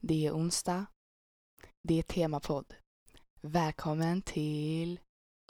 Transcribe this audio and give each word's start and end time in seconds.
Det 0.00 0.26
är 0.26 0.32
onsdag. 0.32 0.86
Det 1.82 1.98
är 1.98 2.02
temapodd. 2.02 2.74
Välkommen 3.40 4.22
till 4.22 5.00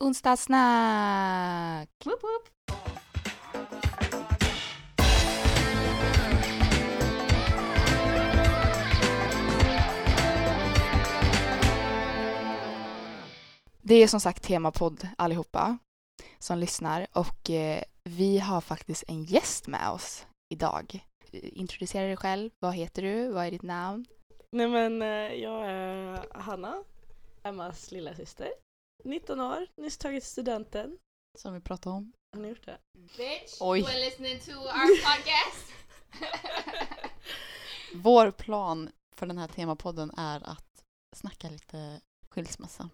onsdagssnack! 0.00 1.91
Woop 2.04 2.22
woop. 2.22 2.48
Det 13.82 13.94
är 13.94 14.08
som 14.08 14.20
sagt 14.20 14.42
temapodd 14.42 15.08
allihopa 15.18 15.78
som 16.38 16.58
lyssnar 16.58 17.06
och 17.12 17.50
eh, 17.50 17.82
vi 18.04 18.38
har 18.38 18.60
faktiskt 18.60 19.04
en 19.08 19.24
gäst 19.24 19.66
med 19.66 19.90
oss 19.90 20.26
idag. 20.48 21.04
Introducera 21.32 22.06
dig 22.06 22.16
själv. 22.16 22.50
Vad 22.58 22.74
heter 22.74 23.02
du? 23.02 23.32
Vad 23.32 23.46
är 23.46 23.50
ditt 23.50 23.62
namn? 23.62 24.06
Nej 24.57 24.68
men 24.68 25.02
eh, 25.02 25.34
jag 25.34 25.66
är 25.66 26.26
Hanna, 26.35 26.85
Emmas 27.43 27.90
lilla 27.90 28.14
syster. 28.14 28.53
19 29.04 29.40
år, 29.40 29.67
nyss 29.76 29.99
tagit 29.99 30.25
studenten. 30.25 30.99
Som 31.39 31.54
vi 31.54 31.61
pratade 31.61 31.96
om. 31.96 32.13
Har 32.33 32.43
ni 32.43 32.49
gjort 32.49 32.66
det? 32.66 32.79
Bitch, 32.93 33.57
Oj. 33.61 33.80
you 33.80 33.89
are 33.89 33.99
listening 33.99 34.41
to 34.41 34.51
our 34.51 35.03
podcast. 35.05 35.73
Vår 37.95 38.30
plan 38.30 38.91
för 39.16 39.27
den 39.27 39.39
här 39.39 39.49
temapodden 39.49 40.11
är 40.16 40.49
att 40.49 40.85
snacka 41.16 41.49
lite 41.49 42.01
skilsmässa. 42.29 42.91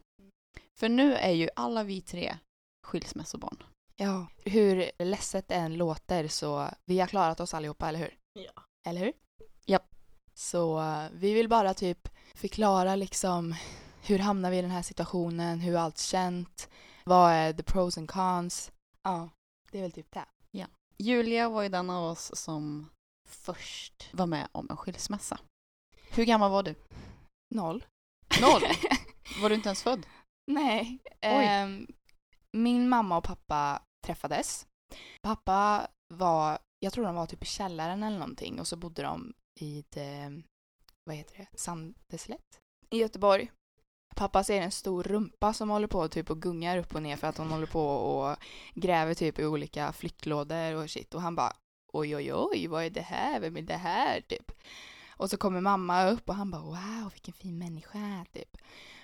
För 0.78 0.88
nu 0.88 1.14
är 1.14 1.32
ju 1.32 1.48
alla 1.56 1.84
vi 1.84 2.00
tre 2.00 2.38
skilsmässobarn. 2.86 3.62
Ja. 3.96 4.26
Hur 4.44 4.90
ledset 4.98 5.48
det 5.48 5.54
än 5.54 5.76
låter 5.76 6.28
så 6.28 6.68
vi 6.84 7.00
har 7.00 7.06
klarat 7.06 7.40
oss 7.40 7.54
allihopa, 7.54 7.88
eller 7.88 7.98
hur? 7.98 8.18
Ja. 8.32 8.62
Eller 8.86 9.00
hur? 9.00 9.12
Japp. 9.66 9.94
Så 10.42 10.80
eh, 10.80 11.08
vi 11.12 11.34
vill 11.34 11.48
bara 11.48 11.74
typ 11.74 12.08
förklara 12.34 12.96
liksom 12.96 13.54
hur 14.02 14.18
hamnar 14.18 14.50
vi 14.50 14.58
i 14.58 14.62
den 14.62 14.70
här 14.70 14.82
situationen, 14.82 15.60
hur 15.60 15.76
allt 15.76 15.98
känt, 15.98 16.68
vad 17.04 17.32
är 17.32 17.52
the 17.52 17.62
pros 17.62 17.98
and 17.98 18.10
cons? 18.10 18.72
Ja, 19.02 19.28
det 19.70 19.78
är 19.78 19.82
väl 19.82 19.92
typ 19.92 20.12
det. 20.12 20.24
Julia 20.98 21.48
var 21.48 21.62
ju 21.62 21.68
den 21.68 21.90
av 21.90 22.04
oss 22.04 22.30
som 22.34 22.90
först 23.28 24.08
var 24.12 24.26
med 24.26 24.48
om 24.52 24.66
en 24.70 24.76
skilsmässa. 24.76 25.38
Hur 26.10 26.24
gammal 26.24 26.50
var 26.50 26.62
du? 26.62 26.74
Noll. 27.54 27.84
Noll? 28.40 28.62
Var 29.42 29.48
du 29.48 29.54
inte 29.54 29.68
ens 29.68 29.82
född? 29.82 30.06
Nej. 30.46 30.98
Ehm, 31.20 31.86
min 32.52 32.88
mamma 32.88 33.16
och 33.16 33.24
pappa 33.24 33.82
träffades. 34.06 34.66
Pappa 35.22 35.88
var, 36.14 36.58
jag 36.78 36.92
tror 36.92 37.04
de 37.04 37.14
var 37.14 37.26
typ 37.26 37.42
i 37.42 37.46
källaren 37.46 38.02
eller 38.02 38.18
någonting 38.18 38.60
och 38.60 38.68
så 38.68 38.76
bodde 38.76 39.02
de 39.02 39.32
i 39.60 39.84
eh, 39.96 40.30
vad 41.04 41.16
heter 41.16 41.36
det, 41.36 41.58
Sandeslätt 41.58 42.60
i 42.90 42.98
Göteborg. 42.98 43.50
Pappa 44.16 44.44
ser 44.44 44.60
en 44.60 44.70
stor 44.70 45.02
rumpa 45.02 45.52
som 45.52 45.70
håller 45.70 45.86
på 45.86 46.08
typ 46.08 46.30
och 46.30 46.42
gungar 46.42 46.78
upp 46.78 46.94
och 46.94 47.02
ner 47.02 47.16
för 47.16 47.26
att 47.26 47.38
hon 47.38 47.50
håller 47.50 47.66
på 47.66 47.86
och 47.86 48.36
gräver 48.74 49.14
typ 49.14 49.38
i 49.38 49.46
olika 49.46 49.92
flyttlådor 49.92 50.74
och 50.74 50.90
shit 50.90 51.14
och 51.14 51.22
han 51.22 51.36
bara 51.36 51.56
oj 51.92 52.16
oj 52.16 52.34
oj 52.34 52.66
vad 52.66 52.84
är 52.84 52.90
det 52.90 53.00
här, 53.00 53.40
vem 53.40 53.56
är 53.56 53.62
det 53.62 53.76
här 53.76 54.20
typ. 54.20 54.52
Och 55.16 55.30
så 55.30 55.36
kommer 55.36 55.60
mamma 55.60 56.08
upp 56.08 56.28
och 56.28 56.34
han 56.34 56.50
bara 56.50 56.62
wow 56.62 57.10
vilken 57.12 57.34
fin 57.34 57.58
människa 57.58 58.26
typ. 58.32 58.56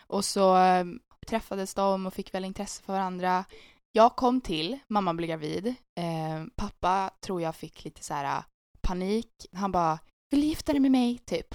Och 0.06 0.24
så 0.24 0.54
ehm, 0.54 1.00
träffades 1.26 1.74
de 1.74 2.06
och 2.06 2.14
fick 2.14 2.34
väl 2.34 2.44
intresse 2.44 2.82
för 2.82 2.92
varandra. 2.92 3.44
Jag 3.92 4.16
kom 4.16 4.40
till, 4.40 4.78
mamma 4.88 5.14
blev 5.14 5.28
gravid. 5.28 5.66
Eh, 6.00 6.44
pappa 6.56 7.10
tror 7.20 7.42
jag 7.42 7.56
fick 7.56 7.84
lite 7.84 8.04
så 8.04 8.14
här 8.14 8.44
panik. 8.80 9.46
Han 9.52 9.72
bara, 9.72 9.98
vill 10.30 10.40
du 10.40 10.46
gifta 10.46 10.72
dig 10.72 10.80
med 10.80 10.90
mig? 10.90 11.18
Typ. 11.18 11.54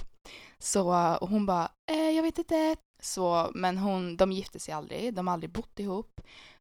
Så, 0.58 1.16
och 1.20 1.28
hon 1.28 1.46
bara, 1.46 1.70
eh, 1.90 2.10
jag 2.10 2.22
vet 2.22 2.38
inte. 2.38 2.76
Så, 3.02 3.50
men 3.54 3.78
hon, 3.78 4.16
de 4.16 4.32
gifte 4.32 4.60
sig 4.60 4.74
aldrig, 4.74 5.14
de 5.14 5.26
har 5.26 5.34
aldrig 5.34 5.52
bott 5.52 5.78
ihop. 5.78 6.20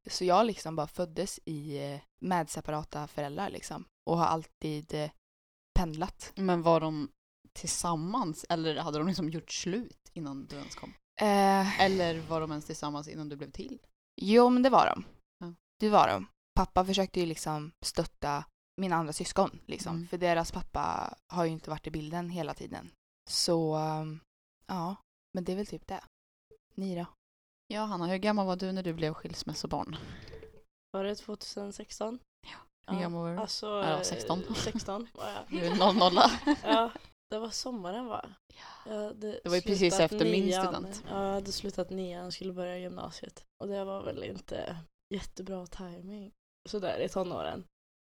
Så 0.10 0.26
jag 0.26 0.46
liksom 0.46 0.76
bara 0.76 0.88
föddes 0.88 1.40
i, 1.46 1.78
eh, 1.78 2.00
med 2.22 2.50
separata 2.50 3.08
föräldrar 3.08 3.50
liksom. 3.50 3.86
Och 4.10 4.18
har 4.18 4.26
alltid 4.26 4.94
eh, 4.94 5.10
pendlat. 5.80 6.32
Men 6.36 6.62
var 6.62 6.80
de 6.80 7.10
tillsammans 7.54 8.46
eller 8.50 8.76
hade 8.76 8.98
de 8.98 9.08
liksom 9.08 9.30
gjort 9.30 9.52
slut 9.52 10.10
innan 10.14 10.46
du 10.46 10.56
ens 10.56 10.76
kom? 10.76 10.94
Eh, 11.22 11.82
Eller 11.82 12.20
var 12.20 12.42
de 12.42 12.52
ens 12.52 12.66
tillsammans 12.66 13.08
innan 13.08 13.30
du 13.30 13.36
blev 13.36 13.52
till? 13.52 13.80
Jo, 14.22 14.50
men 14.50 14.64
det 14.64 14.70
var 14.70 14.86
de. 14.86 15.04
Ja. 15.40 15.54
Det 15.80 15.90
var 15.90 16.08
de. 16.08 16.28
Pappa 16.56 16.86
försökte 16.86 17.20
ju 17.20 17.26
liksom 17.26 17.72
stötta 17.86 18.46
mina 18.78 18.96
andra 18.96 19.14
syskon, 19.14 19.60
liksom. 19.66 19.96
Mm. 19.96 20.08
För 20.08 20.18
deras 20.18 20.52
pappa 20.52 21.14
har 21.28 21.46
ju 21.46 21.52
inte 21.52 21.70
varit 21.70 21.88
i 21.88 21.92
bilden 21.92 22.30
hela 22.30 22.54
tiden. 22.54 22.92
Så, 23.30 23.76
um, 23.78 24.20
ja. 24.68 24.96
Men 25.34 25.44
det 25.44 25.52
är 25.52 25.56
väl 25.56 25.68
typ 25.68 25.88
det. 25.88 26.04
Ni 26.76 26.96
då? 26.96 27.06
Ja, 27.68 27.82
Hanna, 27.86 28.08
hur 28.08 28.18
gammal 28.18 28.46
var 28.46 28.56
du 28.56 28.72
när 28.72 28.84
du 28.84 28.94
blev 28.94 29.14
skilsmässobarn? 29.14 29.96
Var 30.92 31.04
det 31.04 31.16
2016? 31.16 32.20
Hur 32.88 33.00
gammal 33.00 33.22
var 33.22 33.32
du? 33.34 33.38
Alltså, 33.38 33.66
Ja, 33.68 33.98
eh, 33.98 34.02
16. 34.02 34.44
16 34.56 35.08
var 35.14 35.30
jag. 35.30 35.44
Du 35.50 35.66
är 35.66 35.76
00 35.76 36.56
Ja, 36.64 36.92
det 37.30 37.40
var 37.40 37.50
sommaren 37.50 38.06
va? 38.06 38.30
Jag 38.86 38.94
hade 38.96 39.40
Det 39.44 39.50
var 39.50 39.56
ju 39.56 39.62
precis 39.62 40.00
efter 40.00 40.26
min 40.26 40.46
nian. 40.46 40.66
student. 40.66 41.04
Ja, 41.10 41.26
jag 41.26 41.34
hade 41.34 41.52
slutat 41.52 41.90
nian 41.90 42.26
och 42.26 42.34
skulle 42.34 42.54
börja 42.54 42.78
gymnasiet. 42.78 43.46
Och 43.64 43.68
det 43.68 43.84
var 43.86 44.04
väl 44.04 44.24
inte 44.24 44.78
jättebra 45.14 45.68
timing. 45.68 46.32
Sådär 46.70 47.00
i 47.00 47.10
tonåren. 47.10 47.64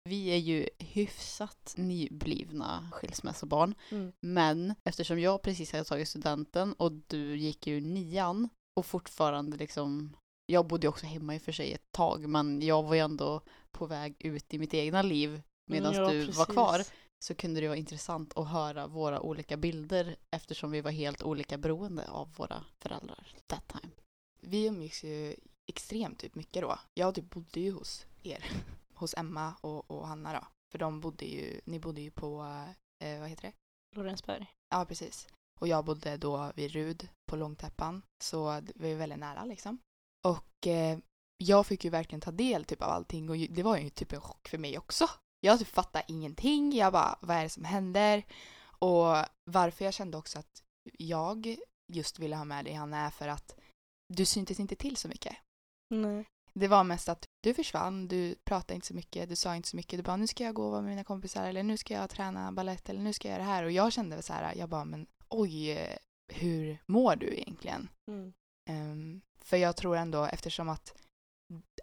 Vi 0.08 0.28
är 0.30 0.38
ju 0.38 0.70
hyfsat 0.80 1.74
nyblivna 1.78 2.90
skilsmässobarn. 2.92 3.76
Mm. 3.92 4.12
Men 4.20 4.76
eftersom 4.84 5.20
jag 5.20 5.42
precis 5.42 5.72
hade 5.72 5.84
tagit 5.84 6.08
studenten 6.08 6.74
och 6.74 6.92
du 6.92 7.38
gick 7.38 7.68
ju 7.68 7.82
nian 7.82 8.50
och 8.76 8.86
fortfarande 8.86 9.58
liksom 9.58 10.18
jag 10.46 10.68
bodde 10.68 10.86
ju 10.86 10.90
också 10.90 11.06
hemma 11.06 11.36
i 11.36 11.38
och 11.38 11.42
för 11.42 11.52
sig 11.52 11.74
ett 11.74 11.92
tag 11.92 12.30
men 12.30 12.62
jag 12.62 12.84
var 12.84 12.94
ju 12.96 13.00
ändå 13.02 13.42
på 13.72 13.86
väg 13.86 14.16
ut 14.20 14.54
i 14.54 14.60
mitt 14.60 14.74
egna 14.74 15.02
liv 15.02 15.42
medan 15.70 15.94
Mm, 15.96 16.04
Ja, 16.06 16.12
du 16.12 16.20
var 16.20 16.26
precis. 16.26 16.46
kvar 16.46 16.82
så 17.20 17.36
kunde 17.36 17.62
det 17.62 17.68
vara 17.68 17.78
intressant 17.78 18.38
att 18.38 18.48
höra 18.50 18.88
våra 18.88 19.20
olika 19.22 19.58
bilder 19.58 20.16
eftersom 20.32 20.72
vi 20.72 20.82
var 20.82 20.92
helt 20.92 21.24
olika 21.24 21.58
beroende 21.58 22.08
av 22.10 22.34
våra 22.36 22.64
föräldrar 22.80 23.28
that 23.48 23.68
time. 23.68 23.94
Vi 24.42 24.66
umgicks 24.68 25.04
ju 25.04 25.36
extremt 25.68 26.20
typ 26.20 26.36
mycket 26.36 26.62
då. 26.62 26.80
Jag 26.94 27.16
typ 27.16 27.30
bodde 27.30 27.60
ju 27.60 27.72
hos 27.72 28.06
er. 28.24 28.46
Hos 28.98 29.14
Emma 29.18 29.54
och, 29.62 29.92
och 29.92 30.08
Hanna 30.08 30.34
då. 30.34 30.48
För 30.72 30.80
de 30.80 31.02
bodde 31.02 31.26
ju, 31.26 31.62
ni 31.66 31.80
bodde 31.80 32.02
ju 32.02 32.12
på, 32.12 32.42
eh, 33.04 33.20
vad 33.20 33.30
heter 33.30 33.42
det? 33.42 33.54
Lorensberg. 33.96 34.54
Ja, 34.70 34.86
precis. 34.86 35.28
Och 35.60 35.68
jag 35.68 35.86
bodde 35.86 36.18
då 36.18 36.52
vid 36.56 36.72
Rud 36.72 37.10
på 37.30 37.36
Långtäppan. 37.36 38.02
Så 38.24 38.60
det 38.60 38.74
var 38.76 38.88
ju 38.88 38.96
väldigt 38.96 39.20
nära 39.20 39.46
liksom. 39.46 39.80
Och 40.26 40.68
eh, 40.68 41.00
jag 41.38 41.68
fick 41.68 41.86
ju 41.86 41.90
verkligen 41.90 42.22
ta 42.22 42.32
del 42.32 42.66
typ 42.66 42.82
av 42.82 42.90
allting 42.90 43.30
och 43.30 43.38
det 43.38 43.64
var 43.64 43.78
ju 43.78 43.90
typ 43.90 44.14
en 44.14 44.22
chock 44.22 44.48
för 44.48 44.58
mig 44.58 44.78
också. 44.78 45.10
Jag 45.40 45.60
typ 45.60 45.68
fattade 45.68 46.06
ingenting. 46.08 46.74
Jag 46.76 46.94
bara, 46.94 47.18
vad 47.22 47.38
är 47.38 47.44
det 47.44 47.50
som 47.50 47.66
händer? 47.66 48.24
Och 48.80 49.16
varför 49.44 49.86
jag 49.86 49.94
kände 49.94 50.18
också 50.18 50.40
att 50.40 50.64
jag 50.94 51.58
just 51.94 52.20
ville 52.20 52.36
ha 52.36 52.46
med 52.46 52.66
dig 52.66 52.74
Hanna 52.74 52.98
är 52.98 53.10
för 53.10 53.28
att 53.28 53.60
du 54.14 54.26
syntes 54.26 54.60
inte 54.60 54.76
till 54.76 54.98
så 54.98 55.08
mycket. 55.08 55.36
Nej. 55.90 56.26
Det 56.60 56.68
var 56.68 56.84
mest 56.84 57.10
att 57.10 57.26
du 57.44 57.54
försvann, 57.54 58.08
du 58.08 58.36
pratade 58.46 58.76
inte 58.76 58.88
så 58.88 58.94
mycket, 58.94 59.30
du 59.30 59.36
sa 59.36 59.56
inte 59.56 59.70
så 59.70 59.76
mycket. 59.76 60.00
Du 60.00 60.04
bara, 60.04 60.18
nu 60.18 60.28
ska 60.28 60.44
jag 60.44 60.56
gå 60.56 60.66
och 60.66 60.72
vara 60.72 60.82
med 60.82 60.90
mina 60.90 61.04
kompisar 61.04 61.46
eller 61.48 61.64
nu 61.64 61.78
ska 61.78 61.94
jag 61.94 62.10
träna 62.10 62.52
ballett 62.52 62.90
eller 62.90 63.02
nu 63.02 63.14
ska 63.14 63.28
jag 63.28 63.36
göra 63.36 63.44
det 63.44 63.52
här. 63.52 63.64
Och 63.64 63.72
jag 63.72 63.94
kände 63.94 64.22
så 64.22 64.34
här, 64.34 64.56
jag 64.56 64.70
bara, 64.70 64.86
men 64.86 65.08
oj, 65.30 65.78
hur 66.34 66.78
mår 66.86 67.16
du 67.16 67.38
egentligen? 67.38 67.90
Mm. 68.12 68.34
Ehm, 68.70 69.22
för 69.42 69.58
jag 69.58 69.78
tror 69.78 69.96
ändå 69.98 70.24
eftersom 70.24 70.70
att, 70.70 70.96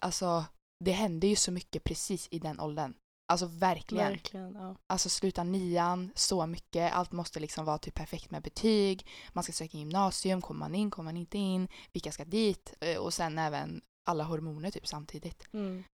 alltså, 0.01 0.45
det 0.85 0.93
hände 0.93 1.27
ju 1.27 1.37
så 1.37 1.53
mycket 1.53 1.85
precis 1.85 2.29
i 2.31 2.39
den 2.39 2.61
åldern. 2.61 2.95
Alltså 3.33 3.47
verkligen. 3.47 4.11
Verkligen, 4.11 4.55
ja. 4.55 4.77
Alltså 4.87 5.09
sluta 5.09 5.45
nian, 5.45 6.13
så 6.15 6.47
mycket. 6.47 6.93
Allt 6.93 7.13
måste 7.13 7.41
liksom 7.41 7.65
vara 7.65 7.79
typ 7.79 7.95
perfekt 7.95 8.31
med 8.31 8.43
betyg. 8.43 9.07
Man 9.33 9.45
ska 9.45 9.53
söka 9.53 9.79
gymnasium, 9.79 10.43
kommer 10.43 10.59
man 10.59 10.75
in, 10.75 10.91
kommer 10.91 11.05
man 11.05 11.17
inte 11.17 11.39
in, 11.39 11.69
vilka 11.93 12.13
ska 12.13 12.25
dit? 12.25 12.75
Eh, 12.81 12.99
Och 12.99 13.15
sen 13.15 13.39
även 13.39 13.83
alla 14.05 14.25
hormoner 14.25 14.71
typ 14.71 14.87
samtidigt. 14.87 15.49
Mm. 15.53 15.85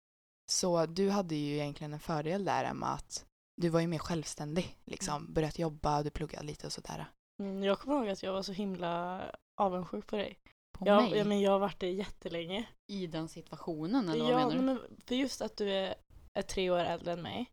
Så 0.50 0.86
du 0.86 1.10
hade 1.10 1.34
ju 1.34 1.54
egentligen 1.54 1.92
en 1.92 2.00
fördel 2.00 2.44
där 2.44 2.64
Emma 2.64 2.86
att 2.86 3.26
du 3.56 3.68
var 3.68 3.80
ju 3.80 3.86
mer 3.86 3.98
självständig 3.98 4.76
liksom. 4.84 5.32
Börjat 5.32 5.58
jobba, 5.58 6.02
du 6.02 6.10
pluggade 6.10 6.46
lite 6.46 6.66
och 6.66 6.72
sådär. 6.72 7.10
Mm, 7.42 7.62
jag 7.62 7.78
kommer 7.78 7.96
ihåg 7.96 8.08
att 8.08 8.22
jag 8.22 8.32
var 8.32 8.42
så 8.42 8.52
himla 8.52 9.22
avundsjuk 9.60 10.06
på 10.06 10.16
dig. 10.16 10.38
På 10.78 10.86
Jag, 10.86 11.02
mig? 11.02 11.18
ja, 11.18 11.24
men 11.24 11.40
jag 11.40 11.50
har 11.50 11.58
varit 11.58 11.80
det 11.80 11.90
jättelänge. 11.90 12.68
I 12.86 13.06
den 13.06 13.28
situationen 13.28 14.08
eller 14.08 14.24
vad 14.24 14.32
ja, 14.32 14.36
menar 14.36 14.54
du? 14.54 14.62
men 14.62 14.78
för 15.06 15.14
just 15.14 15.42
att 15.42 15.56
du 15.56 15.70
är, 15.70 15.94
är 16.38 16.42
tre 16.42 16.70
år 16.70 16.78
äldre 16.78 17.12
än 17.12 17.22
mig. 17.22 17.50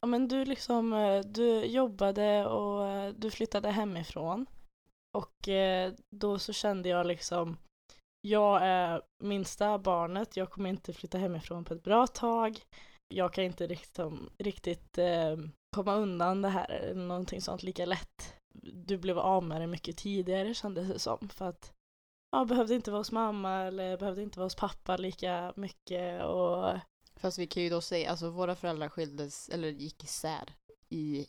Ja, 0.00 0.06
men 0.06 0.28
du 0.28 0.44
liksom, 0.44 0.92
eh, 0.92 1.20
du 1.20 1.64
jobbade 1.64 2.46
och 2.46 2.86
eh, 2.86 3.12
du 3.12 3.30
flyttade 3.30 3.70
hemifrån. 3.70 4.46
Och 5.16 5.48
eh, 5.48 5.92
då 6.10 6.38
så 6.38 6.52
kände 6.52 6.88
jag 6.88 7.06
liksom, 7.06 7.56
jag 8.20 8.62
är 8.62 9.02
minsta 9.22 9.78
barnet, 9.78 10.36
jag 10.36 10.50
kommer 10.50 10.70
inte 10.70 10.92
flytta 10.92 11.18
hemifrån 11.18 11.64
på 11.64 11.74
ett 11.74 11.82
bra 11.82 12.06
tag. 12.06 12.60
Jag 13.14 13.32
kan 13.32 13.44
inte 13.44 13.66
liksom, 13.66 14.30
riktigt 14.38 14.98
eh, 14.98 15.36
komma 15.76 15.94
undan 15.94 16.42
det 16.42 16.48
här 16.48 16.70
eller 16.70 17.06
någonting 17.06 17.42
sånt 17.42 17.62
lika 17.62 17.86
lätt. 17.86 18.34
du 18.72 18.98
blev 18.98 19.18
av 19.18 19.44
med 19.44 19.60
det 19.60 19.66
mycket 19.66 19.96
tidigare 19.96 20.54
kändes 20.54 20.88
det 20.88 20.98
som. 20.98 21.28
För 21.28 21.44
att 21.44 21.72
ja, 22.30 22.44
behövde 22.44 22.74
inte 22.74 22.90
vara 22.90 23.00
hos 23.00 23.12
mamma 23.12 23.54
eller 23.54 23.96
behövde 23.96 24.22
inte 24.22 24.38
vara 24.38 24.46
hos 24.46 24.54
pappa 24.54 24.96
lika 24.96 25.52
mycket 25.56 26.24
och 26.24 26.78
Fast 27.16 27.38
vi 27.38 27.46
kan 27.46 27.62
ju 27.62 27.70
då 27.70 27.80
säga, 27.80 28.10
alltså 28.10 28.30
våra 28.30 28.54
föräldrar 28.54 28.88
skildes, 28.88 29.48
eller 29.48 29.68
gick 29.68 30.04
isär 30.04 30.54
i 30.88 31.26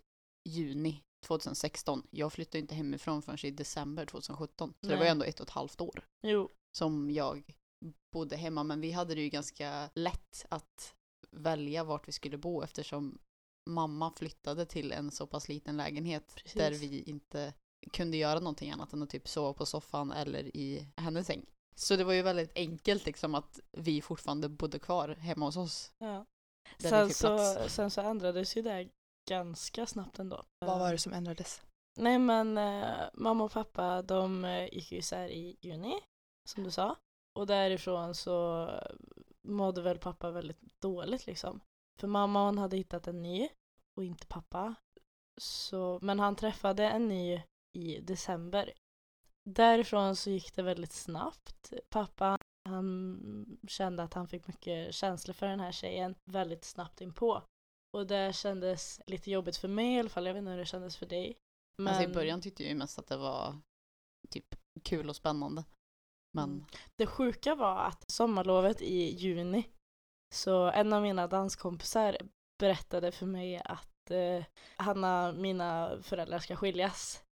juni 0.50 1.04
2016. 1.26 2.08
Jag 2.10 2.34
flyttade 2.34 2.60
inte 2.60 2.76
hemifrån 2.76 3.22
förrän 3.22 3.46
i 3.46 3.52
december 3.52 4.06
2017. 4.06 4.74
Så 4.82 4.88
det 4.88 4.96
var 4.96 4.96
ju 4.96 5.00
Nej. 5.00 5.10
ändå 5.10 5.26
ett 5.26 5.40
och 5.40 5.48
ett 5.48 5.54
halvt 5.54 5.82
år 5.82 6.04
jo, 6.22 6.50
som 6.78 7.12
jag 7.12 7.44
bodde 8.14 8.36
hemma. 8.36 8.64
Men 8.64 8.82
vi 8.82 8.92
hade 8.92 9.16
det 9.16 9.22
ju 9.22 9.30
ganska 9.30 9.90
lätt 9.94 10.46
att 10.50 10.96
välja 11.32 11.84
vart 11.84 12.08
vi 12.08 12.12
skulle 12.12 12.38
bo 12.38 12.62
eftersom 12.62 13.20
mamma 13.70 14.12
flyttade 14.12 14.66
till 14.66 14.92
en 14.92 15.12
så 15.12 15.28
pass 15.28 15.50
liten 15.50 15.78
lägenhet 15.78 16.36
Precis. 16.36 16.54
där 16.54 16.72
vi 16.72 17.02
inte 17.02 17.54
kunde 17.92 18.18
göra 18.18 18.40
någonting 18.40 18.72
annat 18.72 18.94
än 18.94 19.04
att 19.04 19.10
typ 19.10 19.28
sova 19.28 19.54
på 19.54 19.66
soffan 19.66 20.12
eller 20.12 20.58
i 20.58 20.88
hennes 20.98 21.28
säng. 21.28 21.46
Så 21.76 21.96
det 21.96 22.04
var 22.04 22.14
ju 22.14 22.22
väldigt 22.22 22.52
enkelt 22.56 23.06
liksom 23.06 23.36
att 23.36 23.60
vi 23.72 24.02
fortfarande 24.02 24.50
bodde 24.50 24.80
kvar 24.80 25.10
hemma 25.10 25.46
hos 25.46 25.58
oss. 25.58 25.92
ja. 25.98 26.26
Sen 26.78 27.10
så, 27.10 27.56
sen 27.68 27.92
så 27.92 28.02
ändrades 28.02 28.58
ju 28.58 28.62
det 28.62 28.90
ganska 29.30 29.86
snabbt 29.86 30.20
ändå. 30.20 30.46
Vad 30.60 30.80
var 30.80 30.92
det 30.92 30.98
som 30.98 31.14
ändrades? 31.14 31.62
Nej 31.98 32.20
men 32.20 32.58
eh, 32.58 32.90
mamma 33.14 33.44
och 33.44 33.52
pappa 33.52 34.02
de 34.02 34.46
eh, 34.46 34.74
gick 34.74 34.92
ju 34.92 34.98
isär 34.98 35.30
i 35.30 35.58
juni, 35.62 36.00
som 36.50 36.64
du 36.64 36.72
sa. 36.72 36.96
Och 37.34 37.48
därifrån 37.48 38.16
så 38.16 38.70
mådde 39.48 39.82
väl 39.82 39.98
pappa 39.98 40.32
väldigt 40.32 40.82
dåligt 40.82 41.28
liksom. 41.28 41.62
För 42.00 42.08
mamma 42.08 42.46
hon 42.46 42.58
hade 42.58 42.78
hittat 42.78 43.08
en 43.08 43.22
ny 43.22 43.50
och 43.98 44.04
inte 44.04 44.28
pappa. 44.28 44.76
Så, 45.42 46.00
men 46.02 46.20
han 46.20 46.36
träffade 46.36 46.90
en 46.90 47.08
ny 47.08 47.42
i 47.78 48.00
december. 48.00 48.74
Därifrån 49.50 50.16
så 50.16 50.30
gick 50.30 50.56
det 50.56 50.62
väldigt 50.62 50.94
snabbt. 50.94 51.74
Pappa 51.90 52.38
han 52.70 53.60
kände 53.68 54.04
att 54.04 54.14
han 54.14 54.28
fick 54.28 54.48
mycket 54.48 54.94
känslor 54.94 55.34
för 55.34 55.48
den 55.48 55.60
här 55.60 55.72
tjejen 55.72 56.16
väldigt 56.26 56.64
snabbt 56.64 57.02
inpå. 57.02 57.44
Och 57.98 58.08
det 58.08 58.36
kändes 58.36 59.02
lite 59.08 59.32
jobbigt 59.32 59.58
för 59.58 59.68
mig 59.68 59.96
i 59.96 60.00
alla 60.00 60.10
fall. 60.10 60.26
Jag 60.26 60.34
vet 60.34 60.40
inte 60.40 60.52
hur 60.52 60.58
det 60.58 60.66
kändes 60.66 60.98
för 60.98 61.06
dig. 61.06 61.38
Men 61.78 61.88
Alltså 61.88 62.04
i 62.04 62.14
början 62.14 62.42
tyckte 62.42 62.64
jag 62.64 62.70
ju 62.70 62.76
mest 62.76 63.00
att 63.00 63.08
det 63.08 63.18
var 63.18 63.58
typ 64.30 64.56
kul 64.84 65.10
och 65.10 65.16
spännande. 65.16 65.64
Men 66.38 66.50
Mm. 66.50 66.66
det 67.00 67.08
sjuka 67.08 67.56
var 67.56 67.78
att 67.86 68.12
sommarlovet 68.12 68.82
i 68.82 69.04
juni 69.16 69.70
så 70.36 70.66
en 70.72 70.94
av 70.94 71.02
mina 71.02 71.28
danskompisar 71.28 72.18
berättade 72.60 73.12
för 73.12 73.26
mig 73.26 73.62
att 73.66 74.12
eh, 74.12 74.46
Hanna, 74.78 75.32
mina 75.32 76.02
föräldrar 76.02 76.40
ska 76.40 76.56
skiljas. 76.56 77.24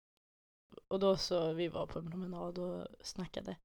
Och 0.88 1.00
då 1.00 1.16
så, 1.16 1.52
vi 1.52 1.69
var 1.69 1.87
på 1.87 1.98
en 1.98 2.10
promenad 2.10 2.58
och 2.58 2.87
snackade. 3.00 3.56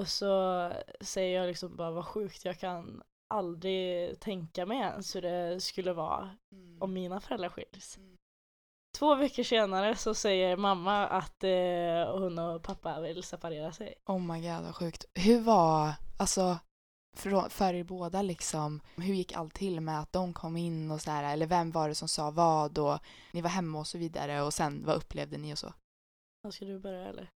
Och 0.00 0.08
så 0.08 0.72
säger 1.00 1.40
jag 1.40 1.46
liksom 1.46 1.76
bara 1.76 1.90
vad 1.90 2.06
sjukt, 2.06 2.44
jag 2.44 2.58
kan 2.58 3.02
aldrig 3.34 4.20
tänka 4.20 4.66
mig 4.66 4.78
ens 4.78 5.16
hur 5.16 5.22
det 5.22 5.60
skulle 5.60 5.92
vara 5.92 6.36
om 6.80 6.92
mina 6.92 7.20
föräldrar 7.20 7.48
skiljs. 7.48 7.96
Mm. 7.96 8.16
Två 8.98 9.14
veckor 9.14 9.42
senare 9.42 9.96
så 9.96 10.14
säger 10.14 10.56
mamma 10.56 11.06
att 11.06 11.44
eh, 11.44 12.20
hon 12.20 12.38
och 12.38 12.62
pappa 12.62 13.00
vill 13.00 13.22
separera 13.22 13.72
sig. 13.72 13.94
Oh 14.06 14.18
my 14.20 14.40
god 14.40 14.62
vad 14.64 14.76
sjukt. 14.76 15.04
Hur 15.14 15.40
var, 15.40 15.94
alltså 16.18 16.58
för, 17.16 17.48
för 17.48 17.74
er 17.74 17.84
båda 17.84 18.22
liksom, 18.22 18.80
hur 18.96 19.14
gick 19.14 19.32
allt 19.32 19.54
till 19.54 19.80
med 19.80 20.00
att 20.00 20.12
de 20.12 20.32
kom 20.32 20.56
in 20.56 20.90
och 20.90 21.00
så 21.00 21.10
här, 21.10 21.32
eller 21.32 21.46
vem 21.46 21.70
var 21.70 21.88
det 21.88 21.94
som 21.94 22.08
sa 22.08 22.30
vad 22.30 22.78
och 22.78 22.98
ni 23.32 23.40
var 23.40 23.50
hemma 23.50 23.78
och 23.78 23.86
så 23.86 23.98
vidare 23.98 24.42
och 24.42 24.54
sen 24.54 24.84
vad 24.84 24.96
upplevde 24.96 25.38
ni 25.38 25.54
och 25.54 25.58
så? 25.58 25.74
Ska 26.50 26.64
du 26.64 26.78
börja 26.78 27.04
eller? 27.04 27.30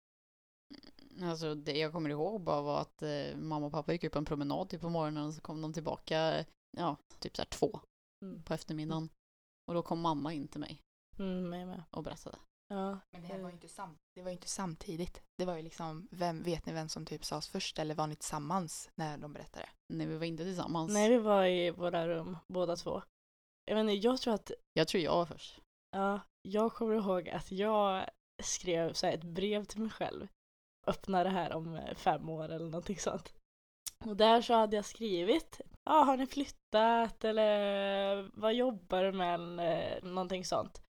Alltså 1.23 1.55
det 1.55 1.79
jag 1.79 1.93
kommer 1.93 2.11
ihåg 2.11 2.41
bara 2.43 2.63
var 2.63 2.81
att 2.81 3.03
eh, 3.03 3.37
mamma 3.37 3.67
och 3.67 3.73
pappa 3.73 3.93
gick 3.93 4.05
ut 4.05 4.13
på 4.13 4.19
en 4.19 4.25
promenad 4.25 4.69
typ 4.69 4.81
på 4.81 4.89
morgonen 4.89 5.27
och 5.27 5.35
så 5.35 5.41
kom 5.41 5.63
de 5.63 5.73
tillbaka, 5.73 6.45
ja, 6.77 6.97
typ 7.19 7.37
så 7.37 7.43
här 7.43 7.49
två 7.49 7.81
Mm. 8.25 8.43
på 8.43 8.55
eftermiddagen. 8.55 9.09
Och 9.67 9.75
då 9.75 9.83
kom 9.83 10.01
mamma 10.01 10.33
in 10.33 10.49
till 10.49 10.61
mig 10.61 10.83
Mm, 11.21 11.49
mig 11.51 11.67
med. 11.67 11.83
och 11.91 12.03
berättade. 12.03 12.39
Ja. 12.69 12.99
Men 13.13 13.23
det 13.23 13.29
här 13.29 13.39
var 13.39 13.49
ju 13.49 13.55
inte, 13.55 13.69
sam- 13.69 13.99
det 14.15 14.23
var 14.23 14.29
ju 14.31 14.33
inte 14.37 14.49
samtidigt. 14.49 15.23
Det 15.39 15.45
var 15.45 15.57
ju 15.57 15.63
liksom, 15.63 16.09
vem, 16.11 16.43
vet 16.43 16.67
ni 16.67 16.73
vem 16.73 16.89
som 16.89 17.07
typ 17.07 17.25
sades 17.25 17.49
först 17.49 17.79
eller 17.79 17.95
var 17.95 18.07
ni 18.07 18.17
tillsammans 18.17 18.91
när 18.95 19.19
de 19.19 19.33
berättade? 19.33 19.69
Nej, 19.93 20.07
vi 20.07 20.17
var 20.19 20.25
inte 20.27 20.45
tillsammans. 20.45 20.93
Nej, 20.93 21.11
vi 21.11 21.19
var 21.19 21.45
i 21.45 21.71
våra 21.71 22.09
rum 22.09 22.37
båda 22.49 22.77
två. 22.77 23.03
Jag 23.65 23.81
inte, 23.81 23.93
jag 23.93 24.21
tror 24.21 24.35
att, 24.35 24.51
Jag 24.73 24.89
tror 24.89 25.03
jag 25.03 25.17
var 25.17 25.27
först. 25.27 25.61
ja, 25.91 26.21
jag 26.43 26.73
kommer 26.73 26.95
ihåg 26.95 27.29
att 27.29 27.53
jag 27.53 28.07
skrev 28.43 28.93
så 28.93 29.07
här 29.07 29.15
ett 29.15 29.25
brev 29.25 29.65
till 29.65 29.81
mig 29.81 29.91
själv. 29.91 30.29
Öppna 30.87 31.25
det 31.25 31.31
här 31.31 31.53
om 31.53 31.75
eh, 31.75 31.95
fem 31.95 32.29
år 32.29 32.45
eller 32.49 32.67
någonting 32.67 32.99
sånt. 32.99 33.33
Och 34.05 34.17
där 34.17 34.43
så 34.43 34.55
hade 34.55 34.77
jag 34.77 34.85
skrivit, 34.85 35.61
ja 35.85 35.93
har 36.03 36.17
ni 36.17 36.27
flyttat 36.27 37.25
eller 37.25 38.31
vad 38.35 38.55
jobbar 38.55 39.03
du 39.05 39.13
med 39.13 39.35
eller 39.35 39.59
eh, 39.61 40.03
någonting 40.03 40.45
sånt. 40.45 40.83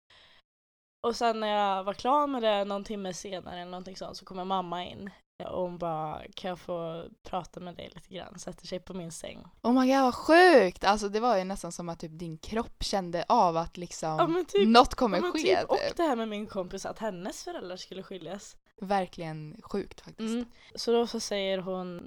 Och 1.06 1.16
sen 1.16 1.40
när 1.40 1.48
jag 1.48 1.84
var 1.84 1.94
klar 1.94 2.26
med 2.26 2.42
det 2.42 2.64
någon 2.64 2.84
timme 2.84 3.14
senare 3.14 3.60
eller 3.60 3.70
någonting 3.70 3.96
sånt 3.96 4.16
så 4.16 4.24
kommer 4.24 4.44
mamma 4.44 4.84
in 4.84 5.10
och 5.48 5.62
hon 5.62 5.78
bara 5.78 6.22
kan 6.34 6.48
jag 6.48 6.58
få 6.58 7.08
prata 7.22 7.60
med 7.60 7.76
dig 7.76 7.90
lite 7.94 8.14
grann, 8.14 8.38
sätter 8.38 8.66
sig 8.66 8.80
på 8.80 8.94
min 8.94 9.12
säng. 9.12 9.44
Oh 9.62 9.72
my 9.80 9.92
god 9.94 10.02
vad 10.02 10.14
sjukt! 10.14 10.84
Alltså 10.84 11.08
det 11.08 11.20
var 11.20 11.38
ju 11.38 11.44
nästan 11.44 11.72
som 11.72 11.88
att 11.88 11.98
typ 12.00 12.18
din 12.18 12.38
kropp 12.38 12.82
kände 12.82 13.24
av 13.28 13.56
att 13.56 13.76
liksom 13.76 14.08
Ja 14.08 14.44
typ, 14.48 14.68
något 14.68 14.94
kommer 14.94 15.18
ja, 15.18 15.32
ske. 15.32 15.38
typ, 15.38 15.70
och 15.70 15.76
typ. 15.76 15.96
det 15.96 16.02
här 16.02 16.16
med 16.16 16.28
min 16.28 16.46
kompis 16.46 16.86
att 16.86 16.98
hennes 16.98 17.44
föräldrar 17.44 17.76
skulle 17.76 18.02
skiljas. 18.02 18.56
Verkligen 18.80 19.60
sjukt 19.62 20.00
faktiskt. 20.00 20.34
Mm. 20.34 20.44
Så 20.74 20.92
då 20.92 21.06
så 21.06 21.20
säger 21.20 21.58
hon 21.58 22.00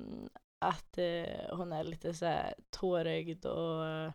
att 0.65 0.97
eh, 0.97 1.55
hon 1.57 1.71
är 1.71 1.83
lite 1.83 2.13
så 2.13 2.25
här 2.25 2.53
tårögd 2.69 3.45
och 3.45 3.85
eh, 3.85 4.11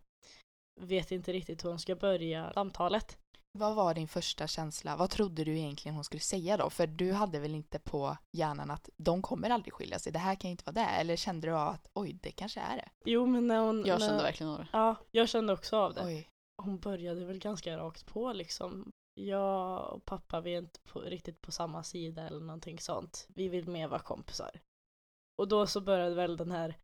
vet 0.81 1.11
inte 1.11 1.33
riktigt 1.33 1.65
hur 1.65 1.69
hon 1.69 1.79
ska 1.79 1.95
börja 1.97 2.53
samtalet. 2.53 3.19
Vad 3.59 3.75
var 3.75 3.95
din 3.95 4.09
första 4.09 4.47
känsla? 4.47 4.97
Vad 4.97 5.11
trodde 5.11 5.45
du 5.45 5.59
egentligen 5.59 5.95
hon 5.95 6.05
skulle 6.05 6.21
säga 6.21 6.57
då? 6.57 6.71
För 6.71 6.87
du 6.87 7.13
hade 7.13 7.41
väl 7.41 7.55
inte 7.55 7.79
på 7.79 8.17
hjärnan 8.33 8.71
att 8.71 8.89
de 8.97 9.23
kommer 9.23 9.51
aldrig 9.51 9.73
skilja 9.73 9.99
sig, 9.99 10.13
det 10.13 10.19
här 10.19 10.35
kan 10.35 10.51
inte 10.51 10.65
vara 10.67 10.75
det. 10.75 10.91
Eller 10.91 11.17
kände 11.17 11.47
du 11.47 11.53
av 11.53 11.69
att 11.69 11.91
oj, 11.93 12.13
det 12.23 12.31
kanske 12.31 12.61
är 12.61 12.77
det? 12.77 12.89
Jo 13.05 13.27
men 13.27 13.47
när 13.47 13.59
hon... 13.59 13.87
Jag 13.87 14.01
när, 14.01 14.09
kände 14.09 14.23
verkligen 14.23 14.53
av 14.53 14.59
det. 14.59 14.69
Ja, 14.73 14.97
jag 15.11 15.29
kände 15.29 15.53
också 15.53 15.77
av 15.77 15.95
det. 15.95 16.05
Oj. 16.07 16.29
Hon 16.63 16.79
började 16.79 17.25
väl 17.25 17.39
ganska 17.39 17.79
rakt 17.79 18.07
på 18.07 18.33
liksom. 18.33 18.93
Jag 19.15 19.93
och 19.93 20.05
pappa 20.05 20.41
vi 20.41 20.55
är 20.55 20.59
inte 20.59 20.81
på, 20.81 21.01
riktigt 21.01 21.41
på 21.41 21.53
samma 21.53 21.83
sida 21.83 22.27
eller 22.27 22.41
någonting 22.41 22.79
sånt. 22.79 23.27
Vi 23.29 23.49
vill 23.49 23.69
mer 23.69 23.89
vara 23.89 24.01
kompisar. 24.01 24.61
Och 25.39 25.49
då 25.49 25.67
så 25.67 25.81
började 25.81 26.15
väl 26.15 26.37
den 26.37 26.51
här 26.51 26.75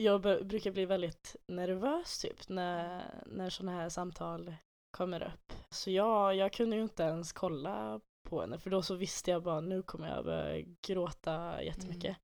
jag 0.00 0.20
brukar 0.20 0.70
bli 0.70 0.86
väldigt 0.86 1.36
nervös 1.46 2.18
typ 2.18 2.48
när, 2.48 3.04
när 3.26 3.50
sådana 3.50 3.72
här 3.72 3.88
samtal 3.88 4.54
kommer 4.90 5.22
upp. 5.22 5.52
Så 5.70 5.90
jag, 5.90 6.36
jag 6.36 6.52
kunde 6.52 6.76
ju 6.76 6.82
inte 6.82 7.02
ens 7.02 7.32
kolla 7.32 8.00
på 8.28 8.40
henne 8.40 8.58
för 8.58 8.70
då 8.70 8.82
så 8.82 8.94
visste 8.94 9.30
jag 9.30 9.42
bara 9.42 9.60
nu 9.60 9.82
kommer 9.82 10.08
jag 10.08 10.24
börja 10.24 10.64
gråta 10.86 11.62
jättemycket. 11.62 12.04
Mm. 12.04 12.20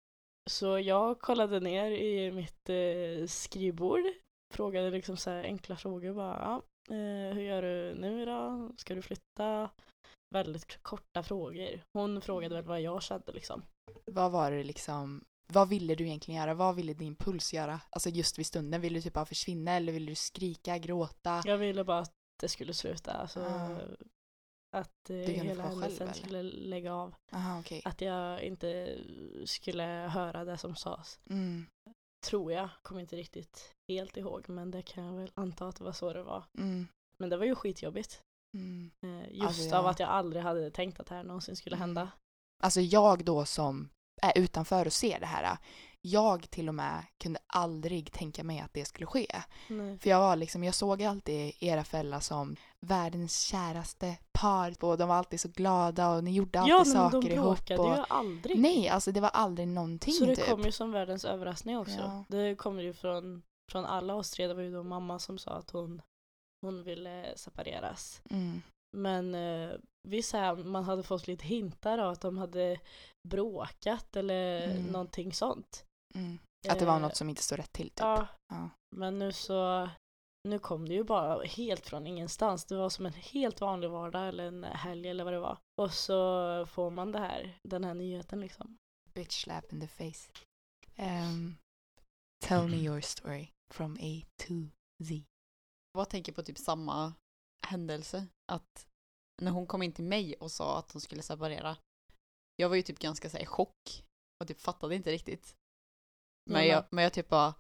Så 0.51 0.79
jag 0.79 1.21
kollade 1.21 1.61
ner 1.61 1.91
i 1.91 2.33
mitt 2.33 2.69
eh, 2.69 3.27
skrivbord, 3.27 4.05
frågade 4.55 4.91
liksom 4.91 5.17
så 5.17 5.31
här 5.31 5.45
enkla 5.45 5.77
frågor 5.77 6.15
bara. 6.15 6.39
Ja, 6.39 6.57
eh, 6.95 7.35
hur 7.35 7.43
gör 7.43 7.63
du 7.63 7.95
nu 7.95 8.25
då? 8.25 8.71
Ska 8.77 8.95
du 8.95 9.03
flytta? 9.03 9.71
Väldigt 10.35 10.83
korta 10.83 11.23
frågor. 11.23 11.81
Hon 11.93 12.21
frågade 12.21 12.55
väl 12.55 12.65
vad 12.65 12.81
jag 12.81 13.03
kände 13.03 13.33
liksom. 13.33 13.63
Vad 14.05 14.33
var 14.33 14.51
det 14.51 14.65
liksom, 14.65 15.25
vad 15.53 15.69
ville 15.69 15.95
du 15.95 16.05
egentligen 16.07 16.41
göra? 16.41 16.55
Vad 16.55 16.75
ville 16.75 16.95
din 16.95 17.17
puls 17.17 17.55
göra? 17.55 17.81
Alltså 17.91 18.09
just 18.11 18.39
vid 18.39 18.47
stunden, 18.47 18.81
ville 18.81 18.99
du 18.99 19.03
typ 19.03 19.15
bara 19.15 19.27
försvinna 19.27 19.73
eller 19.73 19.93
ville 19.93 20.11
du 20.11 20.15
skrika, 20.15 20.79
gråta? 20.79 21.43
Jag 21.45 21.59
ville 21.59 21.85
bara 21.85 22.05
det 22.41 22.49
skulle 22.49 22.75
sluta. 22.75 23.13
Alltså, 23.13 23.41
Ah. 23.45 23.79
Att 24.77 25.11
eh, 25.11 25.17
hela 25.17 25.63
händelsen 25.63 26.15
skulle 26.15 26.43
lägga 26.43 26.95
av. 26.95 27.15
Aha, 27.33 27.61
okej. 27.61 27.83
Att 27.85 28.01
jag 28.01 28.43
inte 28.43 28.99
skulle 29.45 29.83
höra 30.13 30.45
det 30.45 30.59
som 30.59 30.77
sades. 30.77 31.19
Mm, 31.31 31.67
Tror 32.27 32.53
jag. 32.53 32.69
Kommer 32.83 33.01
inte 33.01 33.17
riktigt 33.17 33.73
helt 33.89 34.17
ihåg 34.17 34.49
men 34.49 34.71
det 34.71 34.83
kan 34.83 35.05
jag 35.05 35.13
väl 35.13 35.31
anta 35.35 35.69
att 35.69 35.77
det 35.77 35.85
var 35.85 35.93
så 35.93 36.13
det 36.13 36.23
var. 36.23 36.45
mm, 36.59 36.89
Men 37.19 37.31
det 37.31 37.37
var 37.37 37.45
ju 37.47 37.55
skitjobbigt. 37.55 38.23
mm. 38.57 38.91
Eh, 39.03 39.33
Just 39.33 39.47
Alltså, 39.47 39.77
av 39.77 39.85
jag- 39.85 39.91
att 39.91 40.01
jag 40.01 40.09
aldrig 40.09 40.43
hade 40.43 40.71
tänkt 40.71 41.01
att 41.01 41.07
det 41.07 41.15
här 41.15 41.25
någonsin 41.25 41.57
skulle 41.57 41.77
Mm. 41.77 41.89
hända. 41.89 42.11
Alltså 42.63 42.81
jag 42.81 43.25
då 43.25 43.45
som 43.45 43.89
är 44.23 44.39
utanför 44.39 44.87
och 44.87 44.93
ser 44.93 45.21
det 45.21 45.27
här, 45.27 45.59
jag 46.07 46.51
till 46.51 46.69
och 46.69 46.75
med 46.75 47.05
kunde 47.19 47.39
aldrig 47.47 48.13
tänka 48.13 48.45
mig 48.45 48.61
att 48.61 48.75
det 48.75 48.85
skulle 48.85 49.07
ske. 49.07 49.27
Nej. 49.69 49.99
För 49.99 50.11
jag 50.11 50.21
var 50.21 50.37
liksom, 50.37 50.65
jag 50.65 50.75
såg 50.75 51.03
alltid 51.03 51.53
era 51.61 51.85
föräldrar 51.85 52.21
som 52.21 52.57
världens 52.81 53.41
käraste 53.41 54.17
par 54.33 54.85
och 54.85 54.99
de 54.99 55.09
var 55.09 55.17
alltid 55.17 55.41
så 55.41 55.49
glada 55.49 56.11
och 56.11 56.25
ni 56.25 56.33
gjorde 56.33 56.61
alltid 56.61 56.73
Ja 56.73 56.79
men 56.79 56.87
saker 56.87 57.29
de 57.29 57.35
ihop. 57.35 57.71
Och... 57.79 57.97
ju 57.97 58.05
aldrig. 58.09 58.59
Nej, 58.59 58.89
alltså 58.89 59.13
det 59.13 59.21
var 59.21 59.29
aldrig 59.29 59.69
någonting 59.69 60.15
så 60.15 60.25
det 60.25 60.37
typ. 60.37 60.47
kom 60.47 60.63
ju 60.63 60.73
som 60.73 60.93
världens 60.93 61.25
överraskning 61.25 61.79
också. 61.79 61.99
Ja. 61.99 62.25
Det 62.29 62.55
kommer 62.55 62.83
ju 62.83 62.93
från, 62.93 63.43
från 63.71 63.85
alla 63.85 64.15
oss 64.15 64.31
tre. 64.31 64.47
Det 64.47 64.55
var 64.55 64.63
ju 64.63 64.73
då 64.73 64.83
mamma 64.83 65.19
som 65.19 65.39
sa 65.39 65.51
att 65.51 65.71
hon, 65.71 66.03
hon 66.63 66.83
ville 66.83 67.33
separeras. 67.37 68.23
Mm. 68.31 68.63
Men 68.97 69.35
eh, 69.35 69.71
här, 70.33 70.65
man 70.65 70.85
hade 70.85 71.03
fått 71.03 71.27
lite 71.27 71.47
hintar 71.47 71.99
av 71.99 72.13
att 72.13 72.21
de 72.21 72.39
hade 72.39 72.81
bråkat 73.29 74.17
eller 74.17 74.71
Mm. 74.71 74.87
någonting 74.87 75.33
sånt. 75.33 75.85
Mm. 76.15 76.39
Att 76.69 76.79
det 76.79 76.87
var 76.87 76.97
Eh, 76.97 77.01
något 77.03 77.17
som 77.17 77.29
inte 77.29 77.43
stod 77.43 77.59
rätt 77.59 77.73
till 77.73 77.89
typ. 77.91 77.99
Ja, 78.01 78.27
Ja. 78.49 78.71
men 78.97 79.19
nu 79.19 79.33
så 79.33 79.91
nu 80.49 80.59
kom 80.59 80.89
det 80.89 80.95
ju 80.95 81.05
bara 81.05 81.45
helt 81.45 81.87
från 81.87 82.07
ingenstans. 82.07 82.65
Det 82.65 82.77
var 82.77 82.91
som 82.91 83.07
en 83.07 83.13
helt 83.13 83.61
vanlig 83.61 83.91
vardag 83.91 84.29
eller 84.29 84.45
en 84.45 84.65
helg 84.65 85.09
eller 85.09 85.25
vad 85.25 85.33
det 85.33 85.41
var. 85.41 85.59
Och 85.83 85.93
så 85.95 86.67
får 86.67 86.91
man 86.91 87.13
det 87.13 87.19
här, 87.19 87.59
den 87.63 87.85
här 87.85 87.95
nyheten 87.95 88.41
liksom. 88.41 88.79
Bitch 89.15 89.43
slap 89.45 89.73
in 89.73 89.81
the 89.81 89.89
face. 89.89 90.33
Um, 90.99 91.57
tell 92.45 92.69
me 92.69 92.77
your 92.77 93.01
story 93.01 93.49
from 93.75 93.93
A 94.01 94.27
to 94.37 94.55
Z. 95.05 95.25
Jag 95.93 96.11
tänker 96.11 96.33
på 96.33 96.43
typ 96.43 96.59
samma 96.59 97.15
händelse. 97.67 98.27
Att 98.53 98.87
när 99.43 99.51
hon 99.51 99.67
kom 99.67 99.83
in 99.83 99.93
till 99.93 100.05
mig 100.05 100.35
och 100.35 100.53
sa 100.53 100.79
att 100.79 100.93
hon 100.93 101.01
skulle 101.01 101.23
separera. 101.23 101.77
Jag 102.57 102.69
var 102.69 102.77
ju 102.77 102.83
typ 102.83 102.99
ganska 102.99 103.31
så 103.31 103.37
här, 103.37 103.45
i 103.45 103.47
chock 103.47 104.05
och 104.41 104.49
typ 104.49 104.61
fattade 104.61 104.95
inte 104.95 105.11
riktigt. 105.13 105.57
Men, 106.47 106.57
Mm. 106.63 106.69
jag, 106.75 106.85
men 106.91 107.05
jag 107.05 107.13
typ 107.13 107.29
bara, 107.29 107.55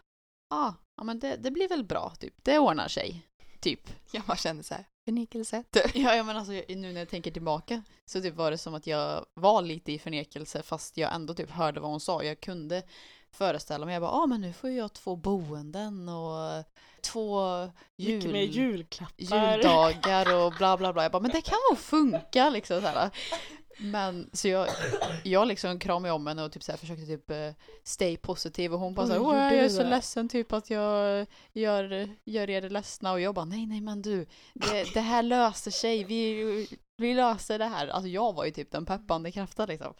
ah, 0.50 0.73
ja 0.97 1.05
men 1.05 1.19
det, 1.19 1.37
det 1.37 1.50
blir 1.50 1.69
väl 1.69 1.85
bra 1.85 2.12
typ. 2.21 2.35
Det 2.43 2.59
ordnar 2.59 2.88
sig. 2.88 3.26
Typ. 3.61 3.81
Jag 4.12 4.23
bara 4.23 4.37
kände 4.37 4.62
så 4.62 4.75
här, 4.75 4.85
förnekelse. 5.05 5.64
Ja, 5.95 6.14
ja 6.14 6.23
men 6.23 6.37
alltså 6.37 6.52
jag- 6.52 6.76
nu 6.76 6.93
när 6.93 7.00
jag 7.00 7.09
tänker 7.09 7.31
tillbaka 7.31 7.83
så 8.05 8.21
typ 8.23 8.35
var 8.35 8.50
det 8.50 8.59
som 8.59 8.75
att 8.75 8.87
jag 8.87 9.26
var 9.35 9.62
lite 9.62 9.93
i 9.93 9.99
förnekelse 9.99 10.62
fast 10.62 10.97
jag 10.97 11.14
ändå 11.14 11.35
typ 11.35 11.50
hörde 11.50 11.81
vad 11.81 11.90
hon 11.90 12.00
sa. 12.00 12.23
Jag 12.23 12.40
kunde 12.40 12.83
föreställa 13.31 13.87
mig, 13.87 13.93
jag 13.93 14.02
bara, 14.02 14.11
ah 14.11 14.26
men 14.26 14.40
nu 14.40 14.52
får 14.52 14.71
jag 14.71 14.93
två 14.93 15.16
boenden 15.16 16.09
och 16.09 16.64
två 17.00 17.40
jul... 17.97 18.16
Mycket 18.16 18.31
mer 18.33 18.43
julklappar. 18.43 19.14
juldagar 19.57 20.35
och 20.35 20.52
bla 20.52 20.76
bla 20.76 20.93
bla. 20.93 21.02
Jag 21.02 21.12
bara, 21.12 21.23
men 21.23 21.31
det 21.31 21.40
kan 21.43 21.59
nog 21.71 21.78
funka 21.78 22.50
liksom 22.50 22.81
så 22.81 22.87
här. 22.87 23.11
Men 23.78 24.30
så 24.33 24.49
jag, 24.49 24.68
jag 25.25 25.49
liksom 25.49 25.78
kramade 25.78 26.14
om 26.14 26.26
henne 26.26 26.45
och 26.45 26.52
typ 26.52 26.62
så 26.62 26.73
här 26.73 26.76
försökte 26.78 27.06
typ 27.06 27.30
eh, 27.30 27.50
stay 27.85 28.16
positiv 28.16 28.75
och 28.75 28.80
hon 28.80 28.95
bara 28.95 29.02
Oj, 29.02 29.09
så 29.09 29.12
här, 29.12 29.18
gjorde 29.21 29.37
"Åh, 29.38 29.54
jag 29.54 29.64
är 29.64 29.68
så 29.68 29.83
det?" 29.83 29.90
ledsen 29.90 30.28
typ 30.28 30.52
att 30.52 30.71
jag 30.71 31.26
gör, 31.52 32.09
gör 32.25 32.50
er 32.50 32.71
ledsna 32.71 33.12
och 33.12 33.21
jag 33.21 33.35
bara 33.35 33.45
nej 33.45 33.66
nej 33.66 33.80
men 33.80 34.02
du 34.02 34.26
det, 34.54 34.95
det 34.95 35.00
här 35.00 35.23
löser 35.23 35.71
sig, 35.71 36.04
vi, 36.04 36.68
vi 36.97 37.14
löser 37.14 37.59
det 37.59 37.64
här. 37.66 37.88
Alltså 37.88 38.09
jag 38.09 38.33
var 38.33 38.45
ju 38.45 38.50
typ 38.50 38.71
den 38.71 38.87
peppande 38.87 39.33
kraften 39.33 39.68
liksom. 39.68 39.95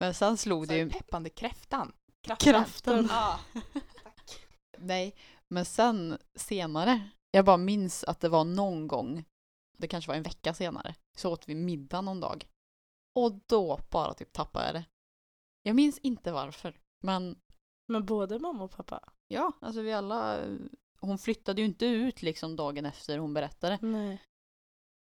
Men 0.00 0.14
sen 0.14 0.36
slog 0.36 0.62
det 0.68 0.74
Så 0.74 0.78
ju 0.78 0.90
peppande 0.90 1.30
kräftan. 1.30 1.92
kraften. 2.38 3.08
Ja. 3.10 3.38
Nej, 4.78 5.14
men 5.48 5.64
sen 5.64 6.18
senare, 6.34 7.00
jag 7.30 7.44
bara 7.44 7.56
minns 7.56 8.04
att 8.04 8.20
det 8.20 8.28
var 8.28 8.44
någon 8.44 8.88
gång, 8.88 9.24
det 9.78 9.88
kanske 9.88 10.08
var 10.10 10.16
en 10.16 10.22
vecka 10.22 10.54
senare, 10.54 10.94
så 11.16 11.32
åt 11.32 11.48
vi 11.48 11.54
middag 11.54 12.00
någon 12.00 12.20
dag. 12.20 12.48
Och 13.24 13.40
då 13.46 13.80
bara 13.90 14.14
typ 14.14 14.32
tappade 14.32 14.66
jag 14.66 14.74
det. 14.74 14.84
Jag 15.62 15.76
minns 15.76 15.98
inte 15.98 16.32
varför, 16.32 16.80
men 17.04 17.36
Men 17.88 18.06
både 18.06 18.38
mamma 18.38 18.64
och 18.64 18.70
pappa? 18.70 19.12
ja, 19.28 19.52
alltså 19.60 19.80
vi 19.80 19.92
alla, 19.92 20.40
hon 21.00 21.18
flyttade 21.18 21.60
ju 21.60 21.66
inte 21.66 21.86
ut 21.86 22.22
liksom 22.22 22.56
dagen 22.56 22.86
efter 22.86 23.18
hon 23.18 23.34
berättade. 23.34 23.78
Nej. 23.82 24.22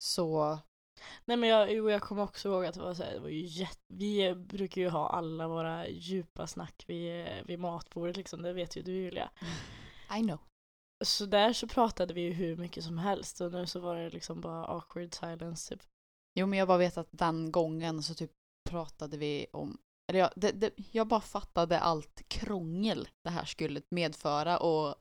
Så, 0.03 0.59
Nej 1.25 1.37
men 1.37 1.49
jag, 1.49 1.73
jo, 1.73 1.89
jag 1.89 2.01
kommer 2.01 2.23
också 2.23 2.49
ihåg 2.49 2.65
att 2.65 2.73
det 2.73 2.81
var 2.81 2.93
så 2.93 3.03
här, 3.03 3.13
det 3.13 3.19
var 3.19 3.29
ju 3.29 3.45
jätte, 3.45 3.81
vi 3.87 4.35
brukar 4.35 4.81
ju 4.81 4.89
ha 4.89 5.09
alla 5.09 5.47
våra 5.47 5.87
djupa 5.87 6.47
snack 6.47 6.83
vid, 6.87 7.27
vid 7.45 7.59
matbordet 7.59 8.17
liksom, 8.17 8.41
det 8.41 8.53
vet 8.53 8.75
ju 8.77 8.81
du 8.81 8.91
Julia. 8.91 9.31
I 10.17 10.21
know. 10.21 10.39
Så 11.03 11.25
där 11.25 11.53
så 11.53 11.67
pratade 11.67 12.13
vi 12.13 12.21
ju 12.21 12.31
hur 12.31 12.57
mycket 12.57 12.83
som 12.83 12.97
helst 12.97 13.41
och 13.41 13.51
nu 13.51 13.67
så 13.67 13.79
var 13.79 13.95
det 13.95 14.09
liksom 14.09 14.41
bara 14.41 14.65
awkward 14.65 15.13
silence 15.13 15.69
typ 15.75 15.83
jo 16.35 16.47
men 16.47 16.59
jag 16.59 16.67
bara 16.67 16.77
vet 16.77 16.97
att 16.97 17.09
den 17.11 17.51
gången 17.51 18.03
så 18.03 18.13
typ 18.13 18.31
pratade 18.69 19.17
vi 19.17 19.45
om 19.53 19.77
eller 20.07 20.19
jag, 20.19 20.29
det, 20.35 20.51
det, 20.51 20.71
jag 20.91 21.07
bara 21.07 21.21
fattade 21.21 21.79
allt 21.79 22.21
krångel 22.27 23.09
det 23.23 23.29
här 23.29 23.45
skulle 23.45 23.81
medföra 23.89 24.57
och 24.57 24.95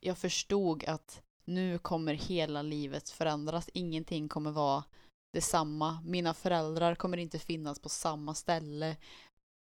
jag 0.00 0.18
förstod 0.18 0.84
att 0.84 1.22
nu 1.44 1.78
kommer 1.78 2.14
hela 2.14 2.62
livet 2.62 3.10
förändras. 3.10 3.70
Ingenting 3.72 4.28
kommer 4.28 4.50
vara 4.50 4.84
detsamma. 5.32 6.00
Mina 6.04 6.34
föräldrar 6.34 6.94
kommer 6.94 7.16
inte 7.16 7.38
finnas 7.38 7.78
på 7.78 7.88
samma 7.88 8.34
ställe. 8.34 8.96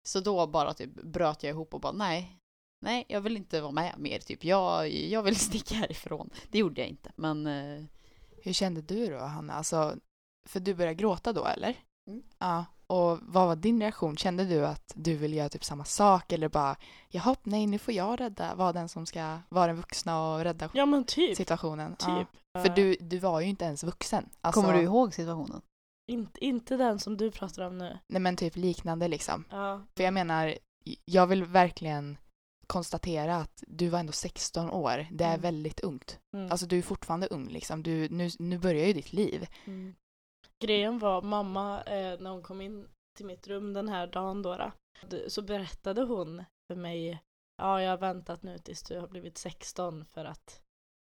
Så 0.06 0.20
då 0.20 0.46
bara 0.46 0.74
typ 0.74 0.94
bröt 0.94 1.42
jag 1.42 1.50
ihop 1.50 1.74
och 1.74 1.80
bara 1.80 1.92
nej, 1.92 2.38
nej, 2.80 3.04
jag 3.08 3.20
vill 3.20 3.36
inte 3.36 3.60
vara 3.60 3.72
med 3.72 3.94
mer. 3.98 4.18
Typ. 4.18 4.44
Jag, 4.44 4.90
jag 4.92 5.22
vill 5.22 5.36
sticka 5.40 5.74
härifrån. 5.74 6.30
Det 6.50 6.58
gjorde 6.58 6.80
jag 6.80 6.88
inte, 6.88 7.12
men 7.16 7.46
eh, 7.46 7.84
Hur 8.42 8.52
kände 8.52 8.82
du 8.82 9.06
då, 9.06 9.18
Hanna? 9.18 9.52
Alltså, 9.52 9.96
för 10.48 10.60
du 10.60 10.74
började 10.74 10.94
gråta 10.94 11.32
då, 11.32 11.46
eller? 11.46 11.76
Mm. 12.08 12.22
Ja. 12.38 12.64
Och 12.86 13.18
vad 13.22 13.46
var 13.46 13.56
din 13.56 13.80
reaktion? 13.80 14.16
Kände 14.16 14.44
du 14.44 14.66
att 14.66 14.92
du 14.96 15.16
ville 15.16 15.36
göra 15.36 15.48
typ 15.48 15.64
samma 15.64 15.84
sak 15.84 16.32
eller 16.32 16.48
bara 16.48 16.76
jaha, 17.08 17.36
nej, 17.42 17.66
nu 17.66 17.78
får 17.78 17.94
jag 17.94 18.20
rädda, 18.20 18.54
vara 18.54 18.72
den 18.72 18.88
som 18.88 19.06
ska 19.06 19.38
vara 19.48 19.66
den 19.66 19.76
vuxna 19.76 20.28
och 20.34 20.40
rädda 20.44 20.70
Ja 20.74 20.86
men 20.86 21.04
typ. 21.04 21.36
situationen? 21.36 21.96
Typ. 21.96 22.28
Ja. 22.52 22.62
För 22.62 22.68
du, 22.68 22.96
du 23.00 23.18
var 23.18 23.40
ju 23.40 23.46
inte 23.48 23.64
ens 23.64 23.84
vuxen. 23.84 24.28
Alltså, 24.40 24.60
kommer 24.62 24.74
du 24.74 24.82
ihåg 24.82 25.14
situationen? 25.14 25.60
Inte, 26.12 26.44
inte 26.44 26.76
den 26.76 26.98
som 26.98 27.16
du 27.16 27.30
pratar 27.30 27.62
om 27.62 27.78
nu. 27.78 27.98
Nej 28.08 28.20
men 28.20 28.36
typ 28.36 28.56
liknande 28.56 29.08
liksom. 29.08 29.44
Ja. 29.50 29.82
För 29.96 30.04
jag 30.04 30.14
menar, 30.14 30.54
jag 31.04 31.26
vill 31.26 31.44
verkligen 31.44 32.18
konstatera 32.66 33.36
att 33.36 33.64
du 33.66 33.88
var 33.88 33.98
ändå 33.98 34.12
16 34.12 34.70
år. 34.70 35.06
Det 35.10 35.24
är 35.24 35.28
Mm. 35.28 35.40
väldigt 35.40 35.80
ungt. 35.80 36.18
Mm. 36.36 36.50
Alltså 36.50 36.66
du 36.66 36.78
är 36.78 36.82
fortfarande 36.82 37.26
ung 37.26 37.48
liksom. 37.48 37.82
Du, 37.82 38.08
nu, 38.08 38.30
nu 38.38 38.58
börjar 38.58 38.86
ju 38.86 38.92
ditt 38.92 39.12
liv. 39.12 39.46
Mm. 39.64 39.94
Grejen 40.64 40.98
var, 40.98 41.22
mamma, 41.22 41.82
eh, 41.82 42.20
när 42.20 42.30
hon 42.30 42.42
kom 42.42 42.60
in 42.60 42.88
till 43.16 43.26
mitt 43.26 43.48
rum 43.48 43.72
den 43.72 43.88
här 43.88 44.06
dagen 44.06 44.42
då, 44.42 44.70
då, 45.08 45.18
så 45.28 45.42
berättade 45.42 46.02
hon 46.02 46.44
för 46.66 46.74
mig, 46.76 47.22
ja 47.62 47.82
jag 47.82 47.90
har 47.90 47.98
väntat 47.98 48.42
nu 48.42 48.58
tills 48.58 48.82
du 48.82 48.98
har 49.00 49.08
blivit 49.08 49.38
16 49.38 50.04
för 50.04 50.24
att 50.24 50.60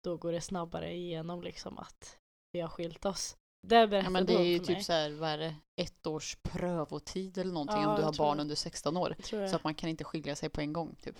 då 0.04 0.16
går 0.16 0.32
det 0.32 0.40
snabbare 0.40 0.92
igenom 0.94 1.42
liksom 1.42 1.78
att 1.78 2.18
vi 2.52 2.60
har 2.60 2.68
skilt 2.68 3.04
oss. 3.04 3.36
Det 3.66 3.68
berättade 3.68 4.02
Ja 4.04 4.10
men 4.10 4.26
det 4.26 4.34
är 4.34 4.44
ju 4.44 4.58
typ 4.58 4.68
mig. 4.68 4.82
så 4.84 4.92
här, 4.92 5.10
vad 5.10 5.30
är 5.30 5.38
det, 5.38 5.54
ett 5.76 6.06
års 6.06 6.36
prövotid 6.42 7.38
eller 7.38 7.52
någonting 7.52 7.82
Ja, 7.82 7.90
om 7.90 7.96
du 7.96 8.02
har 8.02 8.18
barn 8.18 8.36
det. 8.36 8.40
under 8.40 8.54
16 8.54 8.96
år. 8.96 9.16
Så 9.48 9.56
att 9.56 9.64
man 9.64 9.74
kan 9.74 9.90
inte 9.90 10.04
skilja 10.04 10.36
sig 10.36 10.48
på 10.48 10.60
en 10.60 10.72
gång 10.72 10.96
typ. 11.02 11.16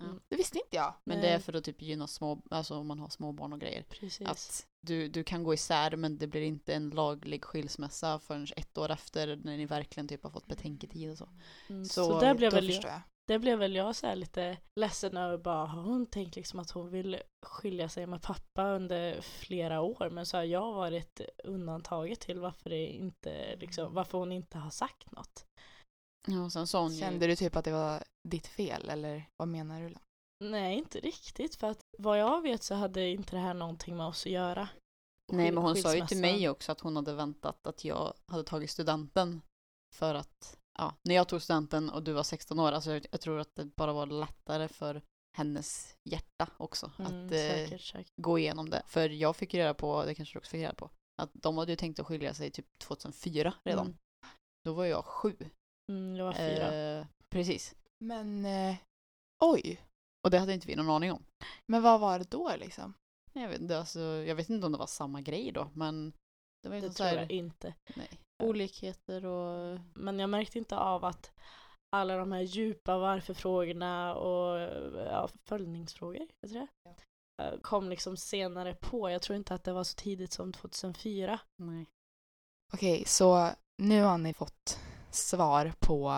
Ja. 0.00 0.06
Mm. 0.06 0.20
Det 0.28 0.36
visste 0.36 0.58
inte 0.58 0.76
jag. 0.76 0.94
Men 1.04 1.18
Nej. 1.18 1.28
det 1.28 1.34
är 1.34 1.38
för 1.38 1.56
att 1.56 1.64
typ 1.64 1.82
gynna 1.82 2.06
små, 2.06 2.42
alltså 2.50 2.76
om 2.76 2.86
man 2.86 3.00
har 3.00 3.08
små 3.08 3.32
barn 3.32 3.52
och 3.52 3.60
grejer. 3.60 3.82
Precis. 3.82 4.28
Att 4.28 4.66
du, 4.80 5.08
du 5.08 5.24
kan 5.24 5.42
gå 5.42 5.54
isär 5.54 5.96
men 5.96 6.18
det 6.18 6.26
blir 6.26 6.42
inte 6.42 6.74
en 6.74 6.90
laglig 6.90 7.44
skilsmässa 7.44 8.18
förrän 8.18 8.46
ett 8.56 8.78
år 8.78 8.90
efter 8.90 9.36
när 9.36 9.56
ni 9.56 9.66
verkligen 9.66 10.08
typ 10.08 10.22
har 10.22 10.30
fått 10.30 10.46
betänketid 10.46 11.10
och 11.10 11.18
så. 11.18 11.28
Mm, 11.68 11.84
så 11.84 12.04
så, 12.04 12.20
där 12.20 12.34
blev 12.34 12.52
väl 12.52 12.70
jag, 12.70 12.84
jag. 12.84 13.00
det 13.26 13.38
blev 13.38 13.58
väl 13.58 13.74
jag 13.74 13.96
så 13.96 14.06
här 14.06 14.16
lite 14.16 14.56
ledsen 14.80 15.16
över 15.16 15.38
bara, 15.38 15.66
har 15.66 15.82
hon 15.82 16.06
tänkt 16.06 16.36
liksom 16.36 16.60
att 16.60 16.70
hon 16.70 16.90
vill 16.90 17.22
skilja 17.46 17.88
sig 17.88 18.06
med 18.06 18.22
pappa 18.22 18.68
under 18.68 19.20
flera 19.20 19.80
år 19.80 20.10
men 20.10 20.26
så 20.26 20.36
har 20.36 20.44
jag 20.44 20.72
varit 20.74 21.20
undantaget 21.44 22.20
till 22.20 22.40
varför 22.40 22.70
det 22.70 22.86
inte 22.86 23.56
liksom, 23.56 23.94
varför 23.94 24.18
hon 24.18 24.32
inte 24.32 24.58
har 24.58 24.70
sagt 24.70 25.12
något. 25.12 25.46
Ja, 26.28 26.50
sen 26.50 26.66
sa 26.66 26.82
hon 26.82 26.96
Kände 26.96 27.26
ju, 27.26 27.30
du 27.32 27.36
typ 27.36 27.56
att 27.56 27.64
det 27.64 27.72
var 27.72 28.02
ditt 28.28 28.46
fel 28.46 28.88
eller 28.88 29.28
vad 29.36 29.48
menar 29.48 29.80
du? 29.80 29.94
Nej, 30.44 30.78
inte 30.78 31.00
riktigt 31.00 31.54
för 31.54 31.66
att 31.66 31.80
vad 31.98 32.18
jag 32.18 32.42
vet 32.42 32.62
så 32.62 32.74
hade 32.74 33.08
inte 33.08 33.36
det 33.36 33.42
här 33.42 33.54
någonting 33.54 33.96
med 33.96 34.06
oss 34.06 34.26
att 34.26 34.32
göra. 34.32 34.68
nej 35.32 35.52
men 35.52 35.62
hon 35.64 35.76
sa 35.76 35.94
ju 35.94 36.06
till 36.06 36.20
mig 36.20 36.48
också 36.48 36.72
att 36.72 36.80
hon 36.80 36.96
hade 36.96 37.14
väntat 37.14 37.66
att 37.66 37.84
jag 37.84 38.14
hade 38.26 38.44
tagit 38.44 38.70
studenten 38.70 39.42
för 39.94 40.14
att, 40.14 40.58
ja, 40.78 40.94
när 41.04 41.14
jag 41.14 41.28
tog 41.28 41.42
studenten 41.42 41.90
och 41.90 42.02
du 42.02 42.12
var 42.12 42.22
16 42.22 42.58
år, 42.58 42.72
alltså 42.72 42.90
jag, 42.92 43.06
jag 43.10 43.20
tror 43.20 43.38
att 43.38 43.54
det 43.54 43.64
bara 43.64 43.92
var 43.92 44.06
lättare 44.06 44.68
för 44.68 45.02
hennes 45.36 45.96
hjärta 46.04 46.48
också 46.56 46.92
Mm, 46.98 47.06
att 47.06 47.32
eh, 47.32 47.38
säkert, 47.38 47.80
säkert. 47.80 48.12
gå 48.16 48.38
igenom 48.38 48.70
det. 48.70 48.82
För 48.86 49.08
jag 49.08 49.36
fick 49.36 49.54
ju 49.54 49.60
reda 49.60 49.74
på, 49.74 50.04
det 50.04 50.14
kanske 50.14 50.34
du 50.34 50.38
också 50.38 50.50
fick 50.50 50.60
reda 50.60 50.74
på, 50.74 50.90
att 51.22 51.30
de 51.32 51.58
hade 51.58 51.72
ju 51.72 51.76
tänkt 51.76 52.00
att 52.00 52.06
skilja 52.06 52.34
sig 52.34 52.50
typ 52.50 52.66
2004 52.78 53.54
redan. 53.64 53.86
Mm. 53.86 53.98
Då 54.64 54.72
var 54.72 54.84
jag 54.84 55.04
sju. 55.04 55.36
Mm, 55.90 56.16
jag 56.16 56.24
var 56.24 56.32
fyra. 56.32 56.74
Eh, 56.74 57.06
precis. 57.30 57.74
Men 57.98 58.44
eh, 58.44 58.76
oj, 59.44 59.80
Och 60.24 60.30
det 60.30 60.38
hade 60.38 60.54
inte 60.54 60.66
vi 60.66 60.76
någon 60.76 60.90
aning 60.90 61.12
om. 61.12 61.24
men 61.66 61.82
vad 61.82 62.00
var 62.00 62.18
det 62.18 62.30
då 62.30 62.56
liksom? 62.56 62.94
Jag 63.32 63.48
vet, 63.48 63.60
inte, 63.60 63.78
alltså, 63.78 64.00
jag 64.00 64.34
vet 64.34 64.50
inte 64.50 64.66
om 64.66 64.72
det 64.72 64.78
var 64.78 64.86
samma 64.86 65.20
grej 65.20 65.52
då, 65.52 65.70
men 65.74 66.12
det 66.62 66.68
var 66.68 66.76
ju 66.76 66.82
det 66.82 66.90
tror 66.90 67.06
här, 67.06 67.16
jag 67.16 67.30
inte. 67.30 67.74
nej, 67.96 68.08
olikheter 68.42 69.24
och 69.26 69.80
Men 69.94 70.18
jag 70.18 70.30
märkte 70.30 70.58
inte 70.58 70.76
av 70.76 71.04
att 71.04 71.32
alla 71.96 72.16
de 72.16 72.32
här 72.32 72.40
djupa 72.40 72.98
varför-frågorna 72.98 74.14
och 74.14 74.58
ja, 75.06 75.28
följningsfrågor, 75.44 76.18
heter 76.42 76.54
det? 76.54 76.66
Eh, 77.42 77.60
kom 77.60 77.88
liksom 77.88 78.16
senare 78.16 78.74
på. 78.74 79.10
Jag 79.10 79.22
tror 79.22 79.36
inte 79.36 79.54
att 79.54 79.64
det 79.64 79.72
var 79.72 79.84
så 79.84 79.94
tidigt 79.94 80.32
som 80.32 80.52
2004. 80.52 81.40
nej. 81.56 81.86
Okej, 82.72 83.04
så 83.06 83.50
nu 83.82 84.02
har 84.02 84.18
ni 84.18 84.34
fått 84.34 84.78
svar 85.10 85.72
på, 85.78 86.12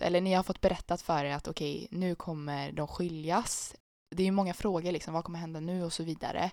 eller 0.00 0.20
ni 0.20 0.32
har 0.32 0.42
fått 0.42 0.60
berättat 0.60 1.02
för 1.02 1.24
er 1.24 1.34
att 1.34 1.48
okej, 1.48 1.88
nu 1.90 2.14
kommer 2.14 2.72
de 2.72 2.88
skiljas. 2.88 3.76
Det 4.16 4.22
är 4.22 4.24
ju 4.24 4.32
många 4.32 4.54
frågor 4.54 4.92
liksom, 4.92 5.14
vad 5.14 5.24
kommer 5.24 5.38
hända 5.38 5.60
nu 5.60 5.84
och 5.84 5.92
så 5.92 6.02
vidare. 6.02 6.50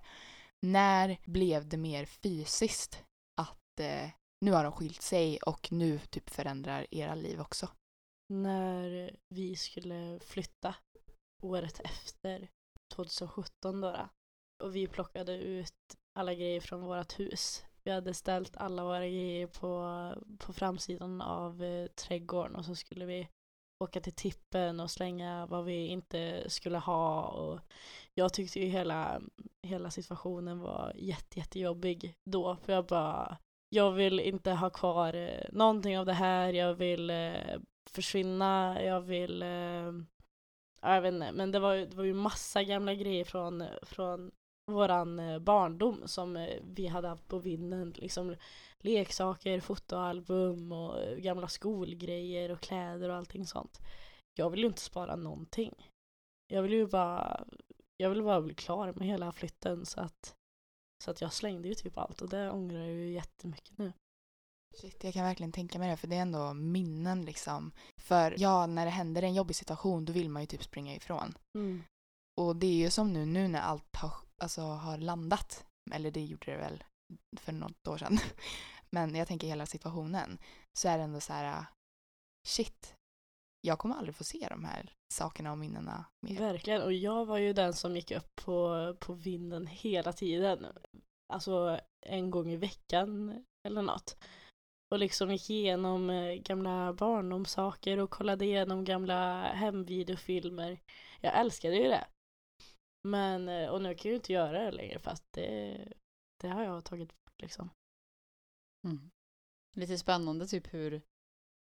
När 0.62 1.18
blev 1.26 1.68
det 1.68 1.78
mer 1.78 2.06
fysiskt 2.06 3.04
att 3.42 3.80
eh, 3.80 4.10
nu 4.46 4.52
har 4.52 4.64
de 4.64 4.72
skilt 4.72 5.02
sig 5.02 5.38
och 5.38 5.72
nu 5.72 6.00
typ 6.00 6.30
förändrar 6.30 6.88
era 6.92 7.16
liv 7.16 7.42
också. 7.42 7.70
När 8.34 9.16
vi 9.30 9.56
skulle 9.56 10.20
flytta 10.20 10.76
året 11.44 11.80
efter, 11.80 12.50
2017 12.96 13.82
då, 13.82 13.92
då 13.92 14.10
och 14.64 14.76
vi 14.76 14.88
plockade 14.88 15.34
ut 15.34 15.96
alla 16.20 16.34
grejer 16.34 16.62
från 16.62 16.82
vårt 16.82 17.20
hus. 17.20 17.64
Vi 17.90 17.94
hade 17.94 18.14
ställt 18.14 18.58
alla 18.58 18.84
våra 18.84 19.00
grejer 19.00 19.48
på, 19.48 20.14
på 20.38 20.54
framsidan 20.54 21.22
av 21.22 21.64
eh, 21.64 21.88
trädgården 21.88 22.56
och 22.56 22.66
så 22.66 22.76
skulle 22.76 23.06
vi 23.06 23.28
åka 23.84 24.02
till 24.02 24.14
tippen 24.14 24.80
och 24.80 24.92
slänga 24.92 25.46
vad 25.46 25.66
vi 25.66 25.88
inte 25.88 26.50
skulle 26.50 26.78
ha 26.78 27.22
och 27.28 27.60
jag 28.14 28.34
tyckte 28.34 28.60
ju 28.60 28.66
hela, 28.66 29.22
hela 29.68 29.92
situationen 29.92 30.60
var 30.60 30.94
jätte, 30.96 31.40
jättejobbig 31.40 32.16
då 32.26 32.56
för 32.56 32.74
jag 32.74 32.86
bara 32.86 33.38
jag 33.70 33.92
vill 33.92 34.20
inte 34.20 34.52
ha 34.52 34.70
kvar 34.70 35.14
eh, 35.14 35.46
någonting 35.52 36.00
av 36.00 36.06
det 36.06 36.14
här, 36.14 36.54
jag 36.54 36.74
vill 36.74 37.10
eh, 37.10 37.60
försvinna, 37.90 38.84
jag 38.84 39.02
vill 39.02 39.42
eh, 39.42 39.92
jag 40.82 41.02
vet 41.02 41.14
inte, 41.14 41.32
men 41.32 41.52
det 41.52 41.60
var, 41.60 41.76
det 41.76 41.96
var 41.96 42.04
ju 42.04 42.14
massa 42.14 42.64
gamla 42.64 42.94
grejer 42.94 43.26
från, 43.26 43.64
från 43.82 44.32
våran 44.72 45.20
eh, 45.20 45.40
barndom 45.40 46.02
som 46.06 46.38
eh, 46.38 46.60
vi 46.64 46.88
hade 46.88 47.08
haft 47.08 47.28
på 47.28 47.40
vinden. 47.40 47.94
Liksom 47.96 48.36
leksaker, 48.80 49.60
fotoalbum 49.60 50.72
och 50.72 51.00
eh, 51.00 51.18
gamla 51.18 51.48
skolgrejer 51.48 52.52
och 52.52 52.62
kläder 52.62 53.10
och 53.10 53.16
allting 53.16 53.46
sånt. 53.46 53.80
Jag 54.36 54.50
vill 54.50 54.60
ju 54.60 54.68
inte 54.68 54.82
spara 54.82 55.16
någonting. 55.16 55.92
Jag 56.48 56.62
vill 56.62 56.74
ju 56.74 56.88
bara, 56.88 57.46
jag 57.98 58.10
vill 58.10 58.24
bara 58.24 58.42
bli 58.42 58.54
klar 58.54 58.94
med 58.96 59.08
hela 59.08 59.32
flytten 59.32 59.86
så 59.86 60.02
att, 60.02 60.36
så 61.04 61.12
att 61.12 61.22
jag 61.22 61.34
slängde 61.34 61.68
ju 61.68 61.74
typ 61.74 61.98
allt 61.98 62.22
och 62.22 62.30
det 62.30 62.52
ångrar 62.52 62.80
jag 62.80 62.92
ju 62.92 63.12
jättemycket 63.12 63.78
nu. 63.78 63.94
Shit, 64.76 65.04
jag 65.04 65.14
kan 65.14 65.24
verkligen 65.24 65.52
tänka 65.52 65.80
mig 65.80 65.90
det, 65.90 65.98
för 65.98 66.08
det 66.08 66.16
är 66.16 66.22
ändå 66.22 66.54
minnen 66.54 67.26
liksom. 67.26 67.72
För 67.98 68.36
ja, 68.38 68.66
när 68.66 68.86
det 68.86 68.92
händer 68.92 69.22
en 69.22 69.34
jobbig 69.34 69.56
situation, 69.56 70.06
då 70.06 70.14
vill 70.14 70.30
man 70.30 70.42
ju 70.42 70.46
typ 70.46 70.64
springa 70.64 70.96
ifrån. 70.96 71.34
Mm. 71.58 71.84
Och 72.38 72.56
det 72.56 72.68
är 72.68 72.76
ju 72.76 72.90
som 72.90 73.14
nu, 73.14 73.26
nu 73.26 73.48
när 73.48 73.62
allt 73.62 73.96
har, 73.96 74.14
alltså, 74.40 74.62
har 74.62 74.98
landat, 74.98 75.66
eller 75.92 76.12
det 76.12 76.24
gjorde 76.24 76.52
det 76.52 76.58
väl 76.58 76.84
för 77.40 77.52
något 77.52 77.88
år 77.88 77.98
sedan. 77.98 78.18
Men 78.90 79.16
jag 79.16 79.28
tänker 79.28 79.48
hela 79.48 79.66
situationen, 79.66 80.40
så 80.80 80.90
är 80.90 80.98
det 80.98 81.04
ändå 81.04 81.20
så 81.20 81.34
här, 81.34 81.60
äh, 81.60 81.66
shit, 82.48 82.96
jag 83.62 83.80
kommer 83.80 83.96
aldrig 83.96 84.16
få 84.16 84.24
se 84.24 84.48
de 84.50 84.66
här 84.66 84.94
sakerna 85.14 85.52
och 85.52 85.58
minnena 85.58 86.06
mer. 86.26 86.40
Verkligen, 86.40 86.82
och 86.82 86.94
jag 86.94 87.26
var 87.26 87.38
ju 87.38 87.54
den 87.54 87.74
som 87.74 87.96
gick 87.96 88.12
upp 88.12 88.36
på, 88.36 88.96
på 89.00 89.14
vinden 89.14 89.68
hela 89.68 90.14
tiden. 90.14 90.66
Alltså 91.34 91.80
en 92.06 92.32
gång 92.32 92.52
i 92.52 92.58
veckan 92.58 93.44
eller 93.68 93.82
något. 93.82 94.18
Och 94.92 95.00
liksom 95.00 95.32
gick 95.32 95.50
igenom 95.50 96.10
äh, 96.10 96.34
gamla 96.34 96.94
barndomssaker 96.94 97.98
och 97.98 98.10
kollade 98.10 98.46
igenom 98.46 98.84
gamla 98.84 99.42
hemvideofilmer. 99.42 100.80
Jag 101.22 101.40
älskade 101.40 101.76
ju 101.76 101.88
det. 101.88 102.08
Men, 103.08 103.50
eh, 103.50 103.70
och 103.70 103.82
nu 103.82 103.96
kan 103.96 104.10
jag 104.10 104.12
ju 104.12 104.16
inte 104.16 104.34
göra 104.34 104.64
det 104.64 104.72
längre 104.72 105.00
fast 105.00 105.24
det, 105.32 105.78
det 106.42 106.48
har 106.48 106.64
jag 106.64 106.86
tagit 106.86 107.10
bort 107.10 107.42
liksom. 107.42 107.70
Mm. 108.88 109.10
Lite 109.76 109.98
spännande 109.98 110.48
typ 110.48 110.74
hur, 110.74 111.02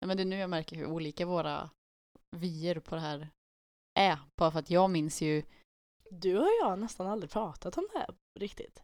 ja 0.01 0.07
men 0.07 0.17
det 0.17 0.23
är 0.23 0.25
nu 0.25 0.37
jag 0.37 0.51
märker 0.51 0.77
hur 0.77 0.87
olika 0.87 1.27
våra 1.27 1.71
vyer 2.37 2.81
på 2.81 2.95
det 2.95 3.01
här 3.01 3.29
är. 3.95 4.19
Bara 4.37 4.51
för 4.51 4.59
att 4.59 4.71
jag 4.71 4.91
minns 4.91 5.23
ju, 5.23 5.43
Du 6.11 6.39
och 6.39 6.49
jag 6.61 6.67
har 6.67 6.77
nästan 6.77 7.07
aldrig 7.07 7.31
pratat 7.31 7.79
om 7.79 7.89
det 7.93 7.99
här 7.99 8.15
riktigt. 8.41 8.83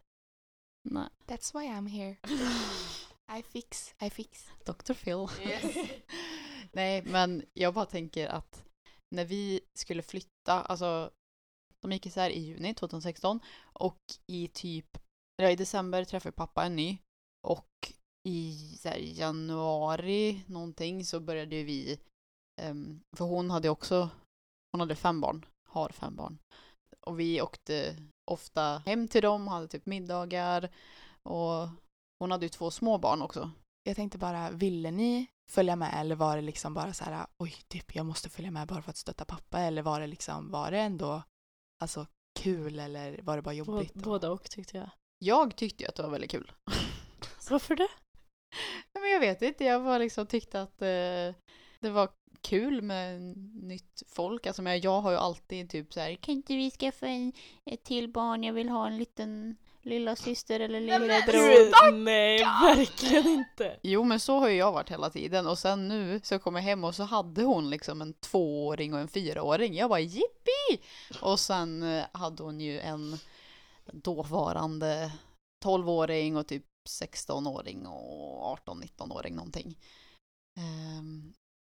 nej, 0.89 1.09
That's 1.25 1.59
why 1.59 1.67
I'm 1.67 1.87
here. 1.87 2.17
I 3.39 3.43
fix, 3.43 3.95
I 4.01 4.09
fix. 4.09 4.49
Dr. 4.65 4.93
Phil. 4.93 5.27
Yes. 5.47 5.75
nej, 6.71 7.03
men 7.03 7.45
jag 7.53 7.73
bara 7.73 7.85
tänker 7.85 8.27
att 8.27 8.65
när 9.15 9.25
vi 9.25 9.61
skulle 9.73 10.01
flytta, 10.01 10.63
alltså 10.63 11.11
de 11.81 11.91
gick 11.91 12.05
isär 12.05 12.29
i 12.29 12.39
juni 12.39 12.73
2016 12.73 13.39
och 13.73 13.99
i 14.27 14.47
typ, 14.47 14.97
eller 15.37 15.49
i 15.49 15.55
december 15.55 16.03
träffade 16.03 16.31
pappa 16.31 16.65
en 16.65 16.75
ny 16.75 16.97
och 17.47 17.93
i 18.27 18.77
så 18.81 18.89
här, 18.89 18.97
januari 18.97 20.43
någonting 20.47 21.05
så 21.05 21.19
började 21.19 21.55
ju 21.55 21.63
vi, 21.63 21.99
um, 22.61 23.01
för 23.17 23.25
hon 23.25 23.51
hade 23.51 23.69
också, 23.69 24.09
hon 24.71 24.79
hade 24.79 24.95
fem 24.95 25.21
barn, 25.21 25.45
har 25.69 25.89
fem 25.89 26.15
barn. 26.15 26.37
Och 26.99 27.19
vi 27.19 27.41
åkte 27.41 27.95
ofta 28.31 28.77
hem 28.85 29.07
till 29.07 29.21
dem, 29.21 29.47
hade 29.47 29.67
typ 29.67 29.85
middagar 29.85 30.69
och 31.23 31.69
hon 32.19 32.31
hade 32.31 32.45
ju 32.45 32.49
två 32.49 32.71
små 32.71 32.97
barn 32.97 33.21
också. 33.21 33.51
Jag 33.83 33.95
tänkte 33.95 34.17
bara, 34.17 34.51
ville 34.51 34.91
ni 34.91 35.27
följa 35.51 35.75
med 35.75 35.93
eller 35.95 36.15
var 36.15 36.35
det 36.35 36.41
liksom 36.41 36.73
bara 36.73 36.93
så 36.93 37.03
här, 37.03 37.27
oj, 37.37 37.55
typ 37.67 37.95
jag 37.95 38.05
måste 38.05 38.29
följa 38.29 38.51
med 38.51 38.67
bara 38.67 38.81
för 38.81 38.89
att 38.89 38.97
stötta 38.97 39.25
pappa 39.25 39.59
eller 39.59 39.81
var 39.81 39.99
det 39.99 40.07
liksom, 40.07 40.51
var 40.51 40.71
det 40.71 40.79
ändå 40.79 41.23
alltså 41.79 42.07
kul 42.39 42.79
eller 42.79 43.21
var 43.21 43.35
det 43.35 43.41
bara 43.41 43.53
jobbigt? 43.53 43.95
och- 43.95 44.01
Båda 44.01 44.31
och 44.31 44.49
tyckte 44.49 44.77
jag. 44.77 44.89
Jag 45.19 45.55
tyckte 45.55 45.83
ju 45.83 45.89
att 45.89 45.95
det 45.95 46.03
var 46.03 46.09
väldigt 46.09 46.31
kul. 46.31 46.51
Varför 47.49 47.75
det? 47.75 47.87
Nej, 48.93 49.01
Men 49.01 49.11
jag 49.11 49.19
vet 49.19 49.41
inte, 49.41 49.63
jag 49.63 49.83
bara 49.83 49.97
liksom 49.97 50.27
tyckte 50.27 50.61
att 50.61 50.81
eh, 50.81 51.35
det 51.79 51.89
var 51.89 52.09
kul 52.41 52.81
med 52.81 53.21
nytt 53.63 54.03
folk. 54.07 54.47
Alltså 54.47 54.61
men 54.61 54.79
jag 54.81 55.01
har 55.01 55.11
ju 55.11 55.17
alltid 55.17 55.69
typ 55.69 55.93
så 55.93 55.99
här, 55.99 56.15
kan 56.15 56.33
inte 56.35 56.55
vi 56.55 56.71
skaffa 56.71 57.07
en, 57.07 57.33
ett 57.65 57.83
till 57.83 58.09
barn? 58.11 58.43
Jag 58.43 58.53
vill 58.53 58.69
ha 58.69 58.87
en 58.87 58.97
liten 58.97 59.55
lilla 59.85 60.15
syster 60.15 60.59
eller 60.59 60.81
lillebror. 60.81 61.91
Nej, 61.91 62.39
verkligen 62.39 63.27
inte. 63.27 63.79
Jo 63.83 64.03
men 64.03 64.19
så 64.19 64.39
har 64.39 64.49
ju 64.49 64.55
jag 64.55 64.71
varit 64.71 64.91
hela 64.91 65.09
tiden 65.09 65.47
och 65.47 65.59
sen 65.59 65.87
nu 65.87 66.21
så 66.23 66.39
kom 66.39 66.55
jag 66.55 66.63
hem 66.63 66.83
och 66.83 66.95
så 66.95 67.03
hade 67.03 67.43
hon 67.43 67.69
liksom 67.69 68.01
en 68.01 68.13
tvååring 68.13 68.93
och 68.93 68.99
en 68.99 69.07
fyraåring. 69.07 69.75
Jag 69.75 69.89
bara 69.89 69.99
jippi! 69.99 70.83
Och 71.21 71.39
sen 71.39 71.83
eh, 71.83 72.05
hade 72.11 72.43
hon 72.43 72.59
ju 72.59 72.79
en 72.79 73.17
dåvarande 73.85 75.11
tolvåring 75.63 76.37
och 76.37 76.47
typ 76.47 76.65
16-åring 76.89 77.87
och 77.87 78.59
18-19-åring 78.67 79.35
någonting. 79.35 79.77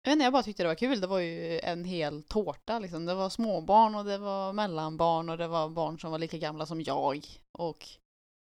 Jag 0.03 0.11
vet 0.11 0.13
inte, 0.13 0.25
jag 0.25 0.33
bara 0.33 0.43
tyckte 0.43 0.63
det 0.63 0.69
var 0.69 0.75
kul. 0.75 1.01
Det 1.01 1.07
var 1.07 1.19
ju 1.19 1.61
en 1.61 1.85
hel 1.85 2.23
tårta 2.23 2.79
liksom. 2.79 3.07
Det 3.07 3.15
var 3.15 3.29
småbarn 3.29 3.95
och 3.95 4.05
det 4.05 4.19
var 4.19 4.53
mellanbarn 4.53 5.29
och 5.29 5.39
det 5.39 5.49
var 5.49 5.69
barn 5.69 5.99
som 5.99 6.11
var 6.11 6.19
lika 6.19 6.39
gamla 6.39 6.67
som 6.67 6.83
jag. 6.83 7.27
Och 7.53 7.89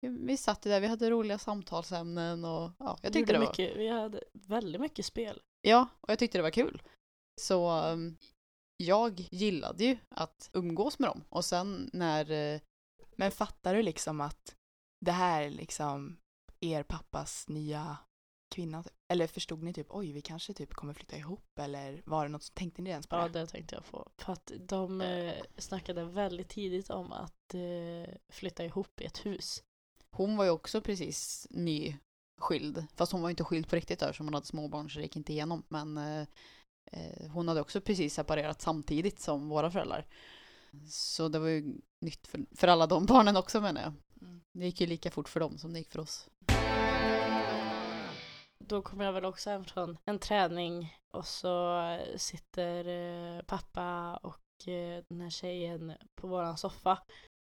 vi, 0.00 0.36
satt 0.36 0.62
där, 0.62 0.80
vi 0.80 0.86
hade 0.86 1.10
roliga 1.10 1.38
samtalsämnen 1.38 2.44
och 2.44 2.70
ja, 2.78 2.98
jag 3.02 3.12
tyckte 3.12 3.32
det 3.32 3.38
var... 3.38 3.46
mycket, 3.46 3.76
Vi 3.76 3.88
hade 3.88 4.22
väldigt 4.32 4.80
mycket 4.80 5.06
spel. 5.06 5.40
Ja, 5.62 5.88
och 6.00 6.10
jag 6.10 6.18
tyckte 6.18 6.38
det 6.38 6.42
var 6.42 6.50
kul. 6.50 6.82
Så 7.40 7.82
um, 7.86 8.16
jag 8.76 9.20
gillade 9.30 9.84
ju 9.84 9.98
att 10.08 10.50
umgås 10.52 10.98
med 10.98 11.08
dem. 11.08 11.24
Och 11.28 11.44
sen 11.44 11.90
när... 11.92 12.30
eh, 12.30 12.60
Men 13.16 13.30
fattar 13.30 13.74
du 13.74 13.82
liksom 13.82 14.20
att 14.20 14.54
det 15.00 15.12
här 15.12 15.42
är 15.42 15.50
liksom 15.50 16.16
er 16.60 16.82
pappas 16.82 17.48
nya 17.48 17.96
kvinna? 18.50 18.82
typ? 18.82 18.92
Eller 19.08 19.26
förstod 19.26 19.62
ni 19.62 19.72
typ, 19.72 19.86
oj, 19.90 20.12
vi 20.12 20.20
kanske 20.22 20.54
typ 20.54 20.74
kommer 20.74 20.92
flytta 20.94 21.16
ihop 21.16 21.58
eller 21.58 22.02
var 22.06 22.24
det 22.24 22.28
något, 22.28 22.54
tänkte 22.54 22.82
ni 22.82 22.90
ens 22.90 23.06
på 23.06 23.16
Ja, 23.16 23.28
det? 23.28 23.46
tänkte 23.46 23.74
jag 23.74 23.86
på. 23.86 24.08
För 24.16 24.32
att 24.32 24.52
de 24.58 25.00
eh, 25.00 25.34
snackade 25.58 26.04
väldigt 26.04 26.48
tidigt 26.48 26.90
om 26.90 27.12
att 27.12 27.54
eh, 27.54 28.14
flytta 28.28 28.64
ihop 28.64 29.00
i 29.00 29.04
ett 29.04 29.26
hus. 29.26 29.62
Hon 30.10 30.36
var 30.36 30.44
ju 30.44 30.50
också 30.50 30.80
precis 30.80 31.46
nyskild. 31.50 32.86
Fast 32.94 33.12
hon 33.12 33.22
var 33.22 33.28
ju 33.28 33.32
inte 33.32 33.44
skild 33.44 33.68
på 33.68 33.76
riktigt 33.76 33.98
där 33.98 34.12
som 34.12 34.26
hon 34.26 34.34
hade 34.34 34.46
småbarn 34.46 34.90
så 34.90 34.98
det 34.98 35.02
gick 35.02 35.16
inte 35.16 35.32
igenom. 35.32 35.62
Men 35.68 35.98
eh, 35.98 36.26
eh, 36.92 37.30
hon 37.30 37.48
hade 37.48 37.60
också 37.60 37.80
precis 37.80 38.14
separerat 38.14 38.60
samtidigt 38.62 39.20
som 39.20 39.48
våra 39.48 39.70
föräldrar. 39.70 40.06
Så 40.88 41.28
det 41.28 41.38
var 41.38 41.48
ju 41.48 41.74
nytt 42.00 42.26
för, 42.26 42.40
för 42.56 42.68
alla 42.68 42.86
de 42.86 43.06
barnen 43.06 43.36
också 43.36 43.60
menar 43.60 43.80
jag. 43.82 43.92
Mm. 44.22 44.40
Det 44.52 44.64
gick 44.64 44.80
ju 44.80 44.86
lika 44.86 45.10
fort 45.10 45.28
för 45.28 45.40
dem 45.40 45.58
som 45.58 45.72
det 45.72 45.78
gick 45.78 45.90
för 45.90 46.00
oss. 46.00 46.28
Då 48.64 48.82
kommer 48.82 49.04
jag 49.04 49.12
väl 49.12 49.24
också 49.24 49.50
hem 49.50 49.64
från 49.64 49.98
en 50.04 50.18
träning 50.18 50.96
och 51.10 51.26
så 51.26 51.80
sitter 52.16 52.86
eh, 52.88 53.42
pappa 53.42 54.16
och 54.16 54.68
eh, 54.68 55.04
den 55.08 55.20
här 55.20 55.30
tjejen 55.30 55.92
på 56.20 56.26
våran 56.26 56.56
soffa. 56.56 56.98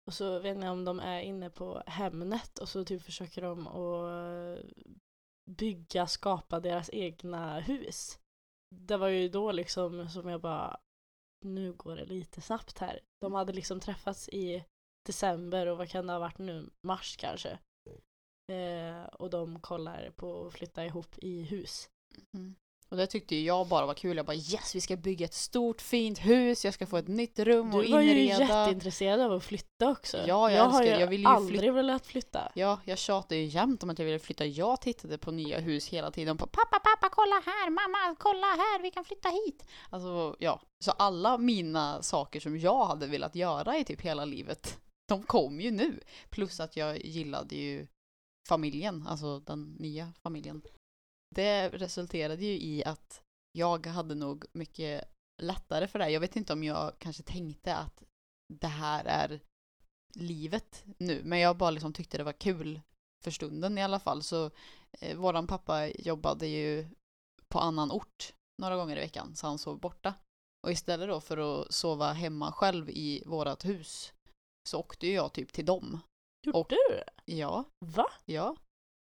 Och 0.07 0.13
så 0.13 0.39
vet 0.39 0.63
jag 0.63 0.71
om 0.71 0.85
de 0.85 0.99
är 0.99 1.21
inne 1.21 1.49
på 1.49 1.83
Hemnet 1.85 2.59
och 2.59 2.69
så 2.69 2.85
typ 2.85 3.01
försöker 3.01 3.41
de 3.41 3.67
att 3.67 4.59
eh, 4.59 4.65
bygga, 5.51 6.07
skapa 6.07 6.59
deras 6.59 6.89
egna 6.93 7.59
hus. 7.59 8.19
Det 8.75 8.97
var 8.97 9.07
ju 9.07 9.29
då 9.29 9.51
liksom 9.51 10.09
som 10.09 10.29
jag 10.29 10.41
bara, 10.41 10.79
nu 11.45 11.73
går 11.73 11.95
det 11.95 12.05
lite 12.05 12.41
snabbt 12.41 12.79
här. 12.79 12.99
De 13.21 13.33
hade 13.33 13.53
liksom 13.53 13.79
träffats 13.79 14.29
i 14.29 14.65
december 15.05 15.67
och 15.67 15.77
vad 15.77 15.89
kan 15.89 16.07
det 16.07 16.13
ha 16.13 16.19
varit 16.19 16.37
nu, 16.37 16.69
mars 16.87 17.17
kanske. 17.17 17.59
Eh, 18.47 19.05
och 19.13 19.29
de 19.29 19.59
kollar 19.59 20.11
på 20.15 20.45
att 20.47 20.53
flytta 20.53 20.85
ihop 20.85 21.15
i 21.17 21.41
hus. 21.43 21.89
Mm. 22.33 22.55
Och 22.89 22.97
det 22.97 23.07
tyckte 23.07 23.35
jag 23.35 23.67
bara 23.67 23.85
var 23.85 23.93
kul. 23.93 24.17
Jag 24.17 24.25
bara 24.25 24.35
yes, 24.35 24.75
vi 24.75 24.81
ska 24.81 24.95
bygga 24.97 25.25
ett 25.25 25.33
stort 25.33 25.81
fint 25.81 26.19
hus, 26.19 26.65
jag 26.65 26.73
ska 26.73 26.85
få 26.87 26.97
ett 26.97 27.07
nytt 27.07 27.39
rum 27.39 27.73
och 27.73 27.83
Du 27.83 27.91
var 27.91 28.01
ju 28.01 28.09
inreda. 28.23 28.39
jätteintresserad 28.43 29.21
av 29.21 29.31
att 29.33 29.43
flytta 29.43 29.89
också. 29.89 30.17
Ja, 30.17 30.25
jag 30.27 30.51
jag 30.51 30.63
har 30.63 30.81
älskar- 30.81 30.95
ju 30.95 31.01
jag 31.01 31.07
vill 31.07 31.21
ju 31.21 31.27
aldrig 31.27 31.59
flyt- 31.59 31.73
velat 31.75 32.05
flytta. 32.05 32.51
Ja, 32.55 32.79
jag 32.85 32.97
tjatade 32.97 33.35
ju 33.35 33.45
jämt 33.45 33.83
om 33.83 33.89
att 33.89 33.99
jag 33.99 34.05
ville 34.05 34.19
flytta. 34.19 34.45
Jag 34.45 34.81
tittade 34.81 35.17
på 35.17 35.31
nya 35.31 35.59
hus 35.59 35.87
hela 35.87 36.11
tiden. 36.11 36.37
På, 36.37 36.47
pappa, 36.47 36.79
pappa, 36.79 37.09
kolla 37.15 37.35
här! 37.45 37.69
Mamma, 37.69 38.15
kolla 38.19 38.47
här! 38.47 38.81
Vi 38.81 38.91
kan 38.91 39.05
flytta 39.05 39.29
hit! 39.29 39.65
Alltså, 39.89 40.35
ja. 40.39 40.61
Så 40.79 40.91
alla 40.91 41.37
mina 41.37 42.01
saker 42.01 42.39
som 42.39 42.57
jag 42.59 42.85
hade 42.85 43.07
velat 43.07 43.35
göra 43.35 43.77
i 43.77 43.83
typ 43.85 44.01
hela 44.01 44.25
livet, 44.25 44.79
de 45.07 45.23
kom 45.23 45.61
ju 45.61 45.71
nu. 45.71 45.99
Plus 46.29 46.59
att 46.59 46.75
jag 46.77 47.05
gillade 47.05 47.55
ju 47.55 47.87
familjen, 48.47 49.07
alltså 49.07 49.39
den 49.39 49.75
nya 49.79 50.13
familjen. 50.23 50.61
Det 51.35 51.69
resulterade 51.69 52.45
ju 52.45 52.61
i 52.61 52.83
att 52.83 53.21
jag 53.51 53.87
hade 53.87 54.15
nog 54.15 54.45
mycket 54.53 55.03
lättare 55.41 55.87
för 55.87 55.99
det. 55.99 56.09
Jag 56.09 56.19
vet 56.19 56.35
inte 56.35 56.53
om 56.53 56.63
jag 56.63 56.99
kanske 56.99 57.23
tänkte 57.23 57.75
att 57.75 58.03
det 58.53 58.67
här 58.67 59.05
är 59.05 59.39
livet 60.15 60.83
nu. 60.97 61.21
Men 61.23 61.39
jag 61.39 61.57
bara 61.57 61.69
liksom 61.71 61.93
tyckte 61.93 62.17
det 62.17 62.23
var 62.23 62.33
kul 62.33 62.81
för 63.23 63.31
stunden 63.31 63.77
i 63.77 63.83
alla 63.83 63.99
fall. 63.99 64.23
Så 64.23 64.51
eh, 64.99 65.17
våran 65.17 65.47
pappa 65.47 65.87
jobbade 65.87 66.47
ju 66.47 66.87
på 67.47 67.59
annan 67.59 67.91
ort 67.91 68.33
några 68.61 68.75
gånger 68.75 68.97
i 68.97 68.99
veckan, 68.99 69.35
så 69.35 69.47
han 69.47 69.59
sov 69.59 69.79
borta. 69.79 70.13
Och 70.63 70.71
istället 70.71 71.09
då 71.09 71.21
för 71.21 71.37
att 71.37 71.73
sova 71.73 72.13
hemma 72.13 72.51
själv 72.51 72.89
i 72.89 73.23
vårat 73.25 73.65
hus 73.65 74.13
så 74.69 74.79
åkte 74.79 75.07
ju 75.07 75.13
jag 75.13 75.33
typ 75.33 75.53
till 75.53 75.65
dem. 75.65 75.99
Gjorde 76.45 76.57
Och- 76.59 76.69
du 76.69 76.95
det? 76.95 77.03
Ja, 77.25 77.63
Va? 77.85 78.05
ja. 78.25 78.55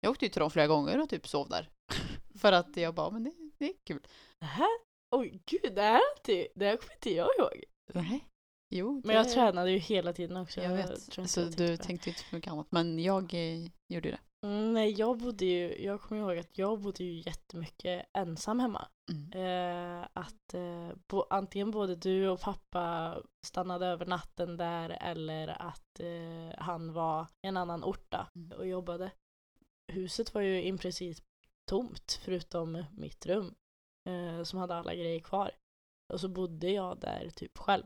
Jag 0.01 0.11
åkte 0.11 0.25
ju 0.25 0.29
till 0.29 0.39
dem 0.39 0.51
flera 0.51 0.67
gånger 0.67 1.01
och 1.01 1.09
typ 1.09 1.27
sov 1.27 1.49
där. 1.49 1.69
för 2.39 2.51
att 2.51 2.77
jag 2.77 2.93
bara, 2.93 3.09
men 3.09 3.23
det, 3.23 3.31
det 3.57 3.65
är 3.65 3.73
kul. 3.87 4.07
Det 4.39 4.45
här? 4.45 4.69
Oj 5.15 5.41
gud, 5.45 5.75
det 5.75 5.81
här, 5.81 5.95
är 5.95 6.17
inte, 6.17 6.47
det 6.55 6.65
här 6.65 6.77
kommer 6.77 6.93
inte 6.93 7.13
jag 7.13 7.29
ihåg. 7.39 7.63
Nej. 7.93 8.27
Jo, 8.75 9.01
Men 9.05 9.15
jag 9.15 9.25
det- 9.25 9.29
tränade 9.33 9.71
ju 9.71 9.77
hela 9.77 10.13
tiden 10.13 10.37
också. 10.37 10.61
Jag 10.61 10.69
vet. 10.69 10.89
inte 11.17 11.27
Så 11.27 11.39
jag 11.39 11.51
du 11.51 11.77
på 11.77 11.83
tänkte 11.83 12.09
inte 12.09 12.21
så 12.21 12.35
mycket 12.35 12.51
annat. 12.51 12.67
Men 12.71 12.99
jag 12.99 13.33
eh, 13.33 13.63
gjorde 13.63 14.09
ju 14.09 14.11
det. 14.11 14.19
Mm, 14.47 14.73
nej, 14.73 14.91
jag 14.91 15.17
bodde 15.17 15.45
ju, 15.45 15.83
jag 15.83 16.01
kommer 16.01 16.21
ihåg 16.21 16.37
att 16.37 16.57
jag 16.57 16.81
bodde 16.81 17.03
ju 17.03 17.21
jättemycket 17.25 18.05
ensam 18.13 18.59
hemma. 18.59 18.87
Mm. 19.11 19.31
Eh, 19.31 20.07
att 20.13 20.53
eh, 20.53 20.91
bo, 21.07 21.23
antingen 21.29 21.71
både 21.71 21.95
du 21.95 22.27
och 22.27 22.39
pappa 22.39 23.17
stannade 23.45 23.85
över 23.85 24.05
natten 24.05 24.57
där 24.57 24.89
eller 24.89 25.47
att 25.61 25.99
eh, 25.99 26.59
han 26.59 26.93
var 26.93 27.27
i 27.41 27.47
en 27.47 27.57
annan 27.57 27.83
ort 27.83 28.11
då, 28.11 28.25
Mm. 28.35 28.51
och 28.57 28.67
jobbade. 28.67 29.11
Huset 29.93 30.33
var 30.33 30.41
ju 30.41 30.63
i 30.63 30.77
princip 30.77 31.17
tomt 31.69 32.19
förutom 32.23 32.85
mitt 32.91 33.25
rum 33.25 33.55
eh, 34.09 34.43
som 34.43 34.59
hade 34.59 34.75
alla 34.75 34.95
grejer 34.95 35.19
kvar. 35.19 35.51
Och 36.13 36.19
så 36.19 36.29
bodde 36.29 36.69
jag 36.69 36.99
där 36.99 37.29
typ 37.29 37.57
själv. 37.57 37.83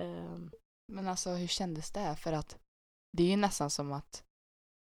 Ehm, 0.00 0.50
Men 0.92 1.08
alltså 1.08 1.30
hur 1.30 1.46
kändes 1.46 1.90
det? 1.90 2.16
För 2.16 2.32
att 2.32 2.58
det 3.16 3.22
är 3.22 3.28
ju 3.28 3.36
nästan 3.36 3.70
som 3.70 3.92
att 3.92 4.24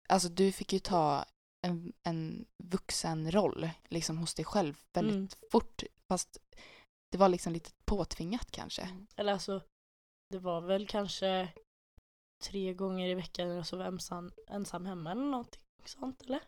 Alltså 0.10 0.30
du 0.30 0.52
fick 0.52 0.74
ju 0.74 0.80
ta 0.80 1.26
en, 1.68 1.94
en 2.04 2.46
vuxen 2.64 3.32
roll 3.32 3.70
liksom 3.90 4.18
hos 4.18 4.34
dig 4.36 4.46
själv 4.46 4.82
väldigt 4.94 5.16
Mm. 5.16 5.30
fort. 5.52 5.84
Fast 6.08 6.38
det 7.12 7.18
var 7.18 7.30
liksom 7.30 7.54
lite 7.54 7.72
påtvingat 7.86 8.52
kanske. 8.52 8.90
Eller 9.16 9.34
alltså, 9.34 9.62
det 10.30 10.40
var 10.40 10.62
väl 10.62 10.88
kanske 10.88 11.54
tre 12.44 12.74
gånger 12.74 13.08
i 13.08 13.14
veckan 13.14 13.48
jag 13.50 13.68
sov 13.68 13.82
ensam, 13.82 14.32
ensam 14.48 14.86
hemma 14.86 15.12
eller 15.12 15.22
någonting 15.26 15.62
sånt 15.86 16.22
eller? 16.22 16.40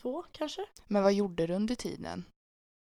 Två 0.00 0.22
kanske? 0.32 0.66
Men 0.86 1.02
vad 1.02 1.12
gjorde 1.14 1.46
du 1.46 1.54
under 1.54 1.74
tiden? 1.74 2.24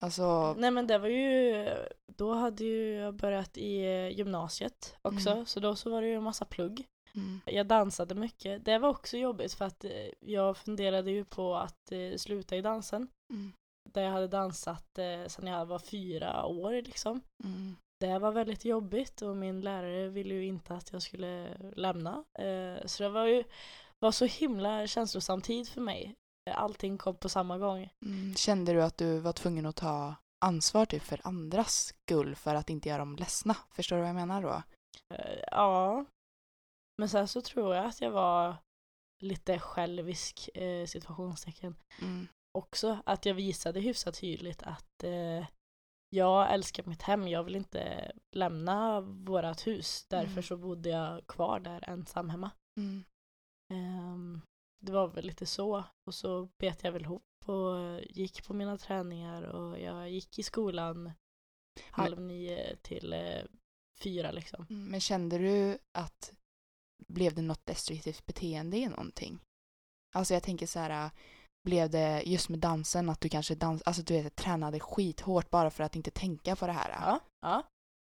Alltså, 0.01 0.53
Nej 0.57 0.71
men 0.71 0.87
det 0.87 0.97
var 0.97 1.07
ju, 1.07 1.69
då 2.17 2.33
hade 2.33 2.63
ju 2.63 2.93
jag 2.93 3.15
börjat 3.15 3.57
i 3.57 3.79
eh, 3.85 4.09
gymnasiet 4.09 4.95
också, 5.01 5.29
Mm. 5.29 5.45
så 5.45 5.59
då 5.59 5.75
så 5.75 5.89
var 5.89 6.01
det 6.01 6.07
ju 6.07 6.15
en 6.15 6.23
massa 6.23 6.45
plugg. 6.45 6.85
Mm, 7.15 7.41
Jag 7.45 7.67
dansade 7.67 8.15
mycket. 8.15 8.65
Det 8.65 8.77
var 8.77 8.89
också 8.89 9.17
jobbigt 9.17 9.53
för 9.53 9.65
att 9.65 9.83
eh, 9.83 10.09
jag 10.19 10.57
funderade 10.57 11.11
ju 11.11 11.25
på 11.25 11.55
att 11.55 11.91
eh, 11.91 12.17
sluta 12.17 12.55
i 12.55 12.61
dansen. 12.61 13.07
mm, 13.33 13.51
Där 13.93 14.01
jag 14.03 14.11
hade 14.11 14.27
dansat 14.27 14.97
eh, 14.97 15.27
sedan 15.27 15.47
jag 15.47 15.65
var 15.65 15.79
fyra 15.79 16.45
år 16.45 16.71
liksom. 16.71 17.21
mm, 17.43 17.75
Det 17.99 18.19
var 18.19 18.31
väldigt 18.31 18.65
jobbigt 18.65 19.21
och 19.21 19.37
min 19.37 19.61
lärare 19.61 20.07
ville 20.09 20.33
ju 20.33 20.45
inte 20.45 20.73
att 20.75 20.91
jag 20.93 21.01
skulle 21.01 21.57
lämna. 21.75 22.23
Så 22.85 23.03
det 23.03 23.09
var 23.09 23.25
ju 23.25 23.43
var 23.99 24.11
så 24.11 24.25
himla 24.25 24.87
känslosam 24.87 25.41
tid 25.41 25.67
för 25.69 25.81
mig. 25.81 26.15
Allting 26.51 26.97
kom 26.97 27.15
på 27.15 27.29
samma 27.29 27.57
gång. 27.57 27.89
mm. 28.05 28.35
Kände 28.35 28.73
du 28.73 28.83
att 28.83 28.97
du 28.97 29.19
var 29.19 29.33
tvungen 29.33 29.65
att 29.65 29.75
ta 29.75 30.15
ansvar 30.45 30.85
typ 30.85 31.03
för 31.03 31.19
andras 31.23 31.73
skull 32.05 32.35
för 32.35 32.55
att 32.55 32.69
inte 32.69 32.89
göra 32.89 32.99
dem 32.99 33.15
ledsna? 33.15 33.55
Förstår 33.71 33.95
du 33.95 34.01
vad 34.01 34.09
jag 34.09 34.15
menar 34.15 34.41
då? 34.41 34.63
Ja. 35.51 36.05
Men 36.99 37.09
sen 37.09 37.27
så 37.27 37.41
tror 37.41 37.75
jag 37.75 37.85
att 37.85 38.01
jag 38.01 38.11
var 38.11 38.55
lite 39.21 39.59
självisk, 39.59 40.49
eh, 40.53 40.85
situationstecken. 40.85 41.75
Mm, 42.01 42.27
Också 42.57 43.01
att 43.05 43.25
jag 43.25 43.33
visade 43.33 43.79
hyfsat 43.79 44.19
tydligt 44.19 44.63
att 44.63 45.03
eh, 45.03 45.45
jag 46.09 46.53
älskar 46.53 46.83
mitt 46.83 47.01
hem, 47.01 47.27
jag 47.27 47.43
vill 47.43 47.55
inte 47.55 48.11
lämna 48.35 49.01
vårat 49.01 49.67
hus. 49.67 50.05
Därför 50.09 50.31
Mm. 50.31 50.43
så 50.43 50.57
bodde 50.57 50.89
jag 50.89 51.27
kvar 51.27 51.59
där 51.59 51.89
ensam 51.89 52.29
hemma. 52.29 52.51
mm, 52.79 53.03
Ehm, 53.73 54.41
det 54.81 54.91
var 54.91 55.07
väl 55.07 55.25
lite 55.25 55.45
så. 55.45 55.83
Och 56.07 56.13
så 56.15 56.49
bet 56.57 56.83
jag 56.83 56.91
väl 56.91 57.01
ihop 57.03 57.23
och 57.45 58.01
gick 58.09 58.47
på 58.47 58.53
mina 58.53 58.77
träningar 58.77 59.43
och 59.43 59.79
jag 59.79 60.09
gick 60.09 60.39
i 60.39 60.43
skolan 60.43 61.11
halv 61.91 62.21
nio 62.21 62.75
till 62.75 63.13
eh, 63.13 63.43
fyra 64.01 64.31
liksom. 64.31 64.65
mm. 64.69 64.85
Men 64.91 64.99
kände 65.01 65.37
du 65.37 65.77
att 65.97 66.33
blev 67.13 67.35
det 67.35 67.41
något 67.41 67.65
destruktivt 67.65 68.25
beteende 68.25 68.77
i 68.77 68.87
någonting? 68.87 69.39
Alltså 70.15 70.33
jag 70.33 70.43
tänker 70.43 70.67
så 70.67 70.79
här, 70.79 71.11
blev 71.63 71.89
det 71.89 72.23
just 72.25 72.49
med 72.49 72.59
dansen 72.59 73.09
att 73.09 73.21
du 73.21 73.29
kanske 73.29 73.55
dans, 73.55 73.81
alltså 73.81 74.01
du 74.01 74.13
vet, 74.13 74.35
tränade 74.35 74.79
skithårt 74.79 75.49
bara 75.49 75.69
för 75.71 75.83
att 75.83 75.95
inte 75.95 76.11
tänka 76.11 76.55
på 76.55 76.67
det 76.67 76.73
här? 76.73 76.89
Ja, 76.89 77.19
ja. 77.41 77.63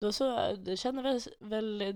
Då 0.01 0.11
så, 0.11 0.55
det 0.55 0.77
kände 0.77 1.01
väl, 1.01 1.21
väl 1.39 1.95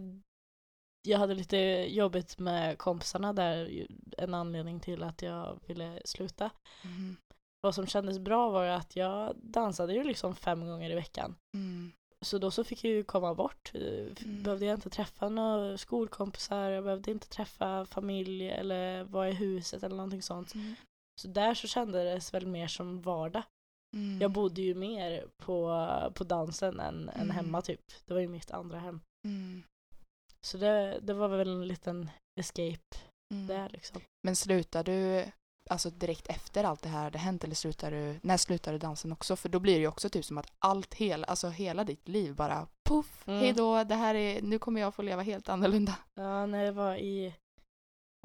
jag 1.07 1.19
hade 1.19 1.33
lite 1.33 1.57
jobbigt 1.89 2.39
med 2.39 2.77
kompisarna 2.77 3.33
där, 3.33 3.88
en 4.17 4.33
anledning 4.33 4.79
till 4.79 5.03
att 5.03 5.21
jag 5.21 5.59
ville 5.67 6.01
sluta. 6.05 6.51
Mm, 6.83 7.17
Vad 7.62 7.75
som 7.75 7.88
kändes 7.88 8.19
bra 8.19 8.49
var 8.49 8.65
att 8.65 8.95
jag 8.95 9.35
dansade 9.38 9.93
ju 9.93 10.03
liksom 10.03 10.35
fem 10.35 10.65
gånger 10.67 10.89
i 10.89 10.95
veckan. 10.95 11.35
mm, 11.55 11.91
Så 12.25 12.38
då 12.38 12.51
så 12.51 12.63
fick 12.63 12.84
jag 12.84 12.93
ju 12.93 13.03
komma 13.03 13.34
bort. 13.36 13.71
Eh, 13.73 13.82
Mm. 14.25 14.43
Behövde 14.43 14.65
jag 14.65 14.75
inte 14.77 14.89
träffa 14.89 15.29
några 15.29 15.77
skolkompisar, 15.77 16.69
jag 16.69 16.84
behövde 16.84 17.12
inte 17.12 17.27
träffa 17.27 17.86
familj 17.86 18.49
eller 18.49 19.03
vara 19.03 19.29
i 19.29 19.34
huset 19.34 19.84
eller 19.84 19.95
någonting 19.95 20.21
sånt. 20.21 20.55
mm, 20.55 20.75
Så 21.21 21.27
där 21.27 21.53
så 21.53 21.67
kändes 21.67 22.32
det 22.32 22.38
väl 22.39 22.47
mer 22.47 22.67
som 22.67 23.01
vardag. 23.01 23.43
mm, 23.95 24.21
Jag 24.21 24.32
bodde 24.32 24.62
ju 24.62 24.75
mer 24.75 25.25
på, 25.38 25.86
på 26.15 26.23
dansen 26.23 26.79
än, 26.79 27.10
än 27.10 27.15
Mm. 27.21 27.29
hemma 27.29 27.62
typ. 27.62 27.82
Det 28.05 28.13
var 28.13 28.21
ju 28.21 28.27
mitt 28.27 28.51
andra 28.51 28.79
hem. 28.79 28.99
mm, 29.27 29.63
Så 30.45 30.58
det, 30.58 30.99
det 31.01 31.13
var 31.13 31.27
väl 31.27 31.47
en 31.49 31.67
liten 31.67 32.10
escape 32.39 32.97
mm. 33.34 33.47
där 33.47 33.69
liksom. 33.69 34.01
Men 34.23 34.36
slutade 34.36 34.91
du 34.91 35.32
alltså 35.69 35.89
direkt 35.89 36.27
efter 36.27 36.63
allt 36.63 36.82
det 36.82 36.89
här 36.89 37.03
hade 37.03 37.17
hänt 37.17 37.43
eller 37.43 37.55
slutade 37.55 37.95
du, 38.13 38.19
när 38.23 38.38
slutade 38.38 38.75
du 38.77 38.79
dansen 38.79 39.12
också? 39.12 39.36
För 39.36 39.49
då 39.49 39.60
blir 39.60 39.73
det 39.73 39.79
ju 39.79 39.88
också 39.88 40.10
typ 40.10 40.25
som 40.25 40.38
att 40.38 40.51
allt, 40.60 40.93
hela, 40.93 41.27
alltså 41.27 41.47
hela 41.49 41.84
ditt 41.84 42.08
liv 42.08 42.36
bara 42.36 42.67
poff, 42.89 43.23
Mm. 43.27 43.39
hej 43.39 43.53
då, 43.53 43.84
det 43.84 43.95
här 43.95 44.15
är, 44.15 44.41
nu 44.41 44.60
kommer 44.60 44.82
jag 44.82 44.95
få 44.95 45.01
leva 45.01 45.21
helt 45.21 45.49
annorlunda. 45.49 45.95
Ja, 46.15 46.45
när 46.45 46.63
det 46.65 46.71
var 46.71 46.95
i 46.95 47.36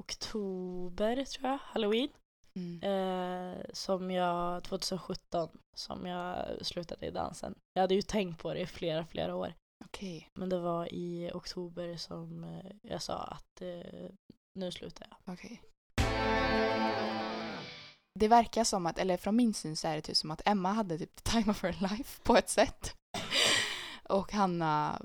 oktober 0.03 1.25
tror 1.25 1.47
jag, 1.49 1.57
halloween. 1.57 2.09
Mm. 2.59 2.83
Eh, 2.83 3.61
som 3.73 4.11
jag, 4.11 4.63
2017, 4.63 5.49
som 5.75 6.05
jag 6.05 6.45
slutade 6.65 7.05
i 7.05 7.11
dansen. 7.11 7.55
Jag 7.73 7.81
hade 7.81 7.95
ju 7.95 8.01
tänkt 8.01 8.41
på 8.41 8.53
det 8.53 8.59
i 8.59 8.65
flera, 8.65 9.05
flera 9.05 9.35
år. 9.35 9.53
Okej, 9.85 10.29
Men 10.33 10.49
det 10.49 10.59
var 10.59 10.93
i 10.93 11.31
oktober 11.33 11.97
som 11.97 12.43
eh, 12.43 12.71
jag 12.81 13.01
sa 13.01 13.17
att 13.17 13.61
eh, 13.61 14.09
nu 14.59 14.71
slutar 14.71 15.07
jag. 15.09 15.33
okej. 15.33 15.61
Det 18.19 18.27
verkar 18.27 18.63
som 18.63 18.85
att, 18.85 18.97
eller 18.97 19.17
från 19.17 19.35
min 19.35 19.53
syn 19.53 19.75
så 19.75 19.87
är 19.87 19.95
det 19.95 20.01
typ 20.01 20.17
som 20.17 20.31
att 20.31 20.41
Emma 20.47 20.71
hade 20.73 20.97
typ 20.97 21.15
the 21.15 21.31
time 21.31 21.51
of 21.51 21.63
her 21.63 21.77
life 21.81 22.21
på 22.23 22.37
ett 22.37 22.49
sätt. 22.49 22.95
Och 24.09 24.31
Hanna, 24.31 25.01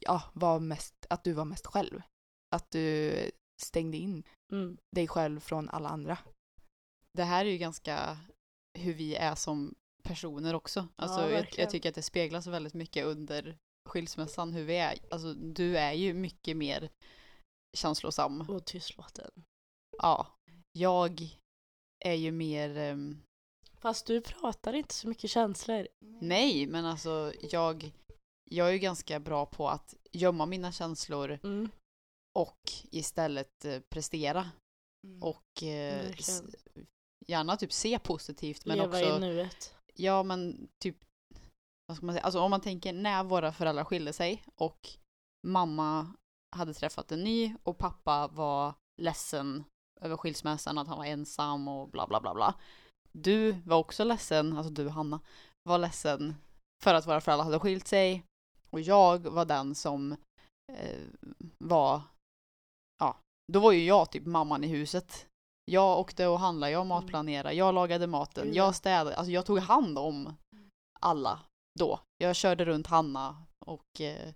ja, 0.00 0.22
var 0.32 0.60
mest, 0.60 1.06
att 1.10 1.24
du 1.24 1.32
var 1.32 1.44
mest 1.44 1.66
själv. 1.66 2.02
Att 2.56 2.70
du 2.70 3.14
stängde 3.62 3.96
in 3.96 4.22
Mm. 4.52 4.76
dig 4.96 5.08
själv 5.08 5.40
från 5.40 5.68
alla 5.68 5.88
andra. 5.88 6.18
Det 7.12 7.24
här 7.24 7.44
är 7.44 7.50
ju 7.50 7.58
ganska 7.58 8.18
hur 8.78 8.94
vi 8.94 9.14
är 9.14 9.34
som 9.34 9.74
personer 10.02 10.54
också. 10.54 10.88
Alltså, 10.96 11.20
jag, 11.20 11.28
verkligen. 11.28 11.62
jag 11.64 11.70
tycker 11.70 11.88
att 11.88 11.94
det 11.94 12.02
speglas 12.02 12.46
väldigt 12.46 12.74
mycket 12.74 13.04
under 13.04 13.58
skilsmässan 13.88 14.52
hur 14.52 14.64
vi 14.64 14.76
är. 14.76 14.98
Alltså, 15.10 15.34
du 15.34 15.78
är 15.78 15.92
ju 15.92 16.14
mycket 16.14 16.56
mer 16.56 16.90
känslosam. 17.76 18.40
Och 18.40 18.64
tystlåten. 18.64 19.30
Ja. 19.98 20.26
Jag 20.72 21.38
är 22.04 22.14
ju 22.14 22.32
mer... 22.32 22.76
ehm, 22.76 23.22
Fast 23.78 24.06
du 24.06 24.20
pratar 24.20 24.72
inte 24.72 24.94
så 24.94 25.08
mycket 25.08 25.30
känslor. 25.30 25.88
Nej, 26.20 26.66
men 26.66 26.84
alltså 26.84 27.32
jag, 27.50 27.92
jag 28.50 28.68
är 28.68 28.72
ju 28.72 28.78
ganska 28.78 29.20
bra 29.20 29.46
på 29.46 29.68
att 29.68 29.94
gömma 30.12 30.46
mina 30.46 30.72
känslor 30.72 31.38
Mm. 31.42 31.68
och 32.38 32.60
istället 32.90 33.64
eh, 33.64 33.80
prestera. 33.80 34.50
Mm. 35.06 35.22
Och 35.22 35.62
eh, 35.62 36.14
gärna 37.26 37.56
typ 37.56 37.72
se 37.72 37.98
positivt 37.98 38.66
men 38.66 38.78
Leva 38.78 38.88
också 38.88 39.16
i 39.16 39.20
nuet. 39.20 39.74
Ja, 39.94 40.22
men 40.22 40.68
typ, 40.82 40.96
vad 41.86 41.96
ska 41.96 42.06
man 42.06 42.14
säga, 42.14 42.24
alltså 42.24 42.40
om 42.40 42.50
man 42.50 42.60
tänker 42.60 42.92
när 42.92 43.24
våra 43.24 43.52
föräldrar 43.52 43.84
skilde 43.84 44.12
sig 44.12 44.42
och 44.54 44.88
mamma 45.46 46.12
hade 46.56 46.74
träffat 46.74 47.12
en 47.12 47.24
ny 47.24 47.54
och 47.62 47.78
pappa 47.78 48.28
var 48.28 48.74
ledsen 49.02 49.64
över 50.00 50.16
skilsmässan, 50.16 50.78
att 50.78 50.88
han 50.88 50.98
var 50.98 51.04
ensam 51.04 51.68
och 51.68 51.88
bla 51.88 52.06
bla 52.06 52.20
bla 52.20 52.34
bla. 52.34 52.54
Du 53.12 53.52
var 53.52 53.76
också 53.76 54.04
ledsen, 54.04 54.56
alltså 54.56 54.72
du 54.72 54.88
Hanna, 54.88 55.20
var 55.68 55.78
ledsen 55.78 56.34
för 56.82 56.94
att 56.94 57.06
våra 57.06 57.20
föräldrar 57.20 57.44
hade 57.44 57.58
skilt 57.58 57.86
sig 57.86 58.24
och 58.70 58.80
jag 58.80 59.18
var 59.18 59.44
den 59.44 59.74
som 59.74 60.12
eh, 60.72 61.02
var, 61.58 62.02
ja, 63.00 63.16
då 63.52 63.60
var 63.60 63.72
ju 63.72 63.84
jag 63.84 64.10
typ 64.10 64.26
mamman 64.26 64.64
i 64.64 64.66
huset. 64.66 65.26
Jag 65.64 65.98
åkte 65.98 66.26
och 66.26 66.40
handlade, 66.40 66.72
jag 66.72 66.86
matplanerade, 66.86 67.54
jag 67.54 67.74
lagade 67.74 68.06
maten, 68.06 68.48
ja. 68.48 68.54
jag 68.54 68.74
städade, 68.74 69.16
alltså 69.16 69.30
jag 69.30 69.46
tog 69.46 69.58
hand 69.58 69.98
om 69.98 70.36
alla 71.00 71.40
då. 71.78 72.00
Jag 72.18 72.36
körde 72.36 72.64
runt 72.64 72.86
Hanna 72.86 73.42
och 73.66 74.00
eh, 74.00 74.32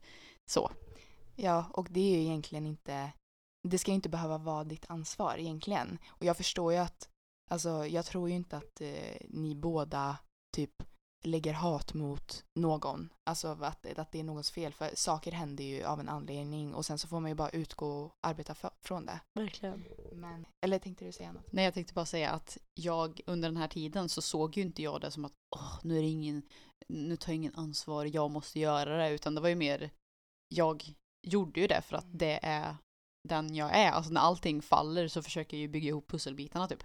så. 0.50 0.70
Ja, 1.36 1.64
och 1.72 1.86
det 1.90 2.00
är 2.00 2.16
ju 2.16 2.22
egentligen 2.22 2.66
inte, 2.66 3.12
det 3.62 3.78
ska 3.78 3.90
ju 3.90 3.94
inte 3.94 4.08
behöva 4.08 4.38
vara 4.38 4.64
ditt 4.64 4.90
ansvar 4.90 5.36
egentligen. 5.38 5.98
Och 6.08 6.24
jag 6.24 6.36
förstår 6.36 6.72
ju 6.72 6.78
att, 6.78 7.08
alltså 7.50 7.86
jag 7.86 8.04
tror 8.04 8.28
ju 8.28 8.34
inte 8.34 8.56
att 8.56 8.80
eh, 8.80 9.16
ni 9.28 9.54
båda 9.54 10.16
typ 10.52 10.82
lägger 11.24 11.52
hat 11.52 11.94
mot 11.94 12.44
någon. 12.54 13.12
Alltså 13.24 13.48
att, 13.48 13.86
att 13.98 14.12
det 14.12 14.20
är 14.20 14.24
någons 14.24 14.50
fel, 14.50 14.72
för 14.72 14.90
saker 14.94 15.32
händer 15.32 15.64
ju 15.64 15.84
av 15.84 16.00
en 16.00 16.08
anledning 16.08 16.74
och 16.74 16.86
sen 16.86 16.98
så 16.98 17.08
får 17.08 17.20
man 17.20 17.30
ju 17.30 17.34
bara 17.34 17.50
utgå 17.50 17.86
och 17.86 18.16
arbeta 18.20 18.54
för, 18.54 18.70
från 18.80 19.06
det. 19.06 19.20
Verkligen. 19.34 19.84
Men, 20.12 20.46
eller 20.60 20.78
tänkte 20.78 21.04
du 21.04 21.12
säga 21.12 21.32
något? 21.32 21.52
Nej, 21.52 21.64
jag 21.64 21.74
tänkte 21.74 21.94
bara 21.94 22.06
säga 22.06 22.30
att 22.30 22.58
jag 22.74 23.20
under 23.26 23.48
den 23.48 23.56
här 23.56 23.68
tiden 23.68 24.08
så 24.08 24.22
såg 24.22 24.56
ju 24.56 24.62
inte 24.62 24.82
jag 24.82 25.00
det 25.00 25.10
som 25.10 25.24
att 25.24 25.32
Åh, 25.56 25.78
nu 25.82 25.98
är 25.98 26.02
det 26.02 26.08
ingen, 26.08 26.42
nu 26.88 27.16
tar 27.16 27.32
jag 27.32 27.36
ingen 27.36 27.54
ansvar, 27.54 28.04
jag 28.04 28.30
måste 28.30 28.60
göra 28.60 28.96
det, 28.96 29.10
utan 29.10 29.34
det 29.34 29.40
var 29.40 29.48
ju 29.48 29.54
mer, 29.54 29.90
jag 30.48 30.94
gjorde 31.22 31.60
ju 31.60 31.66
det 31.66 31.82
för 31.82 31.96
att 31.96 32.18
det 32.18 32.40
är 32.42 32.76
den 33.28 33.54
jag 33.54 33.76
är. 33.76 33.90
Alltså 33.90 34.12
när 34.12 34.20
allting 34.20 34.62
faller 34.62 35.08
så 35.08 35.22
försöker 35.22 35.56
jag 35.56 35.60
ju 35.60 35.68
bygga 35.68 35.88
ihop 35.88 36.10
pusselbitarna 36.10 36.68
typ. 36.68 36.84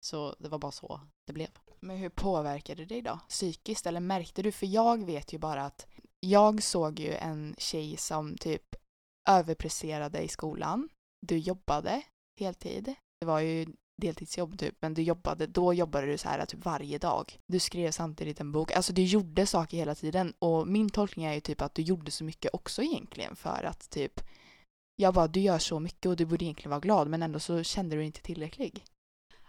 Så 0.00 0.36
det 0.38 0.48
var 0.48 0.58
bara 0.58 0.72
så 0.72 1.00
det 1.26 1.32
blev. 1.32 1.48
Men 1.80 1.96
hur 1.96 2.08
påverkade 2.08 2.84
det 2.84 2.94
dig 2.94 3.02
då? 3.02 3.18
Psykiskt? 3.28 3.86
Eller 3.86 4.00
märkte 4.00 4.42
du? 4.42 4.52
För 4.52 4.66
jag 4.66 5.04
vet 5.04 5.32
ju 5.32 5.38
bara 5.38 5.64
att 5.64 5.86
jag 6.20 6.62
såg 6.62 7.00
ju 7.00 7.14
en 7.14 7.54
tjej 7.58 7.96
som 7.96 8.36
typ 8.36 8.76
överpresterade 9.28 10.20
i 10.20 10.28
skolan. 10.28 10.88
Du 11.26 11.38
jobbade 11.38 12.02
heltid. 12.40 12.94
Det 13.20 13.26
var 13.26 13.40
ju 13.40 13.66
deltidsjobb 14.00 14.58
typ, 14.58 14.74
men 14.80 14.94
du 14.94 15.02
jobbade, 15.02 15.46
då 15.46 15.74
jobbade 15.74 16.06
du 16.06 16.18
så 16.18 16.28
här 16.28 16.46
typ 16.46 16.64
varje 16.64 16.98
dag. 16.98 17.38
Du 17.46 17.58
skrev 17.58 17.90
samtidigt 17.90 18.40
en 18.40 18.52
bok, 18.52 18.72
alltså 18.72 18.92
du 18.92 19.02
gjorde 19.02 19.46
saker 19.46 19.76
hela 19.76 19.94
tiden 19.94 20.34
och 20.38 20.68
min 20.68 20.90
tolkning 20.90 21.26
är 21.26 21.34
ju 21.34 21.40
typ 21.40 21.60
att 21.60 21.74
du 21.74 21.82
gjorde 21.82 22.10
så 22.10 22.24
mycket 22.24 22.54
också 22.54 22.82
egentligen 22.82 23.36
för 23.36 23.64
att 23.64 23.90
typ 23.90 24.20
jag 25.00 25.14
bara, 25.14 25.28
du 25.28 25.40
gör 25.40 25.58
så 25.58 25.80
mycket 25.80 26.06
och 26.06 26.16
du 26.16 26.26
borde 26.26 26.44
egentligen 26.44 26.70
vara 26.70 26.80
glad 26.80 27.08
men 27.08 27.22
ändå 27.22 27.40
så 27.40 27.62
kände 27.62 27.96
du 27.96 27.98
dig 27.98 28.06
inte 28.06 28.22
tillräcklig. 28.22 28.84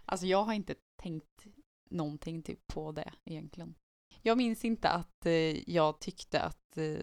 Alltså 0.04 0.26
jag 0.26 0.42
har 0.42 0.52
inte 0.52 0.74
tänkt 1.02 1.46
någonting 1.90 2.42
typ 2.42 2.66
på 2.66 2.92
det 2.92 3.12
egentligen. 3.24 3.74
Jag 4.22 4.38
minns 4.38 4.64
inte 4.64 4.88
att 4.88 5.26
eh, 5.26 5.70
jag 5.70 6.00
tyckte 6.00 6.40
att 6.40 6.76
eh, 6.76 6.96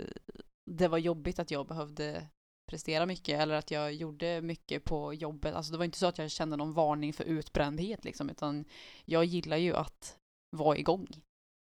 det 0.66 0.88
var 0.88 0.98
jobbigt 0.98 1.40
att 1.40 1.52
jag 1.52 1.68
behövde 1.68 2.28
prestera 2.70 3.06
mycket 3.06 3.40
eller 3.40 3.56
att 3.56 3.72
jag 3.72 3.94
gjorde 3.94 4.42
mycket 4.42 4.84
på 4.84 5.14
jobbet. 5.14 5.56
Alltså 5.56 5.72
det 5.72 5.78
var 5.78 5.86
inte 5.86 5.98
så 5.98 6.06
att 6.06 6.18
jag 6.18 6.32
kände 6.32 6.58
någon 6.58 6.74
varning 6.74 7.14
för 7.14 7.24
utbrändhet 7.24 8.06
liksom 8.06 8.30
utan 8.30 8.66
jag 9.06 9.26
gillar 9.26 9.58
ju 9.58 9.76
att 9.76 10.18
vara 10.50 10.78
igång. 10.78 11.08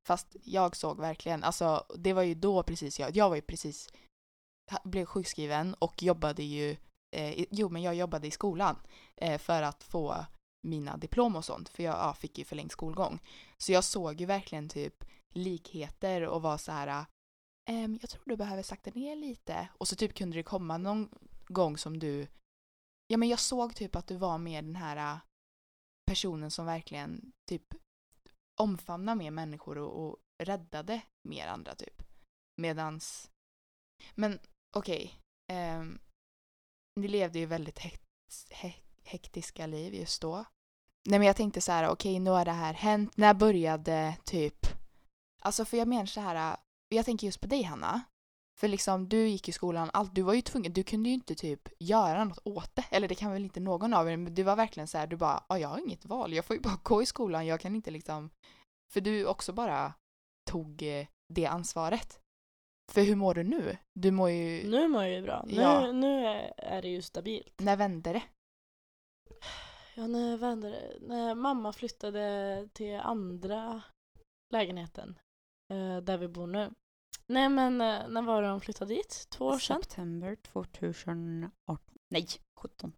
Fast 0.06 0.36
jag 0.42 0.76
såg 0.76 1.00
verkligen, 1.00 1.44
alltså 1.44 1.84
det 1.98 2.12
var 2.12 2.22
ju 2.22 2.34
då 2.34 2.62
precis 2.62 3.00
jag, 3.00 3.16
jag 3.16 3.28
var 3.28 3.36
ju 3.36 3.42
precis, 3.42 3.88
blev 4.85 5.05
sjukskriven 5.05 5.74
och 5.74 6.03
jobbade 6.03 6.42
ju, 6.42 6.77
eh, 7.16 7.44
jo 7.50 7.68
men 7.68 7.83
jag 7.83 7.94
jobbade 7.94 8.27
i 8.27 8.31
skolan 8.31 8.77
eh, 9.16 9.38
för 9.38 9.62
att 9.62 9.85
få 9.85 10.27
mina 10.64 10.96
diplom 10.96 11.37
och 11.37 11.44
sånt, 11.44 11.68
för 11.68 11.83
jag 11.83 11.94
ja, 11.94 12.14
fick 12.14 12.38
ju 12.38 12.44
förlängd 12.44 12.72
skolgång. 12.72 13.18
Så 13.59 13.72
jag 13.72 13.85
såg 13.85 14.20
ju 14.20 14.27
verkligen 14.27 14.68
typ 14.68 15.05
likheter 15.35 16.22
och 16.22 16.42
var 16.42 16.59
så 16.59 16.72
här, 16.72 17.07
ehm, 17.70 17.98
jag 18.00 18.11
tror 18.11 18.22
du 18.27 18.37
behöver 18.37 18.62
sakta 18.62 18.90
ner 18.90 19.16
lite. 19.16 19.68
Och 19.79 19.88
så 19.88 19.96
typ 19.96 20.14
kunde 20.14 20.37
det 20.37 20.42
komma 20.42 20.79
någon 20.79 21.09
gång 21.46 21.79
som 21.79 21.98
du, 21.98 22.27
ja 23.07 23.16
men 23.16 23.29
jag 23.29 23.40
såg 23.40 23.74
typ 23.74 23.96
att 23.96 24.07
du 24.07 24.16
var 24.16 24.38
med 24.38 24.64
den 24.64 24.77
här 24.77 24.96
eh, 24.96 25.18
personen 26.07 26.50
som 26.50 26.66
verkligen 26.66 27.33
typ 27.48 27.74
omfamnade 28.61 29.18
mer 29.18 29.31
människor 29.31 29.79
och, 29.79 30.07
och 30.07 30.16
räddade 30.42 31.00
mer 31.29 31.46
andra 31.46 31.74
typ. 31.74 32.03
Medans, 32.57 33.31
men 34.14 34.38
okej, 34.74 35.20
ehm, 35.52 35.98
ni 37.00 37.08
levde 37.08 37.38
ju 37.38 37.46
väldigt 37.46 37.78
hekt, 37.78 38.02
hektiska 39.04 39.66
liv 39.66 39.94
just 39.94 40.22
då. 40.22 40.44
Nej 41.08 41.18
men 41.18 41.26
jag 41.26 41.37
tänkte 41.37 41.60
så 41.60 41.72
här, 41.72 41.88
okej 41.88 42.18
nu 42.18 42.30
har 42.30 42.44
det 42.44 42.52
här 42.52 42.74
hänt, 42.74 43.16
när 43.16 43.34
började 43.34 44.16
typ, 44.24 44.66
alltså 45.42 45.64
för 45.64 45.76
jag 45.76 45.88
menar 45.88 46.06
så 46.06 46.20
här, 46.20 46.56
jag 46.88 47.04
tänker 47.04 47.26
just 47.26 47.40
på 47.40 47.46
dig 47.46 47.62
Hanna. 47.62 48.02
För 48.60 48.68
liksom 48.68 49.08
du 49.08 49.28
gick 49.28 49.48
i 49.48 49.52
skolan, 49.52 49.90
allt, 49.92 50.14
du 50.14 50.22
var 50.22 50.34
ju 50.34 50.42
tvungen, 50.42 50.72
du 50.72 50.82
kunde 50.82 51.08
ju 51.08 51.14
inte 51.14 51.34
typ 51.34 51.68
göra 51.78 52.24
något 52.24 52.38
åt 52.44 52.70
det. 52.74 52.84
Eller 52.90 53.08
det 53.08 53.14
kan 53.14 53.32
väl 53.32 53.44
inte 53.44 53.60
någon 53.60 53.94
av 53.94 54.08
er, 54.08 54.16
men 54.16 54.34
du 54.34 54.42
var 54.42 54.56
verkligen 54.56 54.88
så 54.88 54.98
här, 54.98 55.06
du 55.06 55.16
bara, 55.16 55.44
ja 55.48 55.58
jag 55.58 55.68
har 55.68 55.78
inget 55.78 56.04
val, 56.04 56.32
jag 56.32 56.44
får 56.44 56.56
ju 56.56 56.62
bara 56.62 56.78
gå 56.82 57.02
i 57.02 57.06
skolan, 57.06 57.46
jag 57.46 57.60
kan 57.60 57.76
inte 57.76 57.90
liksom 57.90 58.30
för 58.92 59.00
du 59.00 59.26
också 59.26 59.52
bara 59.52 59.94
tog 60.50 60.82
eh, 60.82 61.06
det 61.28 61.46
ansvaret. 61.46 62.20
För 62.92 63.02
hur 63.02 63.16
mår 63.16 63.34
du 63.34 63.42
nu? 63.42 63.76
Du 63.94 64.10
mår 64.10 64.30
ju... 64.30 64.70
Nu 64.70 64.88
mår 64.88 65.02
jag 65.02 65.12
ju 65.12 65.22
bra. 65.22 65.44
Nu, 65.46 65.54
Ja. 65.54 65.92
nu 65.92 66.26
är, 66.56 66.82
det 66.82 66.88
ju 66.88 67.02
stabilt. 67.02 67.60
När 67.60 67.76
vände 67.76 68.12
det? 68.12 68.22
Ja, 69.94 70.06
när 70.06 70.36
vände 70.36 70.70
det? 70.70 70.98
När 71.00 71.34
mamma 71.34 71.72
flyttade 71.72 72.68
till 72.72 72.96
andra 72.96 73.82
lägenheten 74.50 75.18
eh, 75.72 75.96
där 75.96 76.18
vi 76.18 76.28
bor 76.28 76.46
nu. 76.46 76.70
Nej 77.26 77.48
men 77.48 77.80
eh, 77.80 78.08
när 78.08 78.22
var 78.22 78.42
det 78.42 78.48
de 78.48 78.60
flyttade 78.60 78.94
dit? 78.94 79.26
Två 79.30 79.46
år 79.46 79.58
sedan? 79.58 79.82
September 79.82 80.36
2018. 80.36 81.52
Nej, 82.10 82.26
17. 82.60 82.92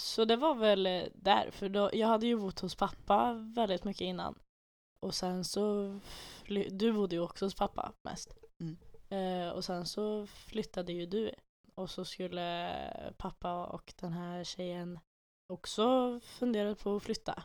Så 0.00 0.24
det 0.24 0.36
var 0.36 0.54
väl 0.54 0.86
eh, 0.86 1.04
där, 1.14 1.50
för 1.50 1.68
då, 1.68 1.90
jag 1.92 2.08
hade 2.08 2.26
ju 2.26 2.36
bott 2.36 2.60
hos 2.60 2.74
pappa 2.74 3.32
väldigt 3.32 3.84
mycket 3.84 4.00
innan. 4.00 4.38
Och 5.00 5.14
sen 5.14 5.44
så, 5.44 5.98
du 6.70 6.92
bodde 6.92 7.16
ju 7.16 7.22
också 7.22 7.44
hos 7.44 7.54
pappa 7.54 7.92
mest. 8.04 8.36
Eh, 9.08 9.48
och 9.48 9.64
sen 9.64 9.86
så 9.86 10.26
flyttade 10.26 10.92
ju 10.92 11.06
du. 11.06 11.32
Och 11.74 11.90
så 11.90 12.04
skulle 12.04 12.74
pappa 13.18 13.66
och 13.66 13.94
den 14.00 14.12
här 14.12 14.44
tjejen 14.44 14.98
också 15.52 16.20
fundera 16.20 16.74
på 16.74 16.96
att 16.96 17.02
flytta. 17.02 17.42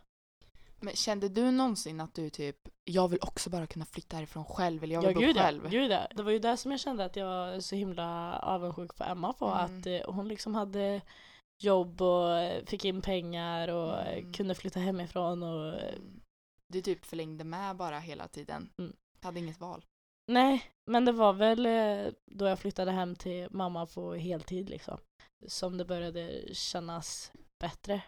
Men 0.80 0.95
kände 0.95 1.30
du 1.30 1.52
någonsin 1.52 2.02
att 2.02 2.13
du 2.13 2.30
typ, 2.30 2.58
jag 2.84 3.08
vill 3.08 3.19
också 3.21 3.49
bara 3.49 3.67
kunna 3.67 3.86
flytta 3.86 4.15
härifrån 4.15 4.45
själv 4.45 4.84
eller 4.84 4.93
jag 4.93 5.02
vill 5.02 5.10
ja, 5.10 5.15
bo 5.15 5.26
gud, 5.26 5.38
själv? 5.38 5.63
Ja, 5.63 5.69
gud 5.69 5.91
ja. 5.91 6.08
Det 6.15 6.23
var 6.23 6.32
ju 6.32 6.39
där 6.39 6.56
som 6.56 6.71
jag 6.71 6.80
kände 6.80 7.06
att 7.06 7.15
jag 7.15 7.26
var 7.26 7.60
så 7.60 7.76
himla 7.76 8.39
avundsjuk 8.39 8.95
på 8.95 9.04
Emma 9.04 9.34
på. 9.34 9.45
Mm. 9.45 9.80
Att 9.80 9.86
eh, 9.88 10.13
hon 10.13 10.28
liksom 10.28 10.56
hade 10.56 11.02
jobb 11.63 12.02
och 12.02 12.52
fick 12.65 12.86
in 12.86 13.02
pengar 13.02 13.67
och 13.67 13.99
Mm. 13.99 14.34
kunde 14.34 14.56
flytta 14.56 14.80
hemifrån 14.80 15.43
och 15.43 15.73
Mm. 15.73 16.21
Du 16.67 16.82
typ 16.82 17.06
förlängde 17.06 17.43
med 17.43 17.76
bara 17.76 17.99
hela 17.99 18.28
tiden. 18.28 18.69
Mm. 18.78 18.95
Hade 19.21 19.39
inget 19.39 19.60
val. 19.60 19.86
Nej, 20.28 20.72
men 20.86 21.06
det 21.06 21.12
var 21.12 21.34
väl 21.34 21.66
eh, 21.66 22.14
då 22.26 22.46
jag 22.46 22.60
flyttade 22.60 22.92
hem 22.92 23.16
till 23.16 23.48
mamma 23.52 23.86
på 23.86 24.14
heltid 24.14 24.70
liksom. 24.70 24.98
Som 25.48 25.78
det 25.78 25.86
började 25.86 26.54
kännas 26.54 27.32
bättre. 27.60 28.02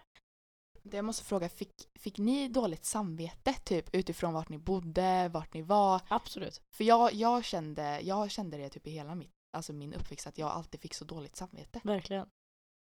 Det 0.83 0.97
jag 0.97 1.05
måste 1.05 1.23
fråga, 1.23 1.49
fick, 1.49 1.89
fick 1.99 2.17
ni 2.17 2.47
dåligt 2.47 2.85
samvete 2.85 3.53
typ 3.53 3.95
utifrån 3.95 4.33
vart 4.33 4.49
ni 4.49 4.57
bodde, 4.57 5.29
vart 5.33 5.53
ni 5.53 5.61
var? 5.61 6.01
Absolut. 6.07 6.61
För 6.71 6.83
jag, 6.83 7.13
jag, 7.13 7.45
kände, 7.45 7.99
jag 8.01 8.31
kände 8.31 8.57
det 8.57 8.69
typ 8.69 8.87
i 8.87 8.91
hela 8.91 9.15
mitt, 9.15 9.31
alltså 9.57 9.73
min 9.73 9.93
uppväxt 9.93 10.27
att 10.27 10.37
jag 10.37 10.49
alltid 10.49 10.81
fick 10.81 10.93
så 10.93 11.05
dåligt 11.05 11.35
samvete. 11.35 11.81
Verkligen. 11.83 12.27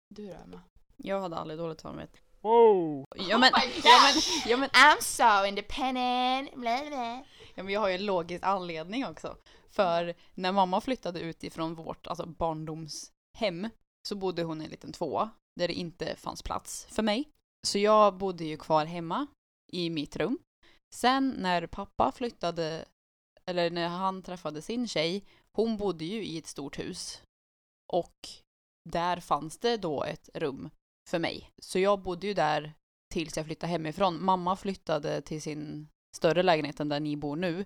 Du 0.09 0.27
då 0.27 0.33
Emma? 0.33 0.61
Jag 0.97 1.21
hade 1.21 1.35
aldrig 1.35 1.59
dåligt 1.59 1.81
samvete. 1.81 2.17
Wow! 2.41 3.05
Ja 3.15 3.37
men, 3.37 3.53
Oh 3.53 3.61
ja, 3.83 3.99
men, 4.03 4.21
ja, 4.45 4.57
men, 4.57 4.69
I'm 4.69 5.01
so 5.01 5.45
independent, 5.45 6.55
bla 6.55 6.79
bla 6.87 7.23
ja, 7.59 7.63
men 7.63 7.73
jag 7.73 7.81
har 7.81 7.89
ju 7.89 7.95
en 7.95 8.05
logisk 8.05 8.43
anledning 8.43 9.05
också. 9.05 9.37
För 9.69 10.15
när 10.33 10.51
mamma 10.51 10.81
flyttade 10.81 11.19
ut 11.19 11.43
ifrån 11.43 11.75
vårt 11.75 12.07
alltså 12.07 12.25
barndomshem 12.25 13.69
så 14.07 14.15
bodde 14.15 14.43
hon 14.43 14.61
i 14.61 14.65
en 14.65 14.71
liten 14.71 14.91
tvåa 14.91 15.29
där 15.59 15.67
det 15.67 15.73
inte 15.73 16.15
fanns 16.15 16.43
plats 16.43 16.87
för 16.89 17.03
mig. 17.03 17.29
Så 17.67 17.79
jag 17.79 18.17
bodde 18.17 18.45
ju 18.45 18.57
kvar 18.57 18.85
hemma 18.85 19.27
i 19.71 19.89
mitt 19.89 20.15
rum. 20.15 20.39
Sen 20.95 21.35
när 21.37 21.67
pappa 21.67 22.11
flyttade, 22.11 22.85
eller 23.45 23.71
när 23.71 23.87
han 23.87 24.23
träffade 24.23 24.61
sin 24.61 24.87
tjej, 24.87 25.25
hon 25.51 25.77
bodde 25.77 26.05
ju 26.05 26.25
i 26.25 26.37
ett 26.37 26.47
stort 26.47 26.79
hus. 26.79 27.21
Och 27.93 28.29
där 28.89 29.19
fanns 29.19 29.57
det 29.57 29.77
då 29.77 30.03
ett 30.03 30.29
rum 30.33 30.69
för 31.09 31.19
mig. 31.19 31.51
Så 31.61 31.79
jag 31.79 32.01
bodde 32.01 32.27
ju 32.27 32.33
där 32.33 32.73
tills 33.13 33.37
jag 33.37 33.45
flyttade 33.45 33.71
hemifrån. 33.71 34.23
Mamma 34.23 34.55
flyttade 34.55 35.21
till 35.21 35.41
sin 35.41 35.87
större 36.15 36.43
lägenhet 36.43 36.79
än 36.79 36.89
där 36.89 36.99
ni 36.99 37.15
bor 37.17 37.35
nu 37.35 37.65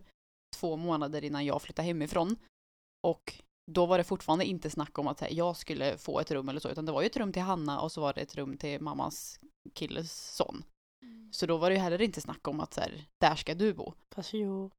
två 0.56 0.75
månader 0.77 1.23
innan 1.23 1.45
jag 1.45 1.62
flyttade 1.62 1.86
hemifrån. 1.86 2.36
Och 3.08 3.43
då 3.71 3.86
var 3.86 3.97
det 3.97 4.03
fortfarande 4.03 4.45
inte 4.45 4.69
snack 4.69 4.97
om 4.97 5.08
att 5.08 5.19
här, 5.19 5.29
jag 5.32 5.58
skulle 5.58 5.97
få 5.97 6.19
ett 6.19 6.32
rum 6.32 6.49
eller 6.49 6.60
så, 6.60 6.69
utan 6.69 6.86
det 6.86 6.91
var 6.91 7.01
ju 7.01 7.06
ett 7.08 7.17
rum 7.17 7.32
till 7.34 7.41
Hanna 7.41 7.82
och 7.82 7.91
så 7.91 8.01
var 8.01 8.13
det 8.13 8.21
ett 8.21 8.36
rum 8.36 8.58
till 8.58 8.82
mammas 8.82 9.39
killes 9.73 10.36
son. 10.36 10.63
Så 11.32 11.45
då 11.45 11.58
var 11.58 11.69
det 11.69 11.75
ju 11.75 11.82
heller 11.82 12.01
inte 12.01 12.21
snack 12.21 12.47
om 12.47 12.60
att 12.60 12.73
så 12.73 12.82
här, 12.82 13.06
där 13.21 13.36
ska 13.36 13.56
du 13.56 13.73
bo. 13.73 13.93
Fast 14.15 14.34
jo. 14.34 14.71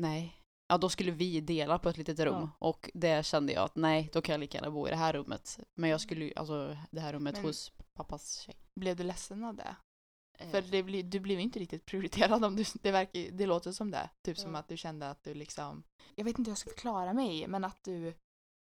Nej. 0.00 0.38
Ja, 0.68 0.78
då 0.78 0.88
skulle 0.88 1.10
vi 1.10 1.40
dela 1.40 1.78
på 1.78 1.88
ett 1.88 1.96
litet 1.96 2.18
rum 2.20 2.34
Ja. 2.34 2.50
och 2.58 2.90
det 2.94 3.26
kände 3.26 3.52
jag 3.52 3.62
att 3.64 3.76
nej, 3.76 4.10
då 4.12 4.22
kan 4.22 4.32
jag 4.32 4.40
lika 4.40 4.58
gärna 4.58 4.70
bo 4.70 4.86
i 4.88 4.90
det 4.90 4.96
här 4.96 5.12
rummet. 5.12 5.58
Men 5.80 5.90
jag 5.90 6.00
skulle 6.00 6.24
ju, 6.24 6.32
alltså 6.36 6.76
det 6.90 7.00
här 7.00 7.12
rummet 7.12 7.34
Men- 7.34 7.44
hos 7.44 7.72
pappas 7.94 8.38
tjej. 8.40 8.56
Blev 8.80 8.96
du 8.96 9.02
ledsen 9.04 9.44
av 9.44 9.54
det? 9.54 9.76
Eh, 10.38 10.50
För 10.50 10.62
det 10.62 10.82
blir, 10.82 11.02
du 11.02 11.20
blev 11.20 11.40
inte 11.40 11.58
riktigt 11.58 11.86
prioriterad 11.86 12.44
om 12.44 12.56
du, 12.56 12.64
det, 12.82 12.90
verkar, 12.90 13.30
det 13.30 13.46
låter 13.46 13.72
som 13.72 13.90
det. 13.90 14.10
Typ 14.22 14.38
som 14.38 14.54
att 14.54 14.68
du 14.68 14.76
kände 14.76 15.10
att 15.10 15.22
du 15.22 15.34
liksom, 15.34 15.82
jag 16.14 16.24
vet 16.24 16.38
inte 16.38 16.48
hur 16.48 16.52
jag 16.52 16.58
ska 16.58 16.70
förklara 16.70 17.12
mig, 17.12 17.46
men 17.48 17.64
att 17.64 17.84
du, 17.84 18.14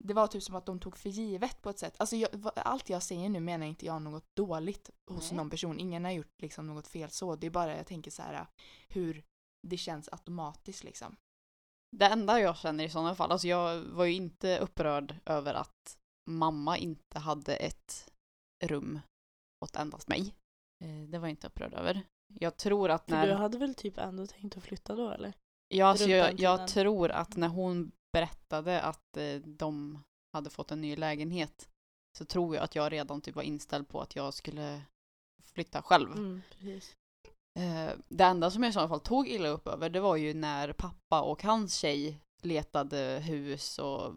det 0.04 0.14
var 0.14 0.26
typ 0.26 0.42
som 0.42 0.54
att 0.54 0.66
de 0.66 0.80
tog 0.80 0.96
för 0.96 1.08
givet 1.08 1.62
på 1.62 1.70
ett 1.70 1.78
sätt. 1.78 1.94
Alltså 1.98 2.16
jag, 2.16 2.30
allt 2.54 2.88
jag 2.88 3.02
säger 3.02 3.28
nu 3.28 3.40
menar 3.40 3.66
inte 3.66 3.86
jag 3.86 4.02
något 4.02 4.36
dåligt 4.36 4.90
hos 5.10 5.30
Nej. 5.30 5.36
någon 5.36 5.50
person. 5.50 5.80
Ingen 5.80 6.04
har 6.04 6.12
gjort 6.12 6.42
liksom 6.42 6.66
något 6.66 6.86
fel 6.86 7.10
så. 7.10 7.36
Det 7.36 7.46
är 7.46 7.50
bara 7.50 7.76
jag 7.76 7.86
tänker 7.86 8.10
så 8.10 8.22
här 8.22 8.46
hur 8.88 9.24
det 9.68 9.76
känns 9.76 10.08
automatiskt 10.12 10.84
liksom. 10.84 11.16
Det 11.96 12.06
enda 12.06 12.40
jag 12.40 12.56
känner 12.56 12.84
i 12.84 12.90
sådana 12.90 13.14
fall, 13.14 13.32
alltså 13.32 13.48
jag 13.48 13.80
var 13.80 14.04
ju 14.04 14.12
inte 14.12 14.58
upprörd 14.58 15.16
över 15.26 15.54
att 15.54 15.98
mamma 16.30 16.78
inte 16.78 17.18
hade 17.18 17.56
ett 17.56 18.12
rum 18.64 19.00
åt 19.64 19.76
endast 19.76 20.08
mig. 20.08 20.34
Eh, 20.84 21.08
Det 21.08 21.18
var 21.18 21.26
jag 21.28 21.32
inte 21.32 21.46
upprörd 21.46 21.74
över. 21.74 22.02
Jag 22.40 22.56
tror 22.56 22.90
att 22.90 23.04
För 23.04 23.12
när... 23.12 23.26
du 23.26 23.32
hade 23.32 23.58
väl 23.58 23.74
typ 23.74 23.98
ändå 23.98 24.26
tänkt 24.26 24.56
att 24.56 24.62
flytta 24.62 24.94
då 24.94 25.10
eller? 25.10 25.32
Ja, 25.68 25.88
runt 25.98 26.10
jag, 26.10 26.40
jag 26.40 26.68
tror 26.68 27.10
att 27.10 27.36
när 27.36 27.48
hon 27.48 27.92
berättade 28.12 28.82
att 28.82 29.16
eh, 29.16 29.34
de 29.34 30.02
hade 30.32 30.50
fått 30.50 30.70
en 30.70 30.80
ny 30.80 30.96
lägenhet 30.96 31.68
så 32.18 32.24
tror 32.24 32.54
jag 32.54 32.64
att 32.64 32.74
jag 32.74 32.92
redan 32.92 33.20
typ 33.20 33.34
var 33.34 33.42
inställd 33.42 33.88
på 33.88 34.00
att 34.00 34.16
jag 34.16 34.34
skulle 34.34 34.82
flytta 35.42 35.82
själv. 35.82 36.12
Mm, 36.12 36.42
precis. 36.50 36.96
Eh, 37.58 37.90
det 38.08 38.24
enda 38.24 38.50
som 38.50 38.62
jag 38.62 38.70
i 38.70 38.72
så 38.72 38.88
fall 38.88 39.00
tog 39.00 39.28
illa 39.28 39.48
upp 39.48 39.66
över 39.66 39.90
det 39.90 40.00
var 40.00 40.16
ju 40.16 40.34
när 40.34 40.72
pappa 40.72 41.22
och 41.22 41.42
hans 41.42 41.74
tjej 41.74 42.20
letade 42.42 43.22
hus 43.24 43.78
och 43.78 44.14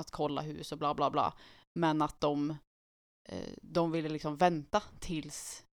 att 0.00 0.10
kolla 0.10 0.42
hus 0.42 0.72
och 0.72 0.78
bla 0.78 0.94
bla 0.94 1.10
bla. 1.10 1.34
Men 1.74 2.02
att 2.02 2.20
de, 2.20 2.56
de 3.62 3.92
ville 3.92 4.08
liksom 4.08 4.36
vänta 4.36 4.82
tills 5.00 5.64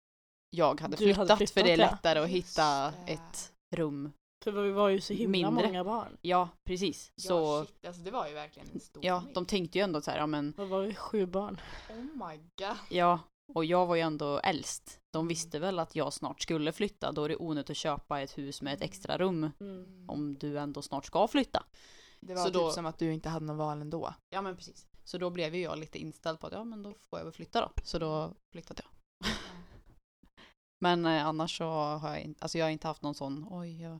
jag 0.50 0.82
hade 0.82 0.98
flyttat, 0.98 1.30
hade 1.30 1.48
för 1.48 1.64
det 1.64 1.72
är 1.72 1.76
flyttat, 1.76 1.80
ja. 1.92 1.96
lättare 1.96 2.20
att 2.20 2.30
hitta 2.30 2.92
det. 3.06 3.12
ett 3.14 3.54
rum. 3.76 4.12
För 4.44 4.52
vi 4.52 4.72
var 4.72 4.90
ju 4.90 5.02
så 5.02 5.14
himla 5.14 5.32
Mindre. 5.52 5.68
många 5.68 5.84
barn. 5.84 6.18
Ja, 6.22 6.50
precis. 6.64 7.12
Så 7.16 7.34
ja, 7.34 7.66
shit, 7.66 7.86
alltså 7.86 8.02
det 8.02 8.12
var 8.12 8.28
ju 8.28 8.34
verkligen 8.34 8.70
en 8.74 8.80
stor 8.80 9.06
ja, 9.06 9.20
familj. 9.20 9.34
de 9.34 9.46
tänkte 9.46 9.78
ju 9.78 9.84
ändå 9.84 10.02
så 10.02 10.12
här, 10.12 10.18
ja 10.18 10.28
men 10.28 10.54
Vad 10.58 10.68
var 10.68 10.82
vi? 10.82 10.96
Sju 10.96 11.26
barn. 11.26 11.62
Oh 11.90 11.96
my 12.30 12.38
god. 12.38 12.78
ja, 12.90 13.20
och 13.54 13.66
jag 13.66 13.86
var 13.86 13.96
ju 13.96 14.02
ändå 14.02 14.40
äldst. 14.40 15.00
De 15.14 15.28
visste 15.28 15.60
väl 15.60 15.80
att 15.80 15.96
jag 15.96 16.14
snart 16.14 16.42
skulle 16.42 16.72
flytta, 16.72 17.12
då 17.12 17.24
är 17.24 17.30
det 17.30 17.36
onödigt 17.38 17.70
att 17.70 17.78
köpa 17.78 18.22
ett 18.22 18.38
hus 18.38 18.62
med 18.62 18.74
ett 18.74 18.82
extra 18.82 19.18
rum 19.18 19.52
Mm. 19.60 20.06
om 20.10 20.38
du 20.38 20.60
ändå 20.60 20.82
snart 20.82 21.06
ska 21.06 21.28
flytta. 21.28 21.64
Det 22.20 22.34
var 22.36 22.42
Så 22.42 22.50
typ 22.50 22.54
då- 22.54 22.72
som 22.72 22.86
att 22.86 23.00
du 23.00 23.14
inte 23.14 23.30
hade 23.30 23.46
någon 23.46 23.58
val 23.58 23.82
ändå. 23.82 24.14
Ja 24.30 24.42
men 24.42 24.56
precis. 24.58 24.88
Så 25.04 25.18
då 25.18 25.30
blev 25.30 25.56
ju 25.56 25.62
jag 25.62 25.80
lite 25.80 25.98
inställd 26.00 26.40
på 26.40 26.48
att 26.48 26.54
ja 26.54 26.64
men 26.64 26.84
då 26.84 26.94
får 27.10 27.20
jag 27.20 27.24
väl 27.24 27.34
flytta 27.34 27.62
då. 27.62 27.72
Så 27.84 28.00
då 28.00 28.34
flyttade 28.52 28.82
jag. 28.86 28.92
Men 30.80 31.06
eh, 31.06 31.26
annars 31.26 31.58
så 31.58 31.70
har 31.70 32.10
jag 32.10 32.22
inte, 32.22 32.44
alltså 32.44 32.58
jag 32.58 32.66
har 32.66 32.72
inte 32.72 32.88
haft 32.88 33.02
någon 33.02 33.16
sån 33.16 33.48
oj 33.50 33.82
jag 33.82 34.00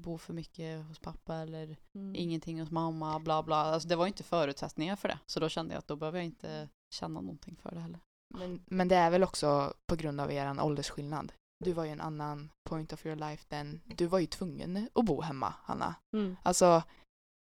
bor 0.00 0.18
för 0.18 0.32
mycket 0.32 0.86
hos 0.86 0.98
pappa 0.98 1.36
eller 1.36 1.76
Mm. 1.94 2.14
ingenting 2.16 2.60
hos 2.60 2.70
mamma 2.70 3.18
bla 3.18 3.42
bla. 3.42 3.56
Alltså 3.56 3.88
det 3.88 3.96
var 3.96 4.06
inte 4.06 4.22
förutsättningar 4.22 4.96
för 4.96 5.08
det. 5.08 5.18
Så 5.26 5.40
då 5.40 5.48
kände 5.48 5.74
jag 5.74 5.78
att 5.78 5.88
då 5.88 5.96
behöver 5.96 6.18
jag 6.18 6.24
inte 6.24 6.68
känna 6.94 7.20
någonting 7.20 7.56
för 7.62 7.70
det 7.70 7.80
heller. 7.80 8.00
Men, 8.34 8.62
men 8.66 8.88
det 8.88 8.96
är 8.96 9.10
väl 9.10 9.22
också 9.22 9.74
på 9.86 9.96
grund 9.96 10.20
av 10.20 10.32
er 10.32 10.62
åldersskillnad. 10.62 11.32
Du 11.64 11.72
var 11.72 11.84
ju 11.84 11.90
en 11.90 12.00
annan 12.00 12.50
point 12.68 12.92
of 12.92 13.06
your 13.06 13.16
life 13.16 13.44
den, 13.48 13.80
du 13.84 14.06
var 14.06 14.18
ju 14.18 14.26
tvungen 14.26 14.88
att 14.94 15.04
bo 15.04 15.20
hemma, 15.20 15.54
Hanna. 15.62 15.94
Mm. 16.16 16.36
Alltså, 16.42 16.82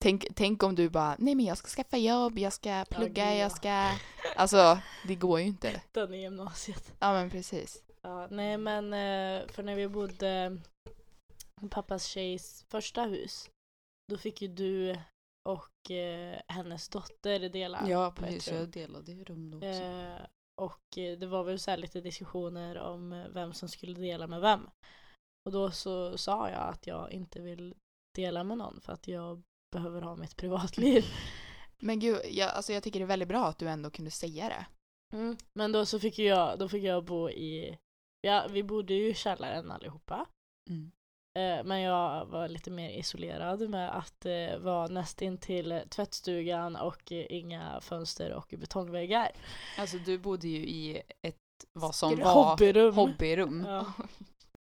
tänk, 0.03 0.27
tänk 0.35 0.62
om 0.62 0.75
du 0.75 0.88
bara, 0.88 1.17
nej 1.19 1.35
men 1.35 1.47
jag 1.47 1.59
ska 1.59 1.69
skaffa 1.69 1.97
jobb, 1.97 2.38
jag 2.38 2.53
ska 2.53 2.85
plugga, 2.91 3.25
ja. 3.25 3.35
jag 3.35 3.53
ska... 3.53 3.91
Alltså, 4.37 4.79
det 5.07 5.14
går 5.14 5.41
ju 5.41 5.47
inte. 5.47 5.83
Den 5.93 6.14
i 6.14 6.23
gymnasiet. 6.23 6.95
Ja 6.99 7.12
men 7.12 7.31
precis. 7.31 7.83
Ja, 8.09 8.29
nej 8.31 8.59
men 8.59 8.85
eh, 8.85 9.49
för 9.49 9.62
när 9.62 9.75
vi 9.75 9.88
bodde 9.88 10.59
i 11.62 11.68
pappas 11.68 12.07
tjejs 12.07 12.64
första 12.68 13.03
hus 13.05 13.51
då 14.12 14.18
fick 14.18 14.42
ju 14.42 14.49
du 14.49 14.97
och 15.49 15.90
eh, 15.90 16.40
hennes 16.49 16.88
dotter 16.88 17.49
dela 17.49 17.88
Ja 17.88 18.14
precis, 18.16 18.49
jag 18.49 18.68
delade 18.68 19.12
ju 19.12 19.25
rum 19.25 19.51
då 19.51 19.57
också. 19.57 19.68
Eh, 19.68 20.21
och 20.61 20.83
det 20.94 21.27
var 21.27 21.44
väl 21.44 21.59
så 21.59 21.77
lite 21.77 22.01
diskussioner 22.01 22.79
om 22.79 23.27
vem 23.35 23.53
som 23.53 23.68
skulle 23.68 23.94
dela 23.94 24.27
med 24.27 24.40
vem. 24.40 24.71
Och 25.47 25.53
då 25.53 25.71
så 25.71 26.18
sa 26.18 26.51
jag 26.51 26.68
att 26.68 26.87
jag 26.87 27.12
inte 27.12 27.40
vill 27.40 27.75
dela 28.16 28.44
med 28.44 28.59
någon 28.59 28.81
för 28.81 28.92
att 28.92 29.09
jag 29.09 29.42
behöver 29.73 30.03
ha 30.03 30.16
mitt 30.16 30.37
privatliv. 30.37 31.05
Men 31.79 32.01
gud, 32.01 32.21
jag, 32.31 32.51
alltså 32.51 32.73
jag 32.73 32.83
tycker 32.83 33.01
det 33.01 33.05
är 33.05 33.07
väldigt 33.07 33.29
bra 33.29 33.47
att 33.47 33.59
du 33.59 33.68
ändå 33.68 33.90
kunde 33.90 34.11
säga 34.11 34.49
det. 34.49 34.66
Mm. 35.16 35.37
Men 35.53 35.73
då 35.73 35.87
så 35.87 36.01
fick 36.01 36.18
jag, 36.18 36.59
då 36.59 36.68
fick 36.68 36.85
jag 36.85 37.05
bo 37.05 37.31
i, 37.31 37.79
ja 38.20 38.46
vi 38.50 38.62
bodde 38.62 38.94
ju 38.94 39.09
i 39.11 39.14
källaren 39.14 39.70
allihopa. 39.70 40.26
Mm. 40.70 40.92
Eh, 41.38 41.64
Men 41.64 41.81
jag 41.81 42.26
var 42.26 42.48
lite 42.48 42.70
mer 42.70 42.90
isolerad 42.90 43.68
med 43.70 43.96
att 43.98 44.26
eh, 44.26 44.59
vara 44.59 44.87
nästintill 44.87 45.83
tvättstugan 45.90 46.76
och 46.76 47.12
eh, 47.12 47.26
inga 47.31 47.81
fönster 47.81 48.33
och 48.33 48.54
betongväggar. 48.59 49.31
Alltså 49.78 49.98
du 49.98 50.18
bodde 50.18 50.48
ju 50.48 50.59
i 50.66 51.02
ett 51.22 51.37
vad 51.72 51.94
som 51.94 52.12
Skru- 52.12 52.24
var 52.24 52.44
Hobbyrum. 52.50 52.94
hobbyrum. 52.94 53.64
Ja. 53.66 53.92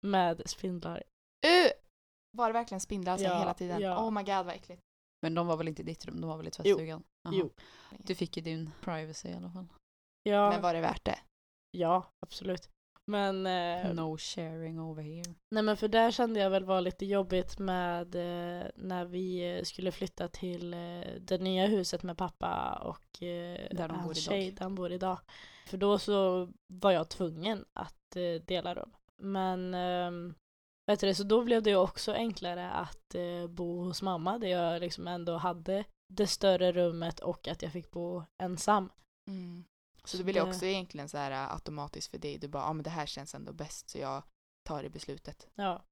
Med 0.07 0.43
spindlar. 0.51 1.03
Uh! 1.47 1.73
Var 2.37 2.47
det 2.47 2.53
verkligen 2.53 2.81
spindlar 2.81 3.17
så 3.17 3.25
Ja, 3.25 3.39
hela 3.39 3.55
tiden? 3.55 3.81
ja. 3.81 4.05
Oh 4.07 4.11
my 4.11 4.23
god 4.23 4.47
vad 4.47 4.55
äckligt. 4.55 4.83
Men 5.23 5.35
de 5.35 5.47
var 5.47 5.57
väl 5.57 5.69
inte 5.69 5.83
i 5.83 5.85
ditt 5.85 6.07
rum, 6.07 6.21
de 6.21 6.27
var 6.31 6.37
väl 6.37 6.49
i 6.49 6.51
tvättstugan? 6.51 7.03
Jaha. 7.23 7.35
Jo. 7.37 7.51
Du 7.99 8.15
fick 8.15 8.37
ju 8.37 8.43
din 8.43 8.71
privacy 8.81 9.29
i 9.29 9.35
alla 9.35 9.51
fall. 9.51 9.67
Ja, 10.23 10.51
Men 10.51 10.63
var 10.63 10.75
det 10.75 10.81
värt 10.81 11.05
det? 11.05 11.19
ja 11.71 12.11
absolut. 12.27 12.69
Men, 13.07 13.47
eh, 13.47 13.95
No 13.95 14.17
sharing 14.19 14.81
over 14.81 15.03
here. 15.03 15.35
nej 15.51 15.63
men 15.63 15.77
för 15.77 15.89
där 15.89 16.11
kände 16.11 16.41
jag 16.41 16.51
väl 16.51 16.65
var 16.65 16.81
lite 16.81 17.07
jobbigt 17.07 17.59
med 17.59 18.15
eh, 18.15 18.67
när 18.77 19.05
vi 19.05 19.57
eh, 19.59 19.63
skulle 19.63 19.93
flytta 19.93 20.29
till 20.29 20.75
eh, 20.75 21.01
det 21.21 21.39
nya 21.39 21.67
huset 21.67 22.03
med 22.03 22.17
pappa 22.19 22.73
och 22.85 23.23
eh, 23.23 23.69
Där 23.71 23.89
de 23.89 23.97
bor 24.03 24.13
idag. 24.13 24.17
tjej 24.17 24.51
där 24.51 24.63
han 24.63 24.75
bor 24.75 24.93
idag. 24.93 25.19
För 25.67 25.77
då 25.77 25.99
så 25.99 26.49
var 26.67 26.91
jag 26.91 27.09
tvungen 27.09 27.65
att 27.73 28.17
eh, 28.17 28.43
dela 28.47 28.75
rum. 28.75 28.93
Men 29.19 29.75
eh, 29.75 30.35
vet 30.87 31.01
du 31.01 31.15
så 31.15 31.23
då 31.25 31.43
blev 31.45 31.63
det 31.63 31.71
ju 31.71 31.77
också 31.77 32.13
enklare 32.13 32.71
att 32.71 33.15
bo 33.49 33.85
hos 33.85 34.03
mamma 34.03 34.39
där 34.39 34.49
jag 34.49 34.81
liksom 34.81 35.09
ändå 35.09 35.37
hade 35.37 35.85
det 36.09 36.27
större 36.27 36.73
rummet 36.73 37.21
och 37.21 37.49
att 37.49 37.63
jag 37.63 37.73
fick 37.73 37.91
bo 37.91 38.23
ensam. 38.43 38.91
Mm. 39.29 39.65
Så 40.05 40.17
det 40.17 40.25
blir 40.25 40.35
det- 40.35 40.43
också 40.43 40.67
egentligen 40.67 41.09
så 41.09 41.19
här 41.19 41.31
äh, 41.31 41.53
automatiskt 41.53 42.11
för 42.11 42.19
dig. 42.19 42.39
Du 42.39 42.49
bara, 42.49 42.63
ja 42.63 42.69
ah, 42.69 42.73
men 42.73 42.83
det 42.83 42.91
här 42.91 43.07
känns 43.07 43.35
ändå 43.35 43.53
bäst 43.53 43.91
så 43.91 43.99
jag 43.99 44.23
tar 44.63 44.83
det 44.83 44.91
beslutet. 44.91 45.49
Ja. 45.55 45.85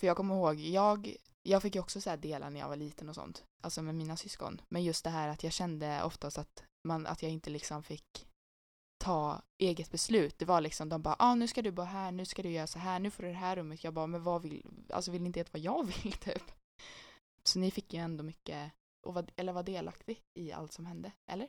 För 0.00 0.06
jag 0.06 0.16
kommer 0.16 0.34
ihåg, 0.34 0.60
jag, 0.60 1.16
jag 1.42 1.62
fick 1.62 1.74
ju 1.74 1.80
också 1.80 2.00
så 2.00 2.10
här 2.10 2.16
dela 2.16 2.50
när 2.50 2.60
jag 2.60 2.68
var 2.68 2.76
liten 2.76 3.08
och 3.08 3.14
sånt. 3.14 3.44
Alltså 3.62 3.82
med 3.82 3.94
mina 3.94 4.16
syskon. 4.16 4.60
Men 4.68 4.84
just 4.84 5.04
det 5.04 5.10
här 5.10 5.28
att 5.28 5.42
jag 5.42 5.52
kände 5.52 6.02
oftast 6.02 6.38
att, 6.38 6.64
man, 6.88 7.06
att 7.06 7.22
jag 7.22 7.32
inte 7.32 7.50
liksom 7.50 7.82
fick 7.82 8.28
ta 9.04 9.42
eget 9.58 9.90
beslut. 9.90 10.38
Det 10.38 10.44
var 10.44 10.60
liksom, 10.60 10.88
de 10.88 11.02
bara, 11.02 11.16
ah, 11.18 11.34
nu 11.34 11.48
ska 11.48 11.62
du 11.62 11.70
bo 11.70 11.82
här, 11.82 12.12
nu 12.12 12.24
ska 12.24 12.42
du 12.42 12.50
göra 12.50 12.66
så 12.66 12.78
här, 12.78 12.98
nu 12.98 13.10
får 13.10 13.22
du 13.22 13.28
det 13.28 13.34
här 13.34 13.56
rummet. 13.56 13.84
Jag 13.84 13.94
bara, 13.94 14.06
men 14.06 14.22
vad 14.22 14.42
vill, 14.42 14.66
alltså 14.92 15.10
vill 15.10 15.22
ni 15.22 15.26
inte 15.26 15.40
veta 15.40 15.50
vad 15.52 15.62
jag 15.62 15.86
vill 15.86 16.12
typ? 16.20 16.42
Så 17.42 17.58
ni 17.58 17.70
fick 17.70 17.92
ju 17.94 18.00
ändå 18.00 18.24
mycket, 18.24 18.72
och 19.06 19.14
var, 19.14 19.26
eller 19.36 19.52
var 19.52 19.62
delaktig 19.62 20.22
i 20.34 20.52
allt 20.52 20.72
som 20.72 20.86
hände, 20.86 21.12
eller? 21.30 21.48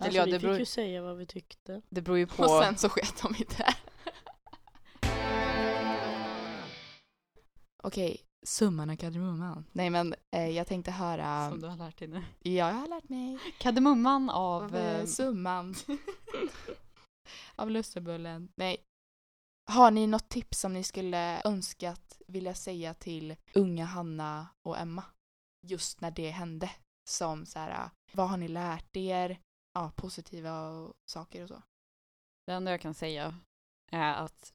Alltså, 0.00 0.10
ja, 0.18 0.24
vi 0.24 0.30
det 0.30 0.38
fick 0.40 0.42
beror- 0.48 0.58
ju 0.58 0.64
säga 0.66 1.02
vad 1.02 1.16
vi 1.16 1.26
tyckte. 1.26 1.82
Det 1.90 2.02
beror 2.02 2.18
ju 2.18 2.26
på. 2.26 2.42
Och 2.42 2.62
sen 2.64 2.76
så 2.76 2.88
sket 2.88 3.22
de 3.22 3.34
i 3.34 3.44
det. 3.58 3.74
Okej, 7.82 8.20
summan 8.46 8.90
av 8.90 8.96
kardemumman. 8.96 9.64
Nej 9.72 9.90
men 9.90 10.14
eh, 10.36 10.48
jag 10.48 10.66
tänkte 10.66 10.90
höra, 10.90 11.50
Som 11.50 11.60
du 11.60 11.66
har 11.66 11.76
lärt 11.76 11.98
dig 11.98 12.08
nu. 12.08 12.22
ja 12.42 12.50
jag 12.68 12.74
har 12.74 12.88
lärt 12.88 13.08
mig 13.08 13.38
Kardemumman 13.58 14.30
av... 14.30 14.62
av 14.62 14.76
eh, 14.76 15.04
summan 15.06 15.74
av 17.56 17.70
lussebullen. 17.70 18.48
Nej, 18.56 18.76
Har 19.70 19.90
ni 19.90 20.06
något 20.06 20.28
tips 20.28 20.60
som 20.60 20.72
ni 20.72 20.82
skulle 20.84 21.42
önskat 21.44 22.18
vilja 22.26 22.54
säga 22.54 22.94
till 22.94 23.36
unga 23.54 23.84
Hanna 23.84 24.48
och 24.66 24.78
Emma? 24.78 25.04
Just 25.66 26.00
när 26.00 26.10
det 26.10 26.30
hände. 26.30 26.70
Som 27.08 27.46
så 27.46 27.58
här, 27.58 27.90
vad 28.12 28.28
har 28.28 28.36
ni 28.36 28.48
lärt 28.48 28.96
er? 28.96 29.38
Ja, 29.76 29.92
positiva 29.96 30.68
och 30.68 30.94
saker 31.10 31.42
och 31.42 31.48
så. 31.48 31.62
Det 32.46 32.52
enda 32.52 32.70
jag 32.70 32.80
kan 32.80 32.94
säga 32.94 33.34
är 33.92 34.14
att 34.14 34.52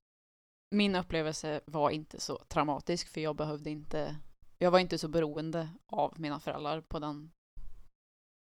min 0.76 0.96
upplevelse 0.96 1.62
var 1.66 1.90
inte 1.90 2.20
så 2.20 2.38
traumatisk 2.38 3.08
för 3.08 3.22
jag 3.22 3.36
behövde 3.36 3.70
inte, 3.70 4.16
jag 4.58 4.72
var 4.72 4.80
inte 4.80 4.98
så 4.98 5.08
beroende 5.08 5.70
av 5.86 6.20
mina 6.20 6.40
föräldrar 6.40 6.82
på 6.82 7.00
den 7.00 7.32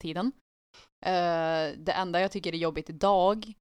tiden. 0.03 0.33
Eh, 1.07 1.79
det 1.79 1.93
enda 1.93 2.21
jag 2.21 2.33
tycker 2.33 2.53
är 2.53 2.57
jobbigt 2.57 2.91
idag 2.91 3.53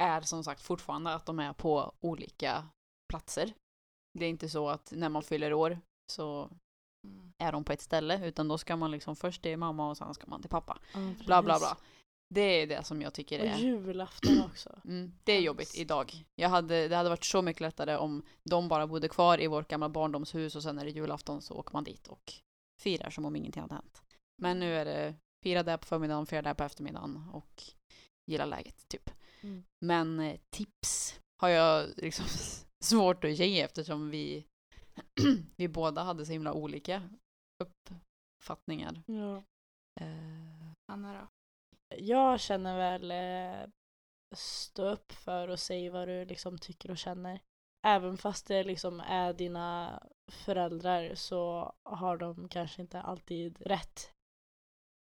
är 0.00 0.20
som 0.20 0.44
sagt 0.44 0.62
fortfarande 0.62 1.14
att 1.14 1.26
de 1.26 1.38
är 1.38 1.52
på 1.52 1.92
olika 2.00 2.68
platser. 3.08 3.52
Det 4.18 4.24
är 4.24 4.30
inte 4.30 4.48
så 4.48 4.68
att 4.68 4.92
när 4.96 5.08
man 5.08 5.22
fyller 5.22 5.52
år 5.52 5.78
så 6.12 6.50
är 7.38 7.52
de 7.52 7.64
på 7.64 7.72
ett 7.72 7.80
ställe 7.80 8.26
utan 8.26 8.48
då 8.48 8.58
ska 8.58 8.76
man 8.76 8.90
liksom 8.90 9.16
först 9.16 9.42
till 9.42 9.56
mamma 9.56 9.90
och 9.90 9.96
sen 9.96 10.14
ska 10.14 10.26
man 10.26 10.40
till 10.40 10.50
pappa. 10.50 10.78
Bla 11.24 11.42
bla 11.42 11.58
bla. 11.58 11.76
Det 12.34 12.62
är 12.62 12.66
det 12.66 12.84
som 12.84 13.02
jag 13.02 13.14
tycker 13.14 13.40
Och 13.40 13.46
är 13.46 13.58
julafton 13.58 14.40
också. 14.44 14.80
Mm, 14.84 15.12
det 15.24 15.32
är 15.32 15.40
jobbigt 15.40 15.76
idag. 15.76 16.24
Jag 16.34 16.48
hade, 16.48 16.88
det 16.88 16.96
hade 16.96 17.08
varit 17.08 17.24
så 17.24 17.42
mycket 17.42 17.60
lättare 17.60 17.96
om 17.96 18.22
de 18.44 18.68
bara 18.68 18.86
bodde 18.86 19.08
kvar 19.08 19.40
i 19.40 19.46
vårt 19.46 19.68
gamla 19.68 19.88
barndomshus 19.88 20.56
och 20.56 20.62
sen 20.62 20.78
är 20.78 20.84
det 20.84 20.90
julafton 20.90 21.42
så 21.42 21.54
åker 21.54 21.72
man 21.72 21.84
dit 21.84 22.08
och 22.08 22.32
firar 22.80 23.10
som 23.10 23.24
om 23.24 23.36
ingenting 23.36 23.62
hade 23.62 23.74
hänt. 23.74 24.02
Men 24.42 24.60
nu 24.60 24.74
är 24.74 24.84
det 24.84 25.14
fira 25.44 25.62
där 25.62 25.76
på 25.76 25.86
förmiddagen, 25.86 26.26
fira 26.26 26.42
där 26.42 26.54
på 26.54 26.64
eftermiddagen 26.64 27.28
och 27.32 27.62
gilla 28.30 28.44
läget 28.44 28.88
typ. 28.88 29.10
Mm. 29.40 29.64
Men 29.84 30.20
eh, 30.20 30.40
tips 30.50 31.20
har 31.40 31.48
jag 31.48 31.88
liksom 31.96 32.26
svårt 32.84 33.24
att 33.24 33.32
ge 33.38 33.60
eftersom 33.60 34.10
vi, 34.10 34.46
vi 35.56 35.68
båda 35.68 36.02
hade 36.02 36.26
så 36.26 36.32
himla 36.32 36.52
olika 36.52 37.10
uppfattningar. 37.58 39.02
Ja. 39.06 39.44
Eh, 40.00 40.72
Anna 40.92 41.20
då? 41.20 41.28
Jag 41.98 42.40
känner 42.40 42.76
väl 42.76 43.10
eh, 43.10 43.68
stå 44.34 44.88
upp 44.88 45.12
för 45.12 45.48
och 45.48 45.60
säg 45.60 45.88
vad 45.88 46.08
du 46.08 46.24
liksom 46.24 46.58
tycker 46.58 46.90
och 46.90 46.98
känner. 46.98 47.40
Även 47.86 48.18
fast 48.18 48.46
det 48.46 48.64
liksom 48.64 49.00
är 49.00 49.32
dina 49.32 50.02
föräldrar 50.30 51.14
så 51.14 51.72
har 51.82 52.16
de 52.16 52.48
kanske 52.48 52.82
inte 52.82 53.00
alltid 53.00 53.62
rätt. 53.66 54.12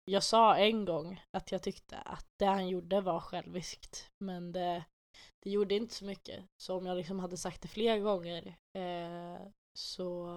Jag 0.05 0.23
sa 0.23 0.57
en 0.57 0.85
gång 0.85 1.21
att 1.31 1.51
jag 1.51 1.63
tyckte 1.63 1.97
att 1.97 2.27
det 2.37 2.45
han 2.45 2.67
gjorde 2.67 3.01
var 3.01 3.19
själviskt 3.19 4.11
men 4.17 4.51
det, 4.51 4.83
det 5.43 5.49
gjorde 5.49 5.75
inte 5.75 5.93
så 5.93 6.05
mycket. 6.05 6.45
Så 6.57 6.77
om 6.77 6.85
jag 6.85 6.97
liksom 6.97 7.19
hade 7.19 7.37
sagt 7.37 7.61
det 7.61 7.67
fler 7.67 7.99
gånger 7.99 8.55
eh, 8.73 9.47
så 9.73 10.29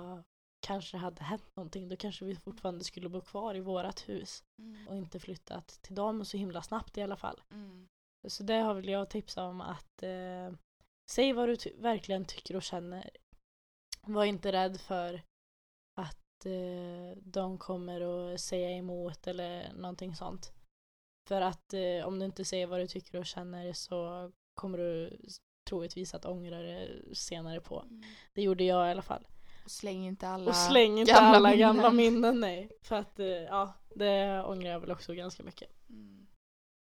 kanske 0.60 0.96
hade 0.96 1.22
hänt 1.22 1.56
någonting. 1.56 1.88
Då 1.88 1.96
kanske 1.96 2.24
vi 2.24 2.36
fortfarande 2.36 2.84
skulle 2.84 3.08
bo 3.08 3.20
kvar 3.20 3.54
i 3.54 3.60
vårat 3.60 4.08
hus 4.08 4.42
och 4.88 4.96
inte 4.96 5.20
flyttat 5.20 5.68
till 5.82 5.94
dem 5.94 6.24
så 6.24 6.36
himla 6.36 6.62
snabbt 6.62 6.98
i 6.98 7.02
alla 7.02 7.16
fall. 7.16 7.40
Mm. 7.50 7.88
Så 8.28 8.42
det 8.42 8.54
har 8.54 8.74
väl 8.74 8.88
jag 8.88 9.10
tipsat 9.10 9.42
om 9.50 9.60
att 9.60 10.02
eh, 10.02 10.52
säg 11.10 11.32
vad 11.32 11.48
du 11.48 11.56
ty- 11.56 11.76
verkligen 11.78 12.24
tycker 12.24 12.56
och 12.56 12.62
känner. 12.62 13.10
Var 14.02 14.24
inte 14.24 14.52
rädd 14.52 14.80
för 14.80 15.22
att 16.00 16.46
eh, 16.46 17.18
de 17.22 17.58
kommer 17.58 18.00
att 18.34 18.40
säga 18.40 18.70
emot 18.70 19.26
eller 19.26 19.72
någonting 19.72 20.14
sånt. 20.16 20.52
För 21.28 21.40
att 21.40 21.74
eh, 21.74 22.06
om 22.06 22.18
du 22.18 22.24
inte 22.24 22.44
säger 22.44 22.66
vad 22.66 22.80
du 22.80 22.86
tycker 22.86 23.18
och 23.18 23.26
känner 23.26 23.72
så 23.72 24.32
kommer 24.54 24.78
du 24.78 25.20
troligtvis 25.68 26.14
att 26.14 26.24
ångra 26.24 26.62
det 26.62 27.14
senare 27.14 27.60
på. 27.60 27.84
Det 28.32 28.42
gjorde 28.42 28.64
jag 28.64 28.88
i 28.88 28.90
alla 28.90 29.02
fall. 29.02 29.26
Och 29.68 29.72
släng 29.72 30.06
inte 30.06 30.28
alla 30.28 30.50
Och 30.50 30.56
släng 30.56 30.98
inte 30.98 31.12
gamla 31.12 31.36
alla 31.36 31.50
minnen. 31.50 31.58
gamla 31.58 31.90
minnen 31.90 32.40
nej. 32.40 32.70
För 32.82 32.96
att 32.96 33.18
eh, 33.18 33.26
ja, 33.26 33.72
det 33.94 34.42
ångrar 34.44 34.70
jag 34.70 34.80
väl 34.80 34.90
också 34.90 35.14
ganska 35.14 35.42
mycket. 35.42 35.70
Mm. 35.90 36.26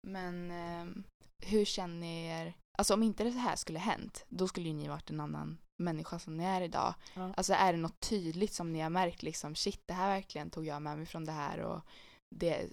Men 0.08 0.52
ehm, 0.52 1.04
hur 1.44 1.66
känner 1.66 1.96
ni 1.96 2.26
er? 2.28 2.54
Alltså 2.78 2.94
om 2.94 3.04
inte 3.04 3.24
det 3.24 3.30
här 3.30 3.56
skulle 3.56 3.80
hänt, 3.80 4.26
då 4.30 4.48
skulle 4.48 4.68
ju 4.68 4.74
ni 4.74 4.88
varit 4.88 5.10
en 5.10 5.20
annan 5.20 5.58
människa 5.84 6.20
som 6.20 6.38
ni 6.38 6.44
är 6.44 6.62
idag. 6.62 6.94
Ja. 7.14 7.34
Alltså 7.38 7.54
är 7.54 7.74
det 7.74 7.80
något 7.80 8.00
tydligt 8.00 8.54
som 8.54 8.74
ni 8.74 8.80
har 8.80 8.90
märkt 8.90 9.24
liksom, 9.24 9.56
shit 9.56 9.82
det 9.86 9.94
här 9.94 10.16
verkligen 10.16 10.50
tog 10.50 10.66
jag 10.66 10.82
med 10.82 10.98
mig 10.98 11.06
från 11.06 11.26
det 11.26 11.32
här 11.32 11.60
och 11.60 11.82
det, 12.36 12.70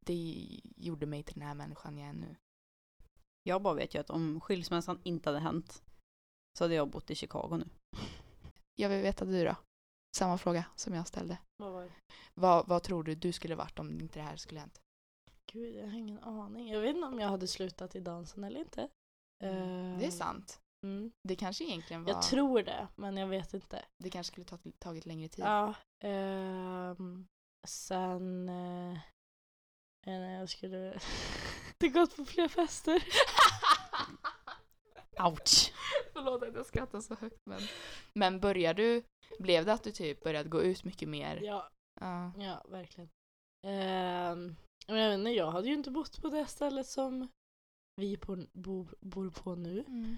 det 0.00 0.46
gjorde 0.76 1.06
mig 1.06 1.22
till 1.22 1.34
den 1.34 1.48
här 1.48 1.54
människan 1.54 1.98
jag 1.98 2.08
är 2.08 2.12
nu. 2.12 2.36
jag 3.42 3.62
bara 3.62 3.74
vet 3.74 3.94
ju 3.94 3.98
att 3.98 4.10
om 4.10 4.40
skilsmässan 4.40 4.98
inte 5.02 5.28
hade 5.28 5.40
hänt 5.40 5.82
så 6.58 6.64
hade 6.64 6.74
jag 6.74 6.90
bott 6.90 7.10
i 7.10 7.14
Chicago 7.14 7.56
nu. 7.56 7.68
Jag 8.76 8.88
vill 8.88 9.02
veta 9.02 9.24
du 9.24 9.44
då? 9.44 9.56
Samma 10.16 10.38
fråga 10.38 10.64
som 10.76 10.94
jag 10.94 11.06
ställde. 11.08 11.38
Vad 11.56 11.72
var 11.72 11.82
det? 11.82 11.92
Vad, 12.34 12.68
vad 12.68 12.82
tror 12.82 13.04
du 13.04 13.14
du 13.14 13.32
skulle 13.32 13.54
varit 13.54 13.78
om 13.78 14.00
inte 14.00 14.18
det 14.18 14.24
här 14.24 14.36
skulle 14.36 14.60
hänt? 14.60 14.80
Gud, 15.52 15.74
jag 15.74 15.86
har 15.86 15.92
ingen 15.98 16.18
aning. 16.18 16.68
Jag 16.72 16.80
vet 16.80 16.96
inte 16.96 17.08
om 17.08 17.20
jag 17.20 17.28
hade 17.28 17.48
slutat 17.48 17.96
i 17.96 18.00
dansen 18.00 18.44
eller 18.44 18.60
inte. 18.60 18.88
Det 19.40 19.46
är 19.46 20.02
Eh, 20.02 20.10
sant. 20.10 20.60
Mm. 20.86 21.12
Det 21.28 21.36
kanske 21.36 21.64
egentligen 21.64 22.04
var... 22.04 22.12
Jag 22.12 22.22
tror 22.22 22.62
det, 22.62 22.88
men 22.96 23.16
jag 23.16 23.26
vet 23.26 23.54
inte. 23.54 23.84
Det 24.02 24.10
kanske 24.10 24.32
skulle 24.32 24.46
ta, 24.46 24.58
tagit 24.78 25.06
längre 25.06 25.28
tid. 25.28 25.44
Ja, 25.44 25.74
ehm, 26.04 27.26
sen... 27.66 28.48
Eh, 28.48 28.98
eh, 30.06 30.32
jag 30.32 30.48
skulle... 30.48 30.98
det 31.78 31.88
gått 31.88 32.16
på 32.16 32.24
fler 32.24 32.48
fester. 32.48 33.04
Ouch! 35.20 35.72
Förlåt 36.14 36.42
att 36.42 36.54
jag 36.54 36.66
skrattar 36.66 37.00
så 37.00 37.14
högt 37.14 37.40
men... 37.46 37.60
Men 38.12 38.40
började 38.40 38.82
du... 38.82 39.02
Blev 39.38 39.64
det 39.64 39.72
att 39.72 39.82
du 39.84 39.90
typ 39.90 40.22
började 40.22 40.48
gå 40.48 40.62
ut 40.62 40.84
mycket 40.84 41.08
mer? 41.08 41.40
Ja, 41.42 41.70
Ja. 42.00 42.32
ja 42.38 42.64
verkligen. 42.68 43.10
Men 43.62 44.56
jag 44.86 44.94
vet 45.10 45.18
inte, 45.18 45.30
jag 45.30 45.50
hade 45.50 45.68
ju 45.68 45.74
inte 45.74 45.90
bott 45.90 46.22
på 46.22 46.28
det 46.28 46.46
stället 46.46 46.86
som 46.86 47.28
vi 47.96 48.16
på, 48.16 48.46
bor, 48.52 48.94
bor 49.00 49.30
på 49.30 49.54
nu. 49.54 49.84
Mm. 49.86 50.16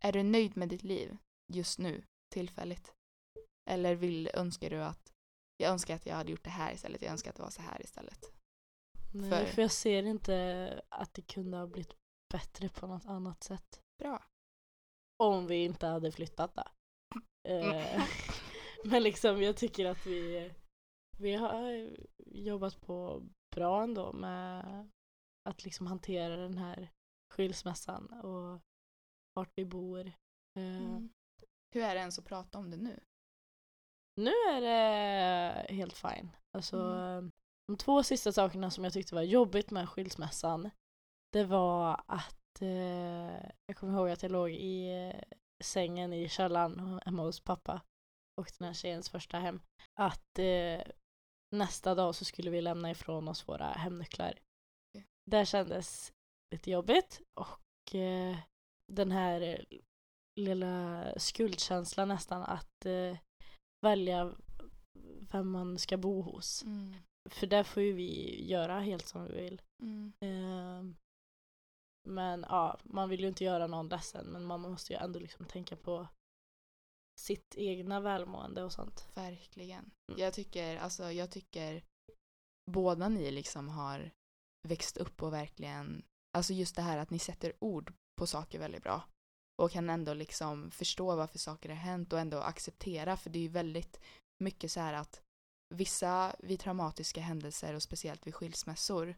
Är 0.00 0.12
du 0.12 0.22
nöjd 0.22 0.56
med 0.56 0.68
ditt 0.68 0.82
liv 0.82 1.16
just 1.52 1.78
nu, 1.78 2.02
tillfälligt? 2.34 2.94
Eller 3.70 3.94
vill, 3.94 4.30
önskar 4.34 4.70
du 4.70 4.82
att... 4.82 5.12
Jag 5.56 5.70
önskar 5.72 5.94
att 5.94 6.06
jag 6.06 6.14
hade 6.14 6.30
gjort 6.30 6.44
det 6.44 6.50
här 6.50 6.72
istället. 6.72 7.02
Jag 7.02 7.12
önskar 7.12 7.30
att 7.30 7.36
det 7.36 7.42
var 7.42 7.50
så 7.50 7.62
här 7.62 7.82
istället. 7.82 8.32
Nej, 9.14 9.30
För- 9.30 9.44
för... 9.46 9.62
jag 9.62 9.72
ser 9.72 10.02
inte 10.02 10.82
att 10.88 11.14
det 11.14 11.22
kunde 11.22 11.56
ha 11.56 11.66
blivit 11.66 11.96
bättre 12.32 12.68
på 12.68 12.86
något 12.86 13.06
annat 13.06 13.42
sätt. 13.42 13.80
Bra. 13.98 14.24
Om 15.16 15.46
vi 15.46 15.64
inte 15.64 15.86
hade 15.86 16.12
flyttat 16.12 16.54
då. 16.54 16.64
Eh, 17.48 18.02
men 18.84 19.02
liksom 19.02 19.42
jag 19.42 19.56
tycker 19.56 19.86
att 19.86 20.06
vi, 20.06 20.52
vi 21.18 21.34
har 21.34 21.90
jobbat 22.26 22.80
på 22.80 23.22
bra 23.56 23.82
ändå 23.82 24.12
med 24.12 24.90
att 25.48 25.64
liksom 25.64 25.86
hantera 25.86 26.36
den 26.36 26.58
här 26.58 26.90
skilsmässan 27.34 28.12
och 28.12 28.60
vart 29.34 29.52
vi 29.54 29.64
bor. 29.64 30.06
Eh, 30.06 30.12
Mm. 30.82 31.10
Hur 31.74 31.82
är 31.82 31.94
det 31.94 32.00
ens 32.00 32.18
att 32.18 32.24
prata 32.24 32.58
om 32.58 32.70
det 32.70 32.76
nu? 32.76 33.00
Nu 34.16 34.30
är 34.30 34.60
det 34.60 35.74
helt 35.74 35.96
fine. 35.96 36.30
Alltså, 36.56 36.76
Mm. 36.76 37.30
de 37.68 37.76
två 37.76 38.02
sista 38.02 38.32
sakerna 38.32 38.70
som 38.70 38.84
jag 38.84 38.92
tyckte 38.92 39.14
var 39.14 39.22
jobbigt 39.22 39.70
med 39.70 39.88
skilsmässan 39.88 40.70
det 41.32 41.44
var 41.44 42.04
att 42.08 42.41
eh, 42.60 43.50
jag 43.66 43.76
kommer 43.76 43.92
ihåg 43.92 44.10
att 44.10 44.22
jag 44.22 44.32
låg 44.32 44.50
i 44.50 45.08
eh, 45.08 45.20
sängen 45.64 46.12
i 46.12 46.28
källaren 46.28 47.00
hemma 47.04 47.22
hos 47.22 47.40
pappa 47.40 47.82
och 48.40 48.52
den 48.58 48.66
här 48.66 48.74
tjejens 48.74 49.10
första 49.10 49.38
hem. 49.38 49.60
Att 50.00 50.38
eh, 50.38 50.82
nästa 51.56 51.94
dag 51.94 52.14
så 52.14 52.24
skulle 52.24 52.50
vi 52.50 52.60
lämna 52.60 52.90
ifrån 52.90 53.28
oss 53.28 53.48
våra 53.48 53.66
hemnycklar. 53.66 54.38
Det 55.30 55.46
kändes 55.46 56.12
lite 56.54 56.70
jobbigt 56.70 57.20
och 57.40 57.94
eh, 57.94 58.36
den 58.92 59.10
här 59.10 59.64
lilla 60.40 61.04
skuldkänslan 61.16 62.08
nästan 62.08 62.42
att 62.42 62.86
eh, 62.86 63.18
välja 63.86 64.34
vem 65.32 65.50
man 65.50 65.78
ska 65.78 65.96
bo 65.96 66.22
hos. 66.22 66.62
Mm. 66.62 66.94
För 67.30 67.46
det 67.46 67.64
får 67.64 67.82
ju 67.82 67.92
vi 67.92 68.44
göra 68.50 68.80
helt 68.80 69.06
som 69.06 69.24
vi 69.24 69.32
vill. 69.32 69.62
Mm. 69.82 70.12
Ehm, 70.20 70.96
men 72.08 72.46
ja, 72.48 72.78
man 72.82 73.08
vill 73.08 73.20
ju 73.20 73.28
inte 73.28 73.44
göra 73.44 73.66
någon 73.66 73.88
ledsen 73.88 74.26
men 74.26 74.44
man 74.44 74.60
måste 74.60 74.92
ju 74.92 74.98
ändå 74.98 75.18
liksom 75.18 75.46
tänka 75.46 75.76
på 75.76 76.08
sitt 77.20 77.54
egna 77.56 78.00
välmående 78.00 78.62
och 78.62 78.72
sånt. 78.72 79.08
Verkligen. 79.14 79.90
Mm. 80.08 80.20
Jag 80.20 80.34
tycker, 80.34 80.76
alltså 80.76 81.12
jag 81.12 81.30
tycker 81.30 81.84
båda 82.70 83.08
ni 83.08 83.30
liksom 83.30 83.68
har 83.68 84.10
växt 84.68 84.96
upp 84.96 85.22
och 85.22 85.32
verkligen, 85.32 86.02
alltså 86.36 86.52
just 86.52 86.76
det 86.76 86.82
här 86.82 86.98
att 86.98 87.10
ni 87.10 87.18
sätter 87.18 87.52
ord 87.58 87.92
på 88.18 88.26
saker 88.26 88.58
väldigt 88.58 88.82
bra. 88.82 89.02
Och 89.62 89.70
kan 89.70 89.90
ändå 89.90 90.14
liksom 90.14 90.70
förstå 90.70 91.16
varför 91.16 91.38
saker 91.38 91.68
har 91.68 91.76
hänt 91.76 92.12
och 92.12 92.20
ändå 92.20 92.38
acceptera 92.38 93.16
för 93.16 93.30
det 93.30 93.38
är 93.38 93.42
ju 93.42 93.48
väldigt 93.48 94.00
mycket 94.38 94.72
så 94.72 94.80
här 94.80 94.94
att 94.94 95.22
vissa 95.74 96.36
vid 96.38 96.60
traumatiska 96.60 97.20
händelser 97.20 97.74
och 97.74 97.82
speciellt 97.82 98.26
vid 98.26 98.34
skilsmässor 98.34 99.14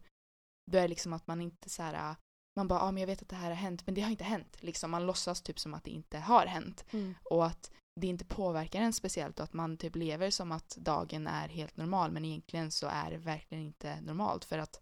då 0.71 0.79
är 0.79 0.89
liksom 0.89 1.13
att 1.13 1.27
man 1.27 1.41
inte 1.41 1.71
så 1.71 1.83
här 1.83 2.17
man 2.57 2.69
bara, 2.69 2.79
ja 2.79 2.93
men 2.93 3.01
jag 3.01 3.07
vet 3.07 3.23
att 3.23 3.29
det 3.29 3.37
här 3.37 3.49
har 3.49 3.57
hänt, 3.57 3.87
men 3.87 3.95
det 3.95 4.01
har 4.01 4.11
inte 4.11 4.25
hänt. 4.25 4.57
Liksom, 4.61 4.91
man 4.91 5.07
låtsas 5.07 5.43
typ 5.43 5.59
som 5.59 5.75
att 5.75 5.85
det 5.85 5.91
inte 5.91 6.19
har 6.19 6.47
hänt. 6.47 6.85
Mm. 6.91 7.15
Och 7.25 7.47
att 7.47 7.71
det 8.01 8.07
inte 8.07 8.25
påverkar 8.25 8.81
en 8.81 8.93
speciellt 8.93 9.39
och 9.39 9.45
att 9.45 9.53
man 9.53 9.77
typ 9.77 9.97
lever 9.97 10.31
som 10.31 10.53
att 10.53 10.77
dagen 10.77 11.27
är 11.27 11.49
helt 11.49 11.77
normal 11.77 12.11
men 12.11 12.25
egentligen 12.25 12.71
så 12.71 12.87
är 12.87 13.11
det 13.11 13.17
verkligen 13.17 13.65
inte 13.65 14.01
normalt 14.01 14.45
för 14.45 14.59
att 14.59 14.81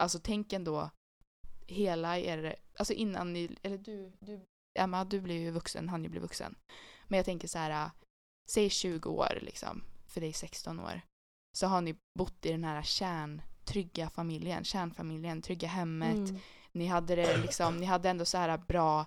alltså 0.00 0.18
tänk 0.22 0.52
ändå 0.52 0.90
hela 1.66 2.18
er, 2.18 2.56
alltså 2.78 2.92
innan 2.92 3.32
ni, 3.32 3.56
eller 3.62 3.78
du, 3.78 4.12
du 4.20 4.46
Emma 4.76 5.04
du 5.04 5.20
blir 5.20 5.38
ju 5.38 5.50
vuxen, 5.50 5.88
han 5.88 6.04
ju 6.04 6.10
blir 6.10 6.20
vuxen. 6.20 6.54
Men 7.08 7.16
jag 7.16 7.24
tänker 7.24 7.48
så 7.48 7.58
här, 7.58 7.90
säg 8.50 8.70
20 8.70 9.10
år 9.10 9.38
liksom, 9.42 9.82
för 10.06 10.20
dig 10.20 10.32
16 10.32 10.80
år. 10.80 11.00
Så 11.56 11.66
har 11.66 11.80
ni 11.80 11.96
bott 12.18 12.46
i 12.46 12.52
den 12.52 12.64
här 12.64 12.82
kärn, 12.82 13.42
trygga 13.64 14.10
familjen, 14.10 14.64
kärnfamiljen, 14.64 15.42
trygga 15.42 15.68
hemmet. 15.68 16.28
Mm. 16.28 16.40
Ni 16.76 16.86
hade 16.86 17.14
det 17.16 17.36
liksom, 17.36 17.76
ni 17.76 17.86
hade 17.86 18.10
ändå 18.10 18.24
så 18.24 18.38
här 18.38 18.58
bra 18.58 19.06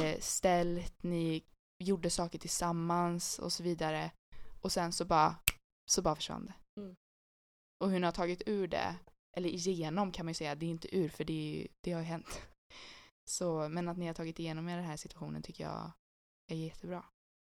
eh, 0.00 0.20
ställt, 0.20 1.02
ni 1.02 1.44
gjorde 1.84 2.10
saker 2.10 2.38
tillsammans 2.38 3.38
och 3.38 3.52
så 3.52 3.62
vidare. 3.62 4.10
Och 4.60 4.72
sen 4.72 4.92
så 4.92 5.04
bara, 5.04 5.36
så 5.90 6.02
bara 6.02 6.14
försvann 6.14 6.46
det. 6.46 6.80
Mm. 6.80 6.96
Och 7.84 7.90
hur 7.90 7.98
ni 7.98 8.04
har 8.04 8.12
tagit 8.12 8.42
ur 8.46 8.68
det, 8.68 8.96
eller 9.36 9.48
igenom 9.48 10.12
kan 10.12 10.26
man 10.26 10.30
ju 10.30 10.34
säga, 10.34 10.54
det 10.54 10.66
är 10.66 10.70
inte 10.70 10.96
ur 10.96 11.08
för 11.08 11.24
det, 11.24 11.32
är 11.32 11.56
ju, 11.56 11.68
det 11.80 11.92
har 11.92 12.00
ju 12.00 12.06
hänt. 12.06 12.42
Så, 13.30 13.68
men 13.68 13.88
att 13.88 13.96
ni 13.96 14.06
har 14.06 14.14
tagit 14.14 14.38
igenom 14.38 14.68
er 14.68 14.76
den 14.76 14.84
här 14.84 14.96
situationen 14.96 15.42
tycker 15.42 15.64
jag 15.64 15.92
är 16.52 16.56
jättebra. 16.56 17.04